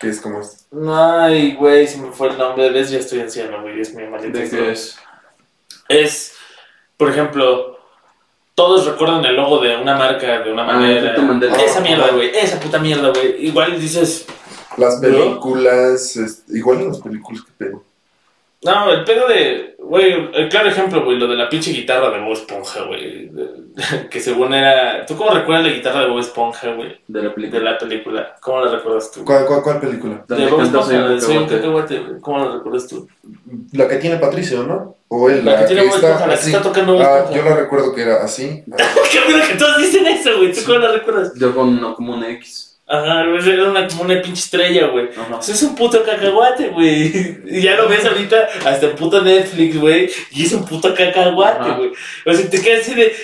Que 0.01 0.09
es 0.09 0.20
como 0.20 0.41
este. 0.41 0.64
Ay, 0.93 1.55
güey, 1.55 1.86
se 1.86 1.99
me 1.99 2.11
fue 2.12 2.28
el 2.28 2.39
nombre. 2.39 2.70
¿Ves? 2.70 2.91
Ya 2.91 2.99
estoy 2.99 3.20
anciano, 3.20 3.62
güey. 3.62 3.80
Es 3.80 3.95
mi 3.95 4.05
maldita 4.07 4.39
¿De 4.39 4.49
qué 4.51 4.70
es? 4.72 4.97
Es, 5.89 6.34
por 6.97 7.11
ejemplo, 7.11 7.78
todos 8.55 8.86
recuerdan 8.86 9.24
el 9.24 9.36
logo 9.36 9.61
de 9.61 9.76
una 9.76 9.97
marca 9.97 10.41
de 10.41 10.53
una 10.53 10.62
Ah, 10.64 10.72
manera. 10.74 11.16
esa 11.64 11.80
mierda, 11.80 12.09
güey. 12.11 12.30
Esa 12.36 12.59
puta 12.61 12.78
mierda, 12.78 13.11
güey. 13.11 13.47
Igual 13.47 13.80
dices, 13.80 14.26
Las 14.76 14.97
¿No? 14.97 15.09
películas, 15.09 16.16
este, 16.16 16.59
igual 16.59 16.80
en 16.82 16.89
las 16.89 16.99
películas 16.99 17.43
que 17.43 17.53
pedo. 17.64 17.82
No, 18.64 18.92
el 18.92 19.04
pedo 19.04 19.28
de, 19.28 19.76
güey, 19.78 20.30
el 20.34 20.48
claro 20.48 20.68
ejemplo, 20.68 21.04
güey, 21.04 21.16
lo 21.18 21.28
de 21.28 21.36
la 21.36 21.48
pinche 21.48 21.70
guitarra 21.70 22.11
de 22.11 22.20
Bob 22.20 22.32
Esponja, 22.32 22.82
güey. 22.82 23.28
de- 23.28 23.68
Que 24.11 24.18
según 24.20 24.52
era. 24.52 25.06
¿Tú 25.06 25.16
cómo 25.16 25.30
recuerdas 25.30 25.66
la 25.66 25.72
guitarra 25.72 26.00
de 26.00 26.09
Bob 26.09 26.18
Esponja, 26.18 26.72
güey? 26.74 26.96
De 27.06 27.22
la 27.22 27.28
De 27.28 27.34
película. 27.34 27.70
la 27.72 27.78
película. 27.78 28.34
¿Cómo 28.40 28.64
la 28.64 28.72
recuerdas 28.72 29.11
tú? 29.12 29.24
¿Cuál, 29.24 29.46
cuál, 29.46 29.62
cuál 29.62 29.80
película? 29.80 30.24
De 30.28 30.46
Bob 30.48 30.62
Esponja, 30.62 31.04
un 31.04 31.20
Soy 31.20 31.36
un 31.36 31.46
cacahuate. 31.46 32.02
¿Cómo 32.20 32.38
la 32.44 32.52
recuerdas 32.56 32.88
tú? 32.88 33.09
La 33.72 33.86
que 33.86 33.96
tiene 33.96 34.16
Patricio, 34.16 34.64
¿no? 34.64 34.96
O 35.06 35.30
él, 35.30 35.44
La 35.44 35.61
que 35.61 35.66
tiene 35.66 35.82
Bob 35.86 35.94
Esponja, 35.94 36.26
la 36.26 36.34
que 36.34 36.46
está 36.46 36.61
tocando 36.62 36.94
Bob 36.94 37.02
Ah, 37.02 37.18
Esponja. 37.18 37.36
yo 37.36 37.44
la 37.48 37.56
recuerdo 37.56 37.94
que 37.94 38.02
era 38.02 38.24
así. 38.24 38.64
Qué 39.12 39.20
bueno 39.24 39.44
que 39.48 39.54
todos 39.54 39.78
dicen 39.78 40.06
eso, 40.06 40.36
güey. 40.38 40.52
¿Tú 40.52 40.61
cómo 40.66 40.78
la 40.80 40.90
recuerdas? 40.92 41.32
Yo 41.38 41.54
con 41.54 41.68
una, 41.78 41.94
como 41.94 42.14
una 42.14 42.28
X. 42.30 42.67
Ajá, 42.91 43.22
era 43.47 43.70
una, 43.70 43.86
como 43.86 44.05
una 44.05 44.22
pinche 44.22 44.43
estrella, 44.43 44.86
güey. 44.86 45.11
Ajá. 45.11 45.36
Pues 45.36 45.51
es 45.51 45.62
un 45.62 45.74
puto 45.74 46.03
cacahuate, 46.03 46.68
güey. 46.68 47.43
Y 47.47 47.61
ya 47.62 47.76
lo 47.76 47.86
ves 47.86 48.05
ahorita 48.05 48.49
hasta 48.64 48.86
en 48.86 48.97
puto 48.97 49.20
Netflix, 49.20 49.78
güey. 49.78 50.11
Y 50.30 50.47
es 50.47 50.53
un 50.55 50.64
puto 50.64 50.95
cacahuate, 50.95 51.70
güey. 51.72 51.93
O 52.24 52.32
sea, 52.32 52.49
te 52.49 52.62
quedas 52.62 52.80
así 52.80 52.95
de. 52.95 53.14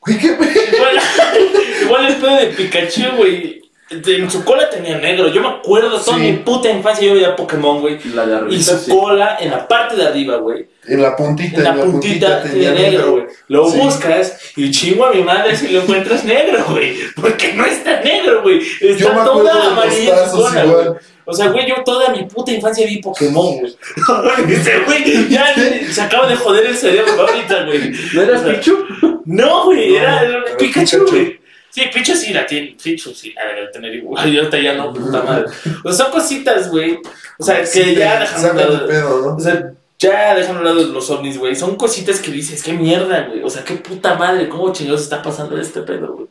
Güey, 0.00 0.18
qué. 0.18 0.26
Igual, 0.26 0.98
igual 1.82 2.06
el 2.06 2.16
pedo 2.16 2.36
de 2.36 2.46
Pikachu, 2.46 3.16
güey. 3.16 3.67
En 3.90 4.30
su 4.30 4.44
cola 4.44 4.68
tenía 4.68 4.98
negro. 4.98 5.28
Yo 5.28 5.40
me 5.40 5.48
acuerdo 5.48 5.98
toda 5.98 6.18
Sí. 6.18 6.22
mi 6.24 6.32
puta 6.38 6.70
infancia 6.70 7.06
yo 7.06 7.14
veía 7.14 7.34
Pokémon, 7.34 7.80
güey. 7.80 7.98
La 8.14 8.26
de 8.26 8.54
Y 8.54 8.62
su 8.62 8.76
sí. 8.78 8.90
cola 8.90 9.38
en 9.40 9.50
la 9.50 9.66
parte 9.66 9.96
de 9.96 10.06
arriba, 10.06 10.36
güey. 10.36 10.68
En 10.86 11.00
la 11.02 11.16
puntita, 11.16 11.56
En 11.58 11.64
la 11.64 11.74
puntita 11.74 12.42
tenía 12.42 12.72
negro, 12.72 13.12
güey. 13.12 13.24
Lo 13.48 13.70
Sí. 13.70 13.78
buscas 13.78 14.38
y 14.56 14.70
chingo 14.70 15.06
a 15.06 15.12
mi 15.12 15.22
madre 15.22 15.56
si 15.56 15.68
lo 15.68 15.80
encuentras 15.82 16.24
negro, 16.24 16.64
güey. 16.68 16.96
Porque 17.16 17.54
no 17.54 17.64
está 17.64 18.00
negro, 18.02 18.42
güey. 18.42 18.60
Yo 18.80 18.88
Está 18.90 19.12
me 19.14 19.24
toda 19.24 19.66
amarilla 19.72 20.16
su 20.16 20.22
tazos 20.24 20.48
cola, 20.50 20.64
igual. 20.66 20.88
güey. 20.90 20.98
O 21.30 21.32
sea, 21.34 21.48
güey, 21.48 21.66
yo 21.68 21.74
toda 21.84 22.08
mi 22.10 22.24
puta 22.24 22.52
infancia 22.52 22.86
vi 22.86 22.98
Pokémon, 23.02 23.58
güey. 23.58 23.76
Dice, 24.46 24.80
güey, 24.86 25.28
ya 25.28 25.46
se 25.90 26.00
acaba 26.00 26.26
de 26.26 26.36
joder 26.36 26.66
el 26.66 26.76
cerebro 26.76 27.12
ahorita, 27.26 27.64
güey. 27.64 27.92
¿No 28.14 28.22
era 28.22 28.38
O 28.38 28.42
sea, 28.42 28.52
Pichu? 28.54 28.78
No, 29.26 29.64
güey, 29.66 29.90
No, 29.90 29.96
era, 29.98 30.22
era 30.22 30.30
era 30.38 30.56
Pikachu, 30.56 31.04
Pikachu. 31.04 31.06
güey. 31.10 31.38
Sí, 31.78 31.90
Pichu 31.94 32.16
sí 32.16 32.32
la 32.32 32.44
tiene. 32.44 32.76
Pichu 32.82 33.14
sí 33.14 33.32
la 33.32 33.46
debe 33.54 33.68
tener 33.68 33.94
igual. 33.94 34.32
Y 34.32 34.38
ahorita 34.38 34.58
ya 34.58 34.74
no, 34.74 34.92
puta 34.92 35.22
madre. 35.22 35.46
O 35.84 35.92
sea, 35.92 36.04
son 36.06 36.12
cositas, 36.12 36.70
güey. 36.70 36.98
O 37.38 37.44
sea, 37.44 37.62
que 37.62 37.94
ya 37.94 38.18
dejan 38.18 38.56
de 38.56 38.66
de 38.66 38.78
pedo, 38.78 39.20
¿no? 39.20 39.36
o 39.36 39.40
sea, 39.40 39.72
ya 39.96 40.34
dejan 40.34 40.56
a 40.56 40.58
un 40.58 40.64
lado 40.64 40.82
los 40.82 41.08
ovnis, 41.10 41.38
güey. 41.38 41.54
Son 41.54 41.76
cositas 41.76 42.18
que 42.18 42.32
dices, 42.32 42.64
qué 42.64 42.72
mierda, 42.72 43.28
güey. 43.28 43.44
O 43.44 43.50
sea, 43.50 43.62
qué 43.62 43.74
puta 43.74 44.14
madre, 44.14 44.48
cómo 44.48 44.72
chingados 44.72 45.02
está 45.02 45.22
pasando 45.22 45.56
este 45.56 45.82
pedo, 45.82 46.14
güey. 46.14 46.26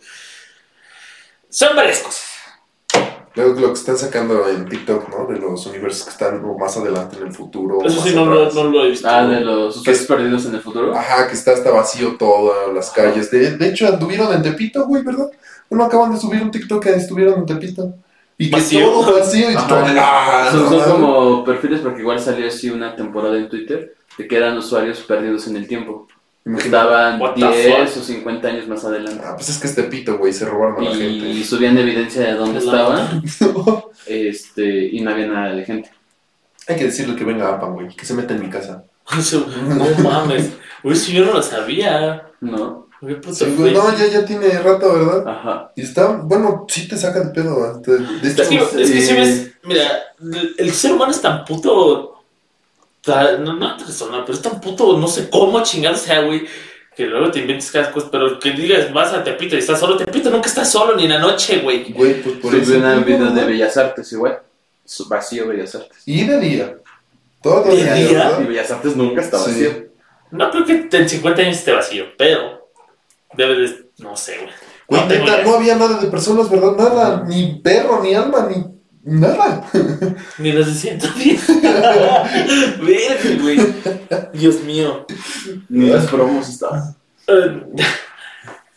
Son 1.50 1.76
varias 1.76 2.00
cosas. 2.00 2.27
Lo, 3.38 3.48
lo 3.54 3.68
que 3.68 3.74
están 3.74 3.98
sacando 3.98 4.48
en 4.50 4.68
TikTok, 4.68 5.10
¿no? 5.10 5.32
De 5.32 5.40
los 5.40 5.66
universos 5.68 6.04
que 6.06 6.10
están 6.12 6.42
más 6.60 6.76
adelante 6.76 7.18
en 7.18 7.28
el 7.28 7.32
futuro. 7.34 7.80
Eso 7.86 8.02
sí, 8.02 8.14
no 8.16 8.26
lo, 8.26 8.40
atrás. 8.48 8.56
no 8.56 8.64
lo 8.66 8.84
he 8.84 8.90
visto. 8.90 9.08
Ah, 9.08 9.26
de 9.28 9.42
los 9.42 9.76
sucesos 9.76 10.08
perdidos 10.08 10.46
en 10.48 10.56
el 10.56 10.62
futuro. 10.62 10.94
Ajá, 10.96 11.28
que 11.28 11.34
está 11.36 11.52
hasta 11.54 11.70
vacío 11.72 12.16
todo, 12.18 12.74
las 12.74 12.90
calles. 12.92 13.30
De, 13.32 13.56
de 13.58 13.70
hecho, 13.70 13.88
anduvieron 13.88 14.34
en 14.34 14.42
Tepito, 14.42 14.86
güey, 14.88 15.04
¿verdad? 15.04 15.30
Bueno, 15.70 15.86
acaban 15.86 16.12
de 16.14 16.20
subir 16.20 16.42
un 16.42 16.52
TikTok 16.52 16.84
que 16.84 16.96
estuvieron 16.96 17.40
en 17.40 17.46
Tepito. 17.46 17.94
Y 18.40 18.50
que 18.50 18.56
Vacío. 18.58 18.90
todo 18.92 19.14
vacío 19.20 19.52
y 19.52 19.56
Ajá. 19.56 19.68
todo. 19.68 19.84
Ah, 20.00 20.50
son, 20.52 20.64
no 20.64 20.70
son 20.84 21.02
como 21.02 21.44
perfiles 21.44 21.82
porque 21.82 22.02
igual 22.02 22.20
salió 22.20 22.48
así 22.48 22.70
una 22.70 22.96
temporada 22.96 23.38
en 23.38 23.50
Twitter 23.50 23.96
de 24.18 24.28
que 24.28 24.36
eran 24.36 24.58
usuarios 24.58 25.00
perdidos 25.02 25.48
en 25.48 25.58
el 25.58 25.68
tiempo. 25.68 26.08
Estaban 26.58 27.20
What 27.22 27.34
the 27.36 27.42
10 27.48 27.90
fuck? 27.92 28.02
o 28.02 28.06
50 28.06 28.48
años 28.48 28.68
más 28.68 28.86
adelante. 28.86 29.22
Ah, 29.26 29.34
pues 29.36 29.50
es 29.50 29.58
que 29.58 29.68
este 29.68 29.84
pito, 29.84 30.18
güey, 30.18 30.32
se 30.32 30.46
robaron 30.46 30.78
a 30.86 30.90
la 30.90 30.96
Y 30.96 31.20
gente. 31.20 31.44
subían 31.44 31.78
evidencia 31.78 32.22
de 32.22 32.34
dónde 32.34 32.60
estaban. 32.60 33.22
Este, 34.08 34.86
y 34.88 35.02
no 35.02 35.12
había 35.12 35.28
nada 35.28 35.54
de 35.54 35.66
gente. 35.66 35.92
Hay 36.68 36.78
que 36.78 36.86
decirle 36.86 37.16
que 37.16 37.26
venga 37.26 37.50
Apan, 37.50 37.74
güey, 37.74 37.90
que 37.90 38.06
se 38.06 38.14
meta 38.14 38.34
en 38.34 38.42
mi 38.42 38.50
casa. 38.50 38.84
No 39.68 39.86
mames. 40.10 40.52
Uy, 40.84 40.96
si 40.96 41.14
yo 41.14 41.26
no 41.26 41.34
lo 41.34 41.42
sabía. 41.44 42.24
¿No? 42.40 42.88
Qué 43.06 43.16
puto 43.16 43.34
Sí, 43.34 43.46
güey, 43.58 43.74
no, 43.74 43.96
ya, 43.98 44.08
ya 44.08 44.26
tiene 44.26 44.48
rato, 44.60 44.92
¿verdad? 44.94 45.28
Ajá. 45.28 45.72
Y 45.76 45.82
está, 45.82 46.08
bueno, 46.24 46.66
sí 46.70 46.88
te 46.88 46.98
saca 46.98 47.20
de 47.22 47.30
pedo. 47.32 47.60
¿verdad? 47.62 47.82
De 48.22 48.30
hecho, 48.32 48.44
Es 48.44 48.48
que, 48.50 48.56
es 48.56 48.92
que 48.92 49.02
si 49.02 49.12
Eh, 49.12 49.20
ves, 49.20 49.52
mira, 49.66 49.84
el, 50.22 50.56
el 50.58 50.72
ser 50.72 50.94
humano 50.94 51.12
es 51.12 51.22
tan 51.22 51.44
puto. 51.46 52.17
No, 53.08 53.54
no 53.54 53.78
persona, 53.78 54.24
pero 54.26 54.34
es 54.38 54.42
tan 54.42 54.60
puto, 54.62 54.98
no 54.98 55.08
sé 55.08 55.30
cómo 55.30 55.62
chingar 55.64 55.98
sea, 55.98 56.22
güey. 56.22 56.46
Que 56.96 57.06
luego 57.06 57.30
te 57.30 57.40
inventes 57.40 57.70
cada 57.72 57.92
cosa, 57.92 58.10
pero 58.12 58.40
que 58.40 58.52
digas, 58.52 58.92
vas 58.92 59.14
a 59.14 59.24
Tepito 59.24 59.56
y 59.56 59.60
estás 59.60 59.80
solo. 59.80 59.98
Tepito 59.98 60.32
nunca 60.32 60.48
estás 60.50 60.72
solo 60.72 60.96
ni 60.96 61.04
en 61.04 61.12
la 61.12 61.20
noche, 61.20 61.60
güey. 61.60 61.92
güey, 61.94 62.22
pues 62.24 62.38
por 62.38 62.56
eso. 62.56 62.76
una 62.78 62.96
video 62.96 63.30
de. 63.30 63.44
Bellas 63.46 63.78
Artes 63.78 64.12
igual. 64.14 64.40
Vacío 65.08 65.48
Bellas 65.48 65.76
Artes. 65.76 65.98
Y 66.06 66.26
de 66.26 66.40
día. 66.40 66.78
Todo 67.44 67.64
¿De 67.66 67.76
día, 67.76 67.94
día? 67.94 68.38
Y. 68.42 68.44
Bellas 68.46 68.72
Artes 68.72 68.96
nunca 68.96 69.22
está 69.22 69.38
Sí. 69.38 69.52
vacío. 69.52 69.88
No 70.32 70.50
creo 70.50 70.66
que 70.66 70.98
en 70.98 71.08
50 71.08 71.42
años 71.44 71.58
esté 71.58 71.72
vacío, 71.72 72.06
pero 72.18 72.68
debe 73.34 73.56
de. 73.60 73.86
No 74.00 74.18
sé, 74.18 74.38
güey. 74.38 74.50
Güey, 74.88 75.02
No 75.02 75.08
neta, 75.08 75.44
no 75.44 75.56
había 75.56 75.76
nada 75.76 76.00
de 76.00 76.08
personas, 76.08 76.50
¿verdad? 76.50 76.76
Nada, 76.78 77.24
ni 77.28 77.60
perro, 77.62 78.02
ni 78.02 78.16
alma, 78.16 78.48
ni 78.50 78.64
nada. 79.08 79.64
Ni 80.38 80.52
los 80.52 80.68
de 80.68 80.74
110. 80.74 81.48
Verga, 82.80 83.42
güey. 83.42 83.60
Dios 84.34 84.62
mío. 84.62 85.06
Ni 85.70 85.90
las 85.90 86.06
promos 86.08 86.48
estaban. 86.50 86.96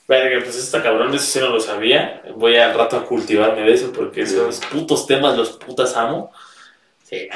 Verga, 0.08 0.40
pues 0.44 0.56
está 0.56 0.82
cabrón, 0.82 1.14
eso 1.14 1.24
sí 1.24 1.38
no 1.38 1.50
lo 1.50 1.60
sabía. 1.60 2.22
Voy 2.36 2.56
al 2.56 2.74
rato 2.74 2.96
a 2.96 3.06
cultivarme 3.06 3.62
de 3.62 3.74
eso 3.74 3.92
porque 3.92 4.22
esos 4.22 4.58
putos 4.72 5.06
temas 5.06 5.36
los 5.36 5.50
putas 5.50 5.96
amo. 5.96 6.32
Sí, 7.08 7.28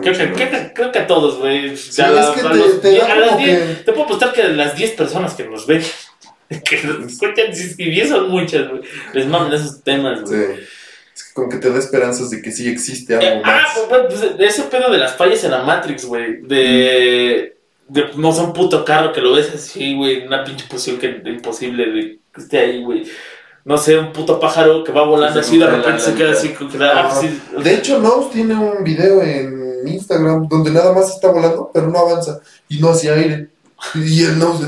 que, 0.16 0.26
muy 0.26 0.36
creo, 0.36 0.50
que, 0.50 0.72
creo 0.74 0.92
que 0.92 0.98
a 0.98 1.06
todos, 1.06 1.38
güey. 1.38 1.76
Sí, 1.76 2.00
A 2.02 2.06
es 2.08 2.12
la- 2.14 2.34
que 2.34 2.40
a 2.40 2.50
te- 2.50 2.56
los 2.58 2.80
te 2.80 3.00
a 3.02 3.16
las 3.16 3.36
que- 3.36 3.76
Te 3.84 3.92
puedo 3.92 4.04
apostar 4.04 4.32
que 4.32 4.42
de 4.42 4.54
las 4.54 4.76
10 4.76 4.92
personas 4.92 5.34
que 5.34 5.44
nos 5.44 5.66
ven, 5.66 5.82
que 6.64 6.82
nos 6.82 7.12
escuchan, 7.12 7.54
si 7.54 7.74
10 7.84 8.08
son 8.08 8.30
muchas, 8.30 8.68
güey. 8.68 8.82
Les 9.14 9.26
maman 9.26 9.52
esos 9.52 9.82
temas, 9.82 10.22
güey. 10.22 10.58
Como 11.34 11.48
que 11.48 11.56
te 11.58 11.70
da 11.70 11.78
esperanzas 11.78 12.30
de 12.30 12.42
que 12.42 12.50
sí 12.52 12.68
existe 12.68 13.14
algo 13.14 13.26
Eh, 13.26 13.42
ah, 13.44 13.50
más. 13.62 13.70
pues, 13.74 13.88
bueno, 13.88 14.04
pues, 14.08 14.38
de 14.38 14.46
ese 14.46 14.62
pedo 14.64 14.90
de 14.90 14.98
las 14.98 15.16
fallas 15.16 15.42
en 15.44 15.50
la 15.52 15.62
Matrix, 15.62 16.04
güey. 16.04 16.42
De, 16.42 17.56
de. 17.88 18.10
No 18.16 18.32
sé, 18.32 18.42
un 18.42 18.52
puto 18.52 18.84
carro 18.84 19.12
que 19.12 19.20
lo 19.20 19.32
ves 19.34 19.50
así, 19.54 19.96
güey. 19.96 20.20
en 20.22 20.26
Una 20.28 20.44
pinche 20.44 20.66
posición 20.68 20.98
que 20.98 21.22
imposible 21.30 21.86
de 21.90 22.18
que 22.34 22.40
esté 22.40 22.58
ahí, 22.58 22.82
güey. 22.82 23.04
No 23.64 23.78
sé, 23.78 23.96
un 23.96 24.12
puto 24.12 24.40
pájaro 24.40 24.82
que 24.82 24.90
va 24.90 25.04
volando 25.04 25.38
así 25.38 25.54
y 25.56 25.58
de 25.58 25.66
repente 25.68 26.00
se 26.00 26.10
la 26.10 26.16
queda 26.16 26.32
así. 26.32 26.48
congelado. 26.50 26.92
Ah, 26.98 27.06
Ajá. 27.06 27.20
sí. 27.20 27.40
De 27.62 27.74
hecho, 27.74 27.98
Nose 28.00 28.30
tiene 28.32 28.54
un 28.54 28.82
video 28.82 29.22
en 29.22 29.86
Instagram 29.86 30.48
donde 30.48 30.70
nada 30.72 30.92
más 30.92 31.10
está 31.14 31.28
volando, 31.30 31.70
pero 31.72 31.86
no 31.88 31.98
avanza 31.98 32.40
y 32.68 32.78
no 32.78 32.90
hace 32.90 33.10
aire. 33.10 33.48
Y 33.94 34.24
el 34.24 34.38
Nose. 34.38 34.66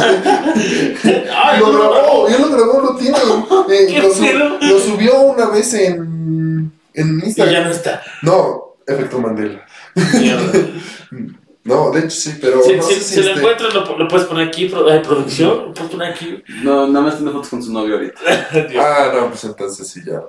Ah, 0.00 1.50
Ay, 1.52 1.60
Lo 1.60 1.72
no, 1.72 1.90
grabó, 1.90 2.28
él 2.28 2.36
lo 2.40 2.48
grabó, 2.50 2.80
lo 2.80 2.96
tiene. 2.96 3.16
eh, 3.18 3.86
¿Qué 3.88 4.00
lo, 4.02 4.12
su- 4.14 4.66
lo 4.66 4.78
subió 4.78 5.20
una 5.20 5.46
vez 5.50 5.74
en, 5.74 6.72
en 6.94 7.18
Y 7.18 7.20
ya 7.20 7.26
Instagram. 7.26 7.64
no 7.64 7.70
está. 7.70 8.02
No, 8.22 8.74
efecto 8.86 9.18
Mandela. 9.18 9.64
Mierda. 9.94 10.52
No, 11.64 11.92
de 11.92 12.00
hecho 12.00 12.10
sí, 12.10 12.38
pero 12.40 12.60
Si, 12.60 12.74
no 12.74 12.82
si- 12.82 12.94
sé 12.94 13.00
si 13.00 13.14
si 13.14 13.20
lo 13.20 13.26
este- 13.28 13.38
encuentras, 13.38 13.72
lo, 13.72 13.96
lo 13.96 14.08
puedes 14.08 14.26
poner 14.26 14.48
aquí, 14.48 14.66
pro- 14.68 14.92
eh, 14.92 14.98
producción. 14.98 15.66
Lo 15.66 15.72
puedes 15.72 15.92
poner 15.92 16.12
aquí. 16.12 16.42
No, 16.64 16.88
nada 16.88 17.06
más 17.06 17.16
tiene 17.18 17.30
fotos 17.30 17.50
con 17.50 17.62
su 17.62 17.72
novio 17.72 17.94
ahorita. 17.94 18.18
Ah, 18.80 19.12
no, 19.14 19.28
pues 19.28 19.44
entonces 19.44 19.86
sí 19.86 20.00
ya. 20.04 20.20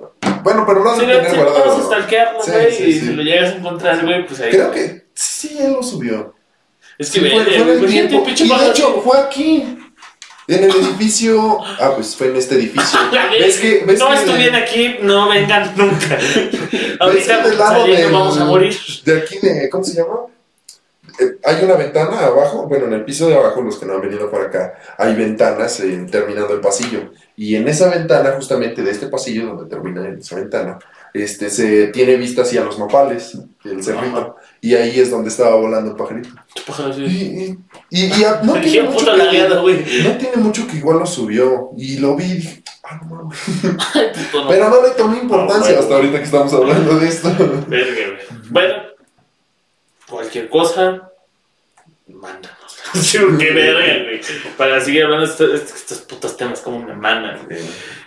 Bueno, 0.44 0.64
pero 0.64 0.84
no 0.84 0.94
Si 0.94 1.00
lo 1.00 1.08
lo 1.08 1.12
tener 1.14 1.30
si 1.32 1.36
lo 1.36 1.42
guardado. 1.42 1.76
a 1.76 1.82
stalkearlo, 1.86 2.40
Sí, 2.40 2.50
güey, 2.52 2.72
sí, 2.72 2.82
y 2.84 2.92
sí. 2.92 3.00
si 3.00 3.12
lo 3.14 3.22
llegas 3.24 3.52
a 3.52 3.56
encontrar, 3.56 4.04
güey, 4.04 4.24
pues 4.28 4.40
ahí. 4.42 4.50
Creo 4.52 4.70
que 4.70 5.06
sí, 5.12 5.56
él 5.58 5.72
lo 5.72 5.82
subió. 5.82 6.34
Es 6.98 7.10
que 7.10 7.20
Sí, 7.20 7.26
fue, 7.30 7.30
fue 7.30 7.54
en 7.54 7.68
el 7.68 7.78
imagínate, 7.78 8.08
tiempo. 8.08 8.24
pinche 8.26 8.44
Y 8.44 8.48
de 8.48 8.68
hecho, 8.68 9.00
fue 9.02 9.18
aquí. 9.18 9.78
En 10.46 10.62
el 10.62 10.70
edificio. 10.70 11.58
Ah, 11.80 11.92
pues 11.94 12.14
fue 12.14 12.28
en 12.28 12.36
este 12.36 12.56
edificio. 12.56 12.98
¿Ves 13.40 13.58
que, 13.58 13.82
ves 13.86 13.98
no 13.98 14.10
que 14.10 14.14
estuvieran 14.16 14.62
aquí, 14.62 14.96
no 15.00 15.28
vengan 15.30 15.72
nunca. 15.76 16.18
Ahorita 17.00 17.42
del 17.46 17.58
lado 17.58 17.80
saliendo 17.80 18.02
del- 18.04 18.12
vamos 18.12 18.38
a 18.38 18.44
morir. 18.44 18.76
De 19.04 19.18
aquí 19.18 19.38
de. 19.40 19.68
¿Cómo 19.70 19.82
se 19.84 19.94
llama? 19.94 20.20
Eh, 21.18 21.38
hay 21.44 21.64
una 21.64 21.76
ventana 21.76 22.18
abajo. 22.26 22.66
Bueno, 22.68 22.86
en 22.86 22.92
el 22.92 23.04
piso 23.04 23.26
de 23.28 23.36
abajo, 23.36 23.62
los 23.62 23.78
que 23.78 23.86
no 23.86 23.94
han 23.94 24.02
venido 24.02 24.30
por 24.30 24.42
acá, 24.42 24.74
hay 24.98 25.14
ventanas 25.14 25.80
en, 25.80 26.10
terminando 26.10 26.52
el 26.54 26.60
pasillo. 26.60 27.12
Y 27.36 27.56
en 27.56 27.66
esa 27.66 27.88
ventana, 27.88 28.32
justamente 28.36 28.82
de 28.82 28.90
este 28.90 29.06
pasillo, 29.06 29.46
donde 29.46 29.64
termina 29.74 30.06
esa 30.08 30.36
ventana, 30.36 30.78
este, 31.14 31.48
se 31.48 31.86
tiene 31.88 32.16
vista 32.16 32.42
hacia 32.42 32.62
los 32.64 32.78
nopales, 32.78 33.38
el 33.64 33.82
cerrito. 33.82 34.36
Y 34.60 34.74
ahí 34.74 34.98
es 35.00 35.10
donde 35.10 35.28
estaba 35.30 35.54
volando 35.56 35.92
el 35.92 35.96
pajarito. 35.96 36.28
Y, 36.56 36.90
así. 36.90 37.02
y, 37.02 37.58
y- 38.06 38.20
y 38.20 38.24
a- 38.24 38.40
no, 38.42 38.52
tiene 38.60 38.88
mucho 38.90 39.06
que, 39.14 40.02
no 40.02 40.16
tiene 40.18 40.36
mucho 40.36 40.66
que 40.66 40.76
igual 40.76 40.98
lo 40.98 41.06
subió. 41.06 41.70
Y 41.76 41.98
lo 41.98 42.16
vi 42.16 42.24
y 42.24 42.34
dije, 42.34 42.62
ah, 42.82 43.00
no 43.02 43.14
mames. 43.14 43.38
Pero 44.48 44.68
no 44.70 44.82
le 44.82 44.90
tomé 44.90 45.18
importancia 45.18 45.58
No, 45.58 45.64
bueno. 45.64 45.80
hasta 45.80 45.94
ahorita 45.94 46.18
que 46.18 46.24
estamos 46.24 46.52
hablando 46.52 46.98
de 46.98 47.08
esto. 47.08 47.30
Bueno, 48.50 48.74
cualquier 50.08 50.48
cosa, 50.50 51.10
mándanos. 52.08 52.53
Sí, 52.94 53.18
qué 53.38 53.50
verga, 53.52 54.04
güey. 54.04 54.20
Para 54.56 54.80
seguir 54.80 55.04
hablando 55.04 55.26
de 55.26 55.32
estos, 55.32 55.74
estos 55.74 55.98
putos 55.98 56.36
temas, 56.36 56.60
como 56.60 56.80
me 56.80 56.94
mandan. 56.94 57.46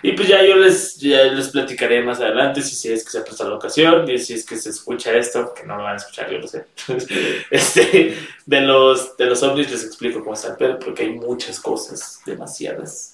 Y 0.02 0.12
pues 0.12 0.28
ya 0.28 0.44
yo 0.44 0.56
les, 0.56 0.96
ya 0.96 1.24
les 1.24 1.48
platicaré 1.48 2.02
más 2.02 2.20
adelante 2.20 2.62
si, 2.62 2.74
si 2.74 2.92
es 2.92 3.04
que 3.04 3.10
se 3.10 3.20
presta 3.20 3.44
la 3.44 3.56
ocasión 3.56 4.08
y 4.10 4.18
si 4.18 4.34
es 4.34 4.46
que 4.46 4.56
se 4.56 4.70
escucha 4.70 5.16
esto, 5.16 5.52
que 5.54 5.64
no 5.64 5.76
lo 5.76 5.82
van 5.82 5.94
a 5.94 5.96
escuchar, 5.96 6.30
yo 6.30 6.38
lo 6.38 6.48
sé. 6.48 6.66
Este, 7.50 8.16
de 8.46 8.60
los, 8.60 9.16
de 9.16 9.26
los 9.26 9.42
ovnis 9.42 9.70
les 9.70 9.84
explico 9.84 10.20
cómo 10.20 10.34
está 10.34 10.48
el 10.48 10.56
pedo, 10.56 10.78
porque 10.78 11.02
hay 11.04 11.10
muchas 11.10 11.60
cosas, 11.60 12.20
demasiadas. 12.24 13.12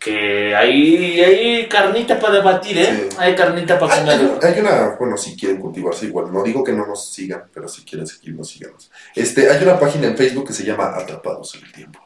Que 0.00 0.56
hay, 0.56 1.20
hay 1.20 1.68
carnita 1.68 2.18
para 2.18 2.34
debatir, 2.36 2.78
¿eh? 2.78 3.08
Sí. 3.10 3.16
Hay 3.18 3.34
carnita 3.34 3.78
para 3.78 3.92
hay 3.94 4.00
comer. 4.00 4.20
una- 4.38 4.48
hay 4.48 4.58
una, 4.60 4.96
bueno, 4.98 5.16
si 5.18 5.36
quieren 5.36 5.60
cultivarse 5.60 6.06
igual, 6.06 6.32
no 6.32 6.42
digo 6.42 6.64
que 6.64 6.72
no 6.72 6.86
nos 6.86 7.10
sigan, 7.12 7.44
pero 7.52 7.68
si 7.68 7.82
quieren 7.84 8.06
seguirnos, 8.06 8.48
síganos. 8.48 8.90
Este, 9.14 9.50
hay 9.50 9.62
una 9.62 9.78
página 9.78 10.06
en 10.06 10.16
Facebook 10.16 10.46
que 10.46 10.54
se 10.54 10.64
llama 10.64 10.86
Atrapados 10.96 11.54
en 11.56 11.64
el 11.66 11.72
Tiempo. 11.72 12.00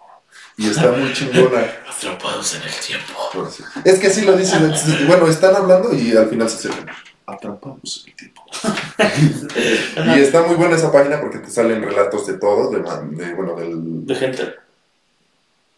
Y 0.56 0.68
está 0.70 0.90
muy 0.90 1.12
chingona. 1.12 1.60
Atrapados 1.88 2.54
en 2.56 2.62
el 2.62 2.74
tiempo. 2.74 3.48
Sí. 3.50 3.62
Es 3.84 3.98
que 4.00 4.06
así 4.08 4.24
lo 4.24 4.36
dicen. 4.36 4.72
Bueno, 5.06 5.26
están 5.28 5.54
hablando 5.54 5.92
y 5.94 6.16
al 6.16 6.28
final 6.28 6.48
se 6.50 6.68
acercan. 6.68 6.94
Atrapados 7.26 8.04
en 8.04 8.10
el 8.10 8.16
tiempo. 8.16 8.42
y 10.16 10.20
está 10.20 10.42
muy 10.42 10.56
buena 10.56 10.76
esa 10.76 10.92
página 10.92 11.20
porque 11.20 11.38
te 11.38 11.50
salen 11.50 11.82
relatos 11.82 12.26
de 12.26 12.38
todo, 12.38 12.70
de, 12.70 12.78
de, 13.24 13.34
bueno, 13.34 13.54
del... 13.56 14.04
De 14.06 14.14
gente. 14.14 14.54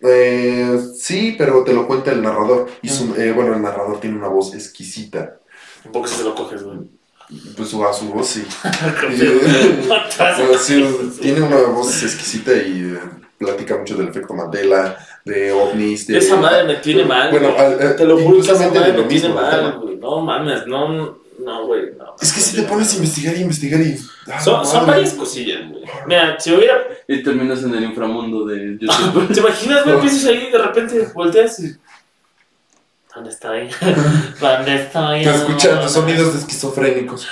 Eh, 0.03 0.79
sí, 0.99 1.35
pero 1.39 1.65
te 1.65 1.73
lo 1.73 1.87
cuenta 1.87 2.13
el 2.13 2.23
narrador. 2.23 2.69
Y 2.83 2.89
su- 2.89 3.15
eh, 3.17 3.33
bueno, 3.33 3.55
el 3.55 3.63
narrador 3.63 4.01
tiene 4.01 4.17
una 4.17 4.29
voz 4.29 4.55
exquisita. 4.55 5.39
Un 5.85 5.93
poco 5.93 6.07
si 6.07 6.17
se 6.17 6.25
lo 6.25 6.35
coges, 6.35 6.63
güey. 6.63 6.79
Pues 7.57 7.71
su, 7.71 7.85
a 7.85 7.93
su 7.93 8.07
voz 8.13 8.29
sí. 8.29 8.45
Te 9.09 10.59
sí, 10.59 10.85
tiene 11.21 11.41
una 11.43 11.57
voz 11.57 12.03
exquisita 12.03 12.53
y 12.53 12.95
eh, 12.95 13.01
platica 13.39 13.77
mucho 13.77 13.97
del 13.97 14.09
efecto 14.09 14.33
Mandela, 14.35 14.97
de 15.25 15.51
ovnis, 15.53 16.07
de... 16.07 16.19
Esa 16.19 16.37
madre 16.37 16.65
me 16.65 16.77
tiene 16.77 17.05
mal. 17.05 17.31
Bueno, 17.31 17.53
al- 17.59 17.81
eh, 17.81 17.95
te 17.97 18.05
lo 18.05 18.19
juro 18.19 18.41
esa 18.41 18.55
madre 18.55 18.93
de 18.93 18.97
lo 18.99 19.03
me 19.03 19.09
tiene 19.09 19.29
mal, 19.31 19.79
güey. 19.81 19.97
No 19.97 20.21
mames, 20.21 20.67
no, 20.69 21.19
no, 21.41 21.67
güey. 21.67 21.97
No, 21.99 22.15
Es 22.21 22.33
que 22.33 22.41
si 22.41 22.55
te 22.57 22.63
pones 22.63 22.93
a 22.93 22.97
investigar 22.97 23.37
y 23.37 23.41
investigar 23.41 23.81
y... 23.81 23.97
ah, 24.31 24.41
Son, 24.41 24.65
son 24.65 24.87
varias 24.87 25.15
cosillas, 25.15 25.69
güey. 25.69 25.83
Mira, 26.07 26.39
si 26.39 26.53
hubiera. 26.55 26.86
Y 27.09 27.23
terminas 27.23 27.63
en 27.63 27.75
el 27.75 27.85
inframundo 27.85 28.45
de 28.47 28.79
YouTube. 28.81 29.29
¿Te 29.35 29.41
imaginas, 29.41 29.85
güey? 29.85 29.95
Empiezas 29.97 30.25
ahí 30.27 30.47
y 30.49 30.53
de 30.53 30.59
repente 30.59 31.09
volteas 31.15 31.61
y. 31.61 31.77
¿Dónde 33.15 33.31
estoy? 33.31 33.69
¿Dónde 34.41 34.75
estoy? 34.83 35.21
Estás 35.21 35.37
escuchando 35.37 35.89
sonidos 35.89 36.33
de 36.35 36.39
esquizofrénicos. 36.41 37.27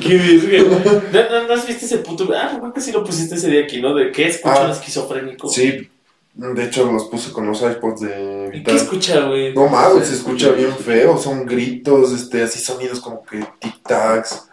Qué 0.00 0.14
virgen. 0.16 0.70
¿No, 1.12 1.30
no, 1.40 1.48
no 1.48 1.54
has 1.54 1.66
visto 1.66 1.84
ese 1.86 1.98
puto? 1.98 2.28
Ah, 2.34 2.56
creo 2.58 2.72
que 2.72 2.80
sí 2.80 2.92
lo 2.92 3.04
pusiste 3.04 3.36
ese 3.36 3.48
día 3.50 3.62
aquí, 3.64 3.80
¿no? 3.80 3.94
¿De 3.94 4.10
qué 4.10 4.26
escucha 4.28 4.62
Ah. 4.62 4.64
un 4.64 4.70
esquizofrénico? 4.72 5.48
Sí, 5.48 5.88
de 6.34 6.64
hecho 6.64 6.90
los 6.90 7.04
puse 7.04 7.30
con 7.32 7.46
los 7.46 7.62
iPods 7.62 8.00
de 8.00 8.46
¿Y 8.48 8.50
qué 8.50 8.58
Vital. 8.58 8.76
escucha, 8.76 9.20
güey? 9.26 9.54
No 9.54 9.68
mames, 9.68 10.08
se 10.08 10.14
escucha 10.14 10.50
bien 10.50 10.74
feo, 10.76 11.16
son 11.16 11.46
gritos, 11.46 12.12
este, 12.12 12.42
así 12.42 12.58
sonidos 12.58 13.00
como 13.00 13.24
que 13.24 13.38
tic-tacs. 13.60 14.48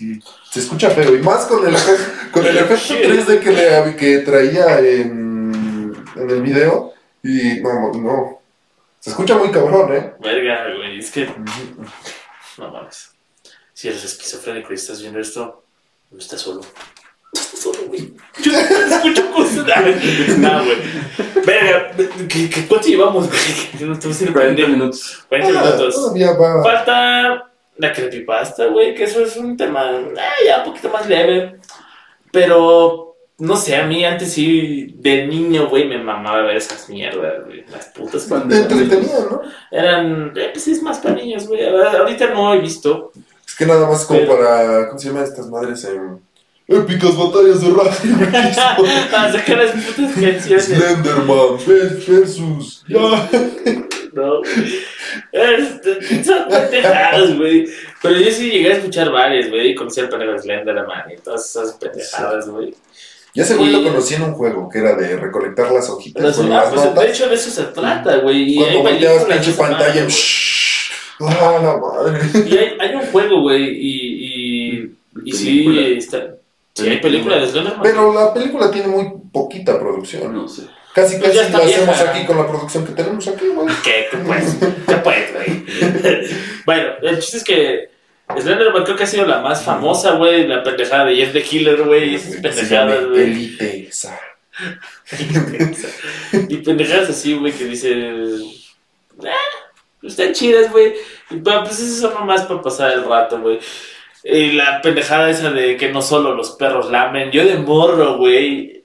y 0.00 0.18
Se 0.50 0.60
escucha 0.60 0.90
feo, 0.90 1.14
y 1.14 1.20
más 1.22 1.46
con 1.46 1.64
el, 1.66 1.74
con 2.32 2.44
el 2.44 2.56
efecto 2.58 2.94
3D 2.94 3.40
que, 3.40 3.52
le, 3.52 3.96
que 3.96 4.18
traía 4.18 4.80
en, 4.80 5.94
en 6.16 6.30
el 6.30 6.42
video. 6.42 6.92
Y 7.22 7.60
no, 7.60 7.92
no. 7.92 8.40
Se 8.98 9.10
escucha 9.10 9.36
muy 9.38 9.50
cabrón, 9.50 9.94
¿eh? 9.94 10.12
Verga, 10.20 10.74
güey. 10.76 10.98
Es 10.98 11.10
que. 11.10 11.28
No 12.58 12.70
mames. 12.70 13.12
Si 13.72 13.88
eres 13.88 14.04
esquizofrénico 14.04 14.72
y 14.72 14.74
estás 14.74 15.00
viendo 15.00 15.20
esto, 15.20 15.62
no 16.10 16.18
estás 16.18 16.40
solo. 16.40 16.62
solo, 17.32 17.78
güey. 17.86 18.12
Yo 18.42 18.52
escucho 18.52 19.30
cosas. 19.32 19.64
No, 20.38 20.64
güey. 20.64 20.76
Verga, 21.46 21.92
¿qué, 22.28 22.50
qué, 22.50 22.66
cuánto 22.66 22.88
llevamos, 22.88 23.28
güey? 23.28 23.40
Yo 23.78 23.86
no 23.86 23.92
estoy 23.92 24.10
haciendo 24.12 24.32
40 24.34 24.66
minutos. 24.66 25.24
40 25.28 25.60
Ah, 25.60 25.64
minutos. 25.64 25.94
Todavía 25.94 26.32
va. 26.32 26.62
Falta 26.62 27.49
la 27.80 27.92
creepypasta, 27.92 28.66
güey, 28.66 28.94
que 28.94 29.04
eso 29.04 29.22
es 29.24 29.36
un 29.36 29.56
tema 29.56 29.82
ah, 29.82 30.44
ya 30.46 30.58
un 30.58 30.64
poquito 30.64 30.90
más 30.90 31.08
leve. 31.08 31.56
Pero, 32.30 33.16
no 33.38 33.56
sé, 33.56 33.76
a 33.76 33.86
mí 33.86 34.04
antes 34.04 34.32
sí, 34.32 34.94
de 34.98 35.26
niño, 35.26 35.68
güey, 35.68 35.88
me 35.88 35.98
mamaba 35.98 36.42
ver 36.42 36.56
esas 36.56 36.88
mierdas, 36.88 37.44
güey. 37.46 37.64
Las 37.70 37.86
putas 37.86 38.24
que 38.26 38.34
Te 38.48 38.56
entretenía, 38.58 39.18
¿no? 39.30 39.40
eran, 39.70 40.32
eh, 40.36 40.50
pues 40.52 40.68
es 40.68 40.82
más 40.82 40.98
para 40.98 41.14
niños, 41.14 41.48
güey. 41.48 41.66
Ahorita 41.66 42.28
no 42.34 42.54
he 42.54 42.60
visto. 42.60 43.12
Es 43.46 43.54
que 43.56 43.66
nada 43.66 43.88
más 43.88 44.04
como 44.04 44.20
Pero- 44.20 44.36
para. 44.36 44.88
¿Cómo 44.88 44.98
se 44.98 45.08
llaman 45.08 45.24
estas 45.24 45.48
madres? 45.48 45.84
en 45.84 46.20
Épicas 46.68 47.16
batallas 47.16 47.60
de 47.62 47.70
radio. 47.70 48.28
A 49.16 49.32
sacar 49.32 49.58
las 49.58 49.72
putas 49.72 50.12
canciones. 50.14 50.64
Slenderman 50.66 51.58
versus. 51.66 52.84
No, 54.12 54.38
güey. 54.40 56.24
Son 56.24 56.48
pendejadas, 56.48 57.36
güey. 57.36 57.66
Pero 58.02 58.18
yo 58.18 58.30
sí 58.30 58.50
llegué 58.50 58.72
a 58.72 58.76
escuchar 58.76 59.10
varias, 59.10 59.48
güey. 59.48 59.70
Y 59.70 59.74
conocí 59.74 60.00
al 60.00 60.08
pendejo 60.08 60.32
de 60.32 60.38
Slenderman 60.40 61.10
y 61.12 61.16
todas 61.20 61.48
esas 61.48 61.72
pendejadas, 61.74 62.48
güey. 62.48 62.74
Ya 63.34 63.44
ese 63.44 63.54
güey 63.56 63.70
lo 63.70 63.82
conocí 63.84 64.14
en 64.14 64.22
un 64.22 64.32
juego 64.34 64.68
que 64.68 64.78
era 64.78 64.94
de 64.96 65.16
recolectar 65.16 65.70
las 65.70 65.88
hojitas 65.88 66.22
Las- 66.22 66.36
con 66.36 66.46
ah, 66.52 66.56
las 66.62 66.68
pues, 66.70 66.84
notas. 66.84 67.04
de 67.04 67.10
hecho, 67.10 67.28
de 67.28 67.34
eso 67.36 67.50
se 67.50 67.62
trata, 67.64 68.16
güey. 68.16 68.54
Y 68.54 68.56
Cuando 68.56 68.78
hay 68.78 68.82
volteabas 68.82 69.28
de 69.28 69.34
pinche 69.34 69.52
pantalla. 69.52 70.06
¡Ah, 71.20 71.60
la 71.62 71.76
madre! 71.76 72.20
Y 72.48 72.56
hay, 72.56 72.76
hay 72.80 72.94
un 72.96 73.02
juego, 73.12 73.42
güey. 73.42 73.62
Y, 73.64 74.24
y, 74.74 74.96
y 75.24 75.32
sí, 75.32 75.94
está. 75.96 76.34
Sí, 76.74 76.88
hay 76.88 76.98
película 76.98 77.36
de 77.36 77.46
Slenderman. 77.46 77.82
Pero 77.82 78.12
la 78.14 78.32
película 78.34 78.70
tiene 78.70 78.88
muy 78.88 79.12
poquita 79.32 79.78
producción. 79.78 80.32
No 80.32 80.48
sé. 80.48 80.62
Casi 80.94 81.18
Pues 81.18 81.34
ya 81.34 81.50
casi 81.50 81.66
vieja. 81.66 81.92
hacemos 81.92 82.00
aquí 82.00 82.26
con 82.26 82.38
la 82.38 82.48
producción 82.48 82.86
que 82.86 82.92
tenemos 82.92 83.26
aquí, 83.28 83.46
güey. 83.46 83.74
¿Qué? 83.84 84.08
¿Qué 84.10 84.16
puedes? 84.16 84.56
¿Qué 84.86 84.96
puedes, 84.96 85.32
güey? 85.32 85.64
bueno, 86.66 86.92
el 87.02 87.18
chiste 87.20 87.36
es 87.36 87.44
que 87.44 87.90
Slenderman 88.38 88.84
creo 88.84 88.96
que 88.96 89.04
ha 89.04 89.06
sido 89.06 89.26
la 89.26 89.40
más 89.40 89.62
famosa, 89.62 90.12
güey. 90.12 90.46
La 90.46 90.62
pendejada 90.62 91.06
de 91.06 91.16
Jeff 91.16 91.32
the 91.32 91.42
Killer, 91.42 91.82
güey. 91.82 92.14
Esas 92.14 92.36
pendejadas, 92.36 93.06
güey. 93.06 93.22
Elite 93.22 93.88
esa. 93.88 94.18
y 96.48 96.56
pendejadas 96.58 97.10
así, 97.10 97.34
güey, 97.34 97.52
que 97.52 97.64
dices. 97.64 98.68
Ah, 99.24 99.36
están 100.02 100.32
chidas, 100.32 100.70
güey. 100.70 100.94
Pues 101.28 101.78
eso 101.78 102.08
son 102.08 102.14
nomás 102.14 102.42
para 102.42 102.62
pasar 102.62 102.92
el 102.92 103.04
rato, 103.04 103.40
güey. 103.40 103.58
Y 104.22 104.52
la 104.52 104.82
pendejada 104.82 105.30
esa 105.30 105.50
de 105.50 105.76
que 105.76 105.90
no 105.90 106.02
solo 106.02 106.34
los 106.34 106.50
perros 106.52 106.90
lamen. 106.90 107.30
Yo 107.30 107.44
de 107.44 107.56
morro, 107.56 108.18
güey. 108.18 108.79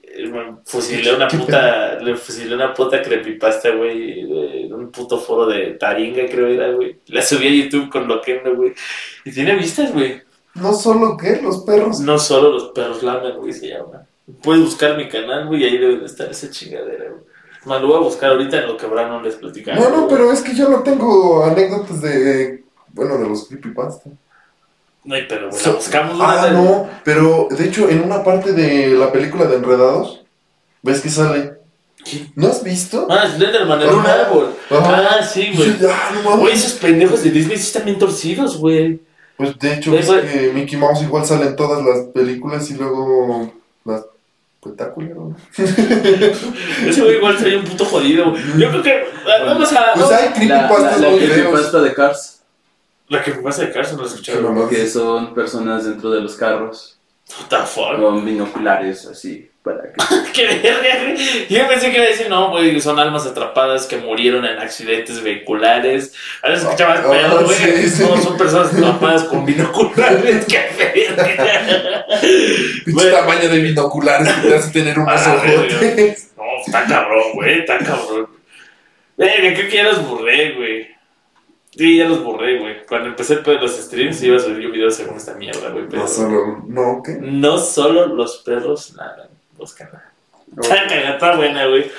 Fusilé 0.64 1.14
una 1.14 1.28
puta. 1.28 1.98
Le 2.00 2.16
fusilé 2.16 2.54
una 2.54 2.72
puta 2.74 3.02
creepypasta, 3.02 3.70
güey. 3.70 4.24
de 4.24 4.74
Un 4.74 4.90
puto 4.90 5.18
foro 5.18 5.46
de 5.46 5.72
Taringa, 5.72 6.26
creo 6.26 6.46
era, 6.48 6.70
güey. 6.72 6.98
La 7.06 7.22
subí 7.22 7.46
a 7.46 7.64
YouTube 7.64 7.90
con 7.90 8.08
Loquendo, 8.08 8.54
güey. 8.56 8.72
Y 9.24 9.32
tiene 9.32 9.54
vistas, 9.54 9.92
güey. 9.92 10.22
No 10.54 10.72
solo 10.72 11.16
que 11.16 11.40
los 11.42 11.58
perros. 11.64 12.00
No 12.00 12.18
solo 12.18 12.50
los 12.50 12.64
perros 12.70 13.02
lamen, 13.02 13.36
güey, 13.36 13.52
se 13.52 13.68
llama. 13.68 14.06
Puedes 14.42 14.62
buscar 14.62 14.96
mi 14.96 15.08
canal, 15.08 15.46
güey, 15.46 15.62
y 15.62 15.64
ahí 15.64 15.78
debe 15.78 15.98
de 15.98 16.06
estar 16.06 16.30
esa 16.30 16.50
chingadera, 16.50 17.10
güey. 17.10 17.22
Más 17.66 17.82
lo 17.82 17.88
voy 17.88 17.96
a 17.96 18.00
buscar 18.00 18.30
ahorita 18.30 18.58
en 18.58 18.68
lo 18.68 18.76
que 18.76 18.86
Brandon 18.86 19.22
les 19.22 19.34
platicaba. 19.34 19.78
No, 19.78 19.90
no, 19.90 20.08
pero 20.08 20.30
es 20.32 20.40
que 20.40 20.54
yo 20.54 20.68
no 20.68 20.82
tengo 20.82 21.44
anécdotas 21.44 22.00
de. 22.00 22.64
Bueno, 22.92 23.18
de 23.18 23.28
los 23.28 23.48
creepypasta. 23.48 24.10
No 25.06 25.14
hay 25.14 25.22
pero, 25.28 25.48
güey. 25.50 25.60
So- 25.60 25.70
La 25.70 25.76
buscamos 25.76 26.18
Ah, 26.20 26.50
no, 26.52 26.88
pero 27.04 27.48
de 27.50 27.64
hecho, 27.64 27.88
en 27.88 28.02
una 28.02 28.22
parte 28.22 28.52
de 28.52 28.88
la 28.88 29.10
película 29.12 29.46
de 29.46 29.56
Enredados, 29.56 30.22
¿ves 30.82 31.00
que 31.00 31.08
sale? 31.08 31.54
¿Qué? 32.04 32.26
¿No 32.36 32.48
has 32.48 32.62
visto? 32.62 33.06
Ah, 33.10 33.26
Slenderman 33.34 33.82
en 33.82 33.88
un 33.88 34.00
Ajá. 34.00 34.20
árbol. 34.26 34.54
Ajá. 34.70 35.08
Ah, 35.18 35.22
sí, 35.24 35.50
güey. 35.56 35.74
Ah, 35.90 36.10
no 36.14 36.22
mames. 36.22 36.40
Güey, 36.40 36.54
esos 36.54 36.72
pendejos 36.74 37.22
de 37.24 37.30
Disney 37.30 37.56
sí 37.56 37.64
están 37.64 37.84
bien 37.84 37.98
torcidos, 37.98 38.58
güey. 38.58 39.00
Pues 39.36 39.58
de 39.58 39.74
hecho, 39.74 39.90
Güey, 39.90 40.02
es 40.02 40.06
güey. 40.08 40.22
que 40.22 40.52
Mickey 40.54 40.78
Mouse 40.78 41.02
igual 41.02 41.24
sale 41.26 41.46
en 41.46 41.56
todas 41.56 41.84
las 41.84 42.06
películas 42.14 42.70
y 42.70 42.74
luego 42.74 43.52
las 43.84 44.04
espectáculos. 44.60 45.10
¿no? 45.16 45.36
Ese 46.88 47.02
güey 47.02 47.16
igual 47.16 47.38
sería 47.38 47.58
un 47.58 47.64
puto 47.64 47.84
jodido. 47.84 48.30
güey. 48.30 48.42
Yo 48.58 48.70
creo 48.70 48.82
que. 48.82 48.92
ah, 49.26 49.44
Vamos 49.46 49.72
a. 49.72 49.92
Pues 49.94 50.10
hay 50.12 50.28
creepypastas 50.30 51.00
muy 51.00 51.18
feos. 51.20 51.32
creepypasta 51.32 51.80
de 51.82 51.94
Cars, 51.94 52.35
La 53.08 53.22
que 53.22 53.32
me 53.34 53.42
pasa 53.42 53.62
de 53.62 53.72
Carson, 53.72 53.96
no 53.96 54.02
la 54.02 54.08
escucharon. 54.08 54.68
que 54.68 54.86
son 54.88 55.34
personas 55.34 55.84
dentro 55.84 56.10
de 56.10 56.20
los 56.20 56.34
carros 56.36 56.98
What 57.28 57.48
the 57.48 57.66
fuck? 57.66 58.00
con 58.00 58.24
binoculares 58.24 59.06
así 59.06 59.50
para 59.62 59.82
que 59.82 60.32
Qué. 60.32 61.46
Yo 61.50 61.66
pensé 61.66 61.90
que 61.90 61.96
iba 61.96 62.04
a 62.06 62.08
decir, 62.08 62.28
no, 62.28 62.50
güey, 62.50 62.80
son 62.80 62.98
almas 63.00 63.26
atrapadas 63.26 63.86
que 63.86 63.96
murieron 63.96 64.44
en 64.44 64.58
accidentes 64.58 65.20
vehiculares. 65.22 66.12
A 66.42 66.48
veces 66.50 66.64
escuchabas 66.64 67.00
Ah, 67.04 67.10
pedo, 67.10 67.44
güey. 67.44 67.56
sí, 67.56 67.90
sí. 67.90 68.02
No, 68.04 68.16
son 68.20 68.36
personas 68.36 68.72
atrapadas 68.72 69.24
con 69.24 69.44
binoculares. 69.44 70.44
Qué 70.48 70.68
verga. 70.78 72.06
Pinche 72.84 73.10
tamaño 73.10 73.48
de 73.48 73.58
binoculares 73.58 74.32
que 74.34 74.48
te 74.48 74.54
hace 74.54 74.70
tener 74.72 74.98
unos 74.98 75.20
Ah, 75.20 75.36
ojotes. 75.36 76.30
No, 76.36 76.44
está 76.64 76.84
cabrón, 76.86 77.32
güey, 77.34 77.60
está 77.60 77.78
cabrón. 77.78 78.28
Verga, 79.16 79.54
creo 79.54 79.68
que 79.70 79.76
ya 79.76 79.82
los 79.84 79.98
güey. 80.06 80.95
Sí, 81.76 81.98
ya 81.98 82.08
los 82.08 82.24
borré, 82.24 82.58
güey. 82.58 82.86
Cuando 82.86 83.08
empecé 83.08 83.42
los 83.44 83.76
streams, 83.76 84.22
iba 84.22 84.36
a 84.36 84.40
subir 84.40 84.60
yo 84.60 84.70
videos 84.70 84.96
según 84.96 85.16
esta 85.16 85.34
mierda, 85.34 85.68
güey. 85.68 85.86
No 85.88 86.08
solo, 86.08 86.64
no, 86.66 87.02
¿qué? 87.04 87.18
no 87.20 87.58
solo 87.58 88.06
los 88.06 88.38
perros 88.38 88.94
nadan. 88.94 89.28
Está 89.60 90.86
cagada, 90.88 91.10
está 91.14 91.36
buena, 91.36 91.66
güey. 91.66 91.90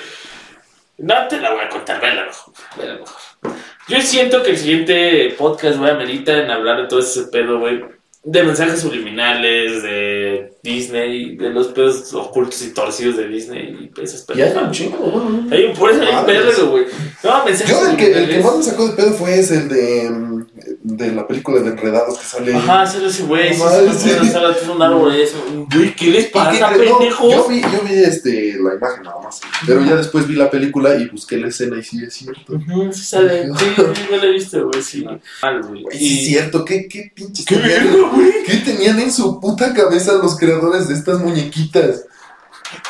No 0.98 1.28
te 1.28 1.40
la 1.40 1.52
voy 1.52 1.60
a 1.60 1.68
contar, 1.68 2.00
vela 2.00 2.24
mejor. 2.24 2.54
Vela 2.76 2.94
mejor. 2.94 3.56
Yo 3.86 4.00
siento 4.00 4.42
que 4.42 4.50
el 4.50 4.58
siguiente 4.58 5.34
podcast, 5.38 5.78
güey, 5.78 5.90
amerita 5.90 6.32
en 6.32 6.50
hablar 6.50 6.82
de 6.82 6.88
todo 6.88 6.98
ese 6.98 7.24
pedo, 7.24 7.60
güey. 7.60 7.84
De 8.24 8.42
mensajes 8.42 8.80
subliminales, 8.80 9.82
de 9.82 10.52
Disney, 10.62 11.36
de 11.36 11.50
los 11.50 11.68
pedos 11.68 12.12
ocultos 12.14 12.60
y 12.62 12.74
torcidos 12.74 13.16
de 13.16 13.28
Disney 13.28 13.90
y 13.96 14.00
esas 14.02 14.26
Y 14.34 14.42
hay 14.42 14.52
un 14.52 14.70
chingo, 14.70 14.98
bueno. 14.98 15.46
Hay 15.50 15.64
un 15.64 15.74
por 15.74 15.90
eso 15.90 16.02
hay 16.02 16.14
un 16.14 16.26
perro, 16.26 16.70
güey. 16.70 16.84
No, 17.22 17.44
mensajes 17.44 17.70
Yo 17.70 17.90
el 17.90 17.96
que, 17.96 18.12
el 18.12 18.28
que 18.28 18.40
más 18.40 18.56
me 18.56 18.62
sacó 18.62 18.88
de 18.88 18.94
pedo 18.94 19.12
fue 19.12 19.38
ese, 19.38 19.58
el 19.58 19.68
de, 19.68 20.10
mm, 20.10 20.46
de 20.80 21.12
la 21.12 21.26
película 21.26 21.60
de 21.60 21.70
Enredados 21.70 22.18
que 22.18 22.24
sale. 22.24 22.54
Ajá, 22.54 22.86
sí, 22.86 22.98
sí, 23.10 23.22
güey. 23.24 23.52
Sí, 23.52 23.62
sí, 23.98 24.10
sí. 24.22 24.28
sale 24.30 24.54
un 24.70 24.80
árbol 24.80 25.14
eso. 25.14 25.36
Güey, 25.74 25.94
¿qué 25.94 26.06
les 26.06 26.26
pasa, 26.26 26.70
pendejos? 26.70 27.32
yo 27.32 27.48
vi, 27.48 27.60
yo 27.60 27.80
vi 27.88 27.94
este, 27.94 28.56
la 28.60 28.74
imagen 28.74 29.02
nada 29.02 29.20
más. 29.22 29.40
Pero 29.66 29.84
ya 29.84 29.96
después 29.96 30.26
vi 30.28 30.34
la 30.34 30.50
película 30.50 30.94
y 30.94 31.08
busqué 31.08 31.36
la 31.36 31.48
escena 31.48 31.78
y 31.78 31.82
sí 31.82 32.04
es 32.04 32.14
cierto. 32.14 32.54
Ujú, 32.54 32.92
sí 32.92 33.04
sale. 33.04 33.48
Sí, 33.58 33.64
yo 33.76 34.16
lo 34.16 34.22
he 34.22 34.32
visto, 34.32 34.68
güey, 34.68 34.82
sí. 34.82 35.04
Mal, 35.42 35.62
güey. 35.62 35.82
Güey, 35.82 35.98
sí 35.98 36.20
es 36.20 36.26
cierto, 36.26 36.64
¿qué, 36.64 36.86
qué 36.88 37.10
pinches 37.14 37.44
¿Qué 37.44 37.56
güey? 37.56 38.32
¿Qué 38.46 38.56
tenían 38.58 39.00
en 39.00 39.12
su 39.12 39.40
puta 39.40 39.74
cabeza 39.74 40.12
los 40.14 40.38
creadores 40.38 40.88
de 40.88 40.94
estas 40.94 41.18
muñequitas? 41.18 42.04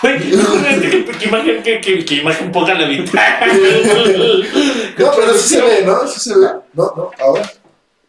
Güey, 0.03 0.18
¿qué, 0.18 1.26
imagen, 1.26 1.62
qué, 1.62 2.14
imagen 2.16 2.53
ponga 2.53 2.74
la 2.74 2.86
mitad? 2.86 3.22
No, 4.99 5.12
pero 5.14 5.32
sí 5.34 5.55
se 5.55 5.62
ve, 5.62 5.84
¿no? 5.86 6.07
Sí 6.09 6.18
se 6.18 6.36
ve. 6.36 6.47
No, 6.74 6.93
no, 6.97 7.11
ahora. 7.20 7.49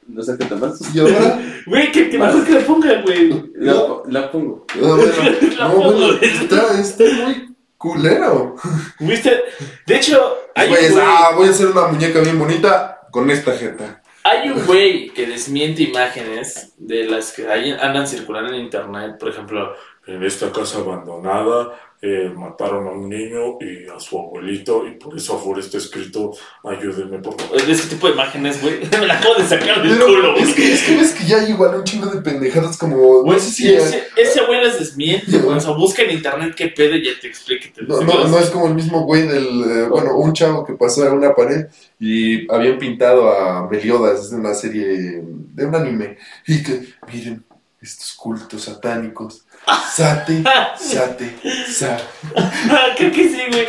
No 0.10 0.22
sé 0.24 0.38
qué 0.38 0.46
te 0.46 0.56
pasa. 0.56 0.86
Y 0.94 1.00
ahora. 1.00 1.40
Güey, 1.66 1.92
¿qué, 1.92 2.10
qué 2.10 2.18
mejor 2.18 2.46
que 2.46 2.52
la 2.54 2.60
ponga, 2.62 3.02
güey? 3.02 3.52
La, 3.56 3.74
la 4.08 4.32
pongo. 4.32 4.66
Bueno, 4.80 4.98
La 5.58 5.68
no, 5.68 5.74
pongo. 5.76 5.92
bueno, 5.94 6.18
está, 6.22 6.80
está 6.80 7.04
muy 7.26 7.56
culero. 7.78 8.56
¿Viste? 9.00 9.42
De 9.86 9.96
hecho, 9.96 10.36
hay 10.56 10.68
un 10.70 10.76
güey, 10.76 10.86
ah, 11.02 11.32
voy 11.36 11.48
a 11.48 11.52
hacer 11.52 11.68
una 11.68 11.88
muñeca 11.88 12.20
bien 12.20 12.38
bonita 12.40 13.02
con 13.12 13.30
esta 13.32 13.54
jeta. 13.54 14.02
hay 14.24 14.50
un 14.50 14.66
güey 14.66 15.10
que 15.12 15.26
desmiente 15.26 15.84
imágenes 15.84 16.74
de 16.78 17.06
las 17.06 17.32
que 17.32 17.48
hay- 17.48 17.72
andan 17.72 18.08
circulando 18.08 18.54
en 18.54 18.62
internet. 18.62 19.18
Por 19.20 19.30
ejemplo, 19.30 19.74
En 20.08 20.24
esta 20.24 20.52
casa 20.52 20.80
abandonada 20.80 21.78
eh, 22.02 22.32
mataron 22.34 22.88
a 22.88 22.92
un 22.92 23.10
niño 23.10 23.58
y 23.60 23.86
a 23.94 24.00
su 24.00 24.18
abuelito 24.18 24.88
y 24.88 24.92
por 24.92 25.18
eso 25.18 25.36
afuera 25.36 25.60
está 25.60 25.78
escrito 25.80 26.32
ayúdenme 26.64 27.20
por 27.20 27.40
favor. 27.40 27.58
ese 27.70 27.90
tipo 27.90 28.08
de 28.08 28.14
imágenes, 28.14 28.62
güey. 28.62 28.80
Me 29.00 29.06
la 29.06 29.16
acabo 29.20 29.36
de 29.36 29.44
sacar 29.46 29.82
del 29.84 29.94
Pero 29.98 30.06
culo, 30.06 30.36
es 30.38 30.56
que, 30.56 30.74
es 30.74 30.84
que 30.84 30.96
ves 30.96 31.12
que 31.12 31.26
ya 31.26 31.40
hay 31.42 31.52
igual 31.52 31.76
un 31.76 31.84
chingo 31.84 32.06
de 32.08 32.22
pendejadas 32.22 32.78
como. 32.78 32.96
Güey, 33.24 33.38
No 33.38 33.44
sé 33.44 33.52
si. 33.52 33.64
sí, 33.64 33.74
ese, 33.74 34.04
ese 34.16 34.46
güey 34.46 34.64
las 34.64 34.80
desmiente, 34.80 35.38
güey. 35.40 35.58
O 35.58 35.60
sea, 35.60 35.72
busca 35.72 36.02
en 36.04 36.12
internet 36.12 36.54
qué 36.56 36.68
pedo 36.68 36.96
y 36.96 37.04
ya 37.06 37.12
te 37.20 37.28
explique. 37.28 37.68
Te 37.76 37.84
No, 37.84 38.00
no, 38.02 38.28
no 38.28 38.40
es 38.40 38.50
como 38.50 38.68
el 38.68 38.76
mismo 38.76 39.02
güey 39.04 39.24
del. 39.28 39.46
eh, 39.70 39.88
bueno, 39.90 40.16
un 40.16 40.32
chavo 40.34 40.64
que 40.66 40.74
pasó 40.74 41.04
a 41.06 41.12
una 41.14 41.36
pared 41.36 41.66
y 42.00 42.50
habían 42.50 42.78
pintado 42.78 43.30
a 43.30 43.68
Meliodas 43.70 44.30
de 44.32 44.38
una 44.38 44.54
serie. 44.54 45.22
de 45.22 45.66
un 45.66 45.76
anime. 45.76 46.18
Y 46.48 46.64
que, 46.64 46.82
miren, 47.12 47.44
estos 47.82 48.14
cultos 48.14 48.64
satánicos. 48.64 49.46
Sate, 49.96 50.44
sate, 50.80 51.36
sa. 51.72 51.98
Ah, 52.36 52.88
Creo 52.98 53.12
que 53.12 53.28
sí, 53.30 53.42
güey. 53.52 53.68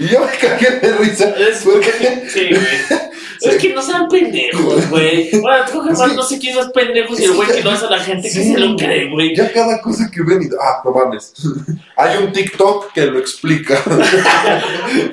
Y 0.00 0.08
yo 0.08 0.20
me 0.20 0.32
cagué 0.36 0.70
de 0.80 0.92
risa. 0.98 1.30
Es 1.38 1.62
Porque 1.64 2.24
Sí, 2.28 2.48
güey. 2.50 3.00
Es 3.40 3.54
que 3.62 3.72
no 3.72 3.80
sean 3.80 4.08
pendejos, 4.08 4.90
güey. 4.90 5.30
Bueno, 5.40 5.64
tú 5.70 5.88
Es 5.88 6.00
que- 6.00 6.14
no 6.16 6.22
sé 6.24 6.40
quién 6.40 6.58
es 6.58 6.66
pendejos 6.74 7.20
y 7.20 7.22
es 7.24 7.30
el 7.30 7.36
güey 7.36 7.48
que 7.48 7.62
lo 7.62 7.70
hace 7.70 7.86
a 7.86 7.90
la 7.90 8.00
gente 8.00 8.28
que 8.28 8.34
se 8.42 8.58
lo 8.58 8.76
cree, 8.76 9.08
güey. 9.10 9.34
Ya 9.36 9.52
cada 9.52 9.80
cosa 9.80 10.10
que 10.12 10.22
ven 10.22 10.42
y. 10.42 10.46
Ah, 10.60 10.80
no 10.84 10.90
mames. 10.90 11.34
Hay 11.96 12.16
un 12.18 12.32
TikTok 12.32 12.92
que 12.92 13.06
lo 13.06 13.18
explica. 13.20 13.80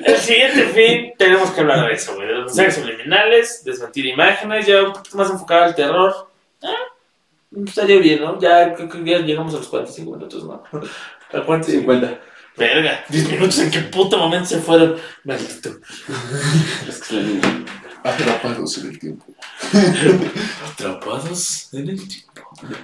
El 0.04 0.16
siguiente 0.18 0.64
fin 0.74 1.12
tenemos 1.16 1.50
que 1.52 1.60
hablar 1.60 1.86
de 1.86 1.94
eso, 1.94 2.14
güey. 2.16 2.26
De 2.26 2.34
los 2.34 2.46
mensajes 2.46 2.74
subliminales, 2.74 3.62
desmentir 3.64 4.06
imágenes, 4.06 4.66
ya 4.66 4.82
un 4.82 4.92
poquito 4.92 5.16
más 5.18 5.30
enfocado 5.30 5.64
al 5.64 5.74
terror. 5.76 6.28
Ah, 6.64 6.68
estaría 7.64 7.98
bien, 8.00 8.20
¿no? 8.20 8.38
Ya 8.40 8.74
creo 8.74 8.88
que 8.88 9.04
ya 9.04 9.18
llegamos 9.18 9.54
a 9.54 9.58
los 9.58 9.68
45 9.68 10.10
minutos, 10.16 10.44
¿no? 10.44 10.62
¿A 11.32 11.42
cuántos? 11.44 11.70
50. 11.72 12.20
Verga, 12.56 13.04
10 13.10 13.30
minutos 13.32 13.58
en 13.58 13.70
qué 13.70 13.80
puto 13.80 14.16
momento 14.16 14.46
se 14.48 14.58
fueron. 14.60 14.96
Maldito. 15.24 15.70
Es 16.88 16.98
que 17.00 17.04
se 17.04 17.14
le- 17.14 17.40
Atrapados 18.02 18.78
en 18.78 18.86
el 18.90 18.98
tiempo. 19.00 19.26
Atrapados 20.72 21.68
en 21.72 21.88
el 21.88 22.08
tiempo. 22.08 22.32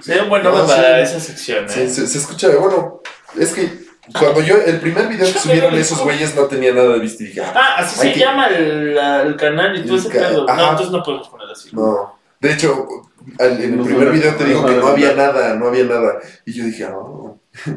Sería 0.01 0.23
un 0.23 0.29
buen 0.29 0.43
nombre 0.43 0.61
No, 0.63 0.67
para 0.67 1.05
sí. 1.05 1.15
esa 1.15 1.19
sección, 1.25 1.65
¿eh? 1.65 1.69
se, 1.89 2.07
se 2.07 2.17
escucha. 2.17 2.49
Bueno, 2.57 3.01
es 3.39 3.53
que 3.53 3.83
cuando 4.19 4.41
yo. 4.41 4.57
El 4.57 4.79
primer 4.79 5.07
video 5.07 5.31
que 5.31 5.39
subieron 5.39 5.73
esos 5.75 5.99
güeyes 6.01 6.35
no 6.35 6.43
tenía 6.45 6.73
nada 6.73 6.89
de 6.97 6.99
dije, 6.99 7.41
ah, 7.41 7.53
Ah, 7.55 7.75
así 7.79 7.99
se 7.99 8.13
que- 8.13 8.19
llama 8.19 8.47
el, 8.47 9.35
canal 9.37 9.75
y 9.77 9.81
El 9.87 9.95
ese 9.95 10.09
ca- 10.09 10.19
pedo. 10.29 10.45
No, 10.45 10.69
entonces 10.71 10.91
no 10.91 11.03
podemos 11.03 11.29
poner 11.29 11.49
así. 11.49 11.69
no. 11.71 12.19
De 12.39 12.51
hecho, 12.51 12.85
al- 13.39 13.61
en 13.63 13.79
el 13.79 13.85
primer 13.85 14.11
video 14.11 14.35
te 14.35 14.45
digo 14.45 14.65
que 14.65 14.73
no, 14.75 14.87
había 14.87 15.13
nada, 15.13 15.53
no 15.55 15.67
había 15.67 15.83
nada. 15.85 16.19
Y 16.45 16.53
yo 16.53 16.65
dije, 16.65 16.85
ah, 16.85 16.93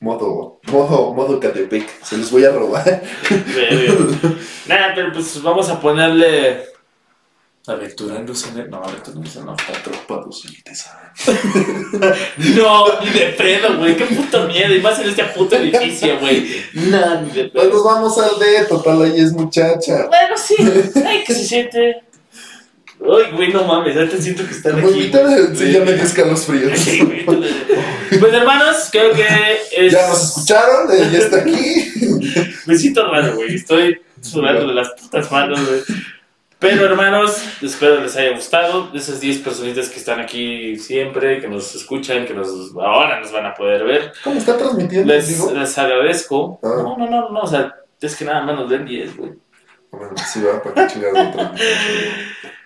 modo, 0.00 0.60
modo, 0.70 1.12
modo 1.14 1.40
Catepec, 1.40 1.88
se 2.04 2.16
los 2.18 2.30
voy 2.30 2.44
a 2.44 2.50
robar. 2.52 3.02
Nada, 4.66 4.92
pero 4.94 5.12
pues 5.12 5.42
vamos 5.42 5.68
a 5.68 5.80
ponerle. 5.80 6.64
Aventurándose 7.66 8.48
en 8.48 8.58
el. 8.60 8.70
No, 8.70 8.82
aventurándose 8.82 9.40
no. 9.42 9.54
El 9.54 10.62
tesoro. 10.62 10.96
No, 12.56 13.00
ni 13.02 13.10
de 13.10 13.26
pedo, 13.36 13.76
güey. 13.76 13.94
Qué 13.96 14.04
puto 14.06 14.46
miedo. 14.46 14.74
Y 14.74 14.80
más 14.80 14.98
en 15.00 15.08
este 15.10 15.24
puto 15.24 15.56
edificio, 15.56 16.18
güey. 16.18 16.62
No, 16.72 17.20
ni 17.22 17.30
de 17.30 17.44
Pues 17.48 17.64
nos 17.64 17.72
pedo. 17.74 17.84
vamos 17.84 18.18
al 18.18 18.38
D, 18.38 18.64
total, 18.68 19.02
ahí 19.02 19.20
es 19.20 19.32
muchacha. 19.32 20.06
Bueno, 20.06 20.34
sí. 20.36 20.54
Ay, 21.04 21.24
que 21.24 21.34
se 21.34 21.44
siente. 21.44 22.02
Ay, 23.00 23.32
güey, 23.32 23.52
no 23.52 23.64
mames. 23.64 23.94
Ya 23.94 24.08
te 24.08 24.20
siento 24.20 24.44
que 24.46 24.52
están 24.52 24.80
Muy 24.80 24.90
aquí. 25.06 25.10
güey. 25.10 25.56
sí, 25.56 25.72
ya 25.72 25.80
me 25.84 25.92
dio 25.92 26.02
escalofríos. 26.02 26.78
Sí, 26.78 27.00
güey. 27.04 27.24
Pues 27.24 28.32
hermanos, 28.32 28.88
creo 28.90 29.12
que 29.12 29.26
es. 29.76 29.92
Ya 29.92 30.08
nos 30.08 30.22
escucharon, 30.24 30.90
eh, 30.92 31.08
ya 31.12 31.18
está 31.18 31.38
aquí. 31.38 31.92
Me 32.66 32.76
siento 32.76 33.10
raro, 33.10 33.36
güey. 33.36 33.54
Estoy 33.54 34.00
sudando 34.20 34.66
de 34.68 34.74
las 34.74 34.90
putas 34.90 35.30
manos, 35.30 35.60
güey. 35.66 35.80
Pero 36.58 36.86
hermanos, 36.86 37.40
espero 37.62 38.00
les 38.00 38.16
haya 38.16 38.34
gustado. 38.34 38.88
De 38.88 38.98
esas 38.98 39.20
10 39.20 39.38
personitas 39.38 39.88
que 39.90 39.98
están 40.00 40.18
aquí 40.20 40.76
siempre, 40.76 41.40
que 41.40 41.48
nos 41.48 41.72
escuchan, 41.76 42.26
que 42.26 42.34
nos 42.34 42.48
ahora 42.74 43.20
nos 43.20 43.30
van 43.30 43.46
a 43.46 43.54
poder 43.54 43.84
ver. 43.84 44.12
¿Cómo 44.24 44.38
está 44.38 44.56
transmitiendo? 44.58 45.12
Les, 45.12 45.28
Digo. 45.28 45.52
les 45.52 45.78
agradezco. 45.78 46.58
Ah. 46.64 46.82
No, 46.82 46.96
no, 46.98 47.08
no, 47.08 47.28
no. 47.30 47.40
O 47.42 47.46
sea, 47.46 47.74
es 48.00 48.16
que 48.16 48.24
nada 48.24 48.42
más 48.42 48.56
nos 48.56 48.68
ven 48.68 48.84
10, 48.84 49.16
güey. 49.16 49.32
Bueno, 49.92 50.14
sí, 50.26 50.40
va, 50.42 50.60
para 50.62 50.86
que 50.88 50.94
chingados. 50.94 51.50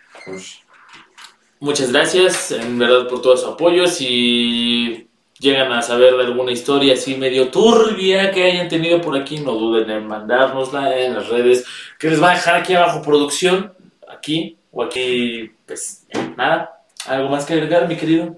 Muchas 1.61 1.93
gracias, 1.93 2.51
en 2.51 2.79
verdad, 2.79 3.09
por 3.09 3.23
todo 3.23 3.37
su 3.37 3.47
apoyo. 3.47 3.87
Si 3.87 5.09
llegan 5.39 5.73
a 5.73 5.83
saber 5.83 6.17
de 6.17 6.25
alguna 6.25 6.53
historia 6.53 6.95
así 6.95 7.17
medio 7.17 7.51
turbia 7.51 8.31
que 8.31 8.45
hayan 8.45 8.69
tenido 8.69 9.01
por 9.01 9.17
aquí, 9.17 9.41
no 9.41 9.53
duden 9.53 9.91
en 9.91 10.07
mandárnosla 10.07 10.99
en 10.99 11.15
las 11.15 11.29
redes, 11.29 11.65
que 11.99 12.11
les 12.11 12.23
va 12.23 12.31
a 12.31 12.35
dejar 12.35 12.57
aquí 12.57 12.75
abajo 12.75 13.03
producción, 13.03 13.73
aquí 14.09 14.57
o 14.71 14.83
aquí, 14.83 15.53
pues 15.67 16.07
nada. 16.37 16.85
¿Algo 17.07 17.29
más 17.29 17.45
que 17.45 17.55
agregar, 17.55 17.89
mi 17.89 17.97
querido? 17.97 18.37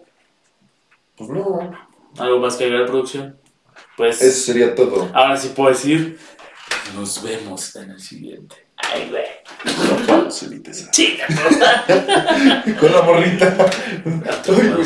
Pues 1.17 1.31
no, 1.31 1.73
¿Algo 2.19 2.39
más 2.41 2.57
que 2.57 2.65
agregar, 2.65 2.87
producción? 2.87 3.39
Pues 3.97 4.21
eso 4.21 4.47
sería 4.47 4.75
todo. 4.75 5.11
ahora 5.15 5.37
sí 5.37 5.53
puedo 5.55 5.71
decir, 5.71 6.19
nos 6.95 7.23
vemos 7.23 7.77
en 7.77 7.91
el 7.91 8.01
siguiente. 8.01 8.64
Ay, 8.93 9.09
güey. 9.11 9.25
Tesoro. 10.63 10.91
Chinga, 10.93 11.27
Con 12.81 12.93
la 12.93 13.03
morrita. 13.03 13.57
Ay, 14.05 14.69
güey, 14.71 14.85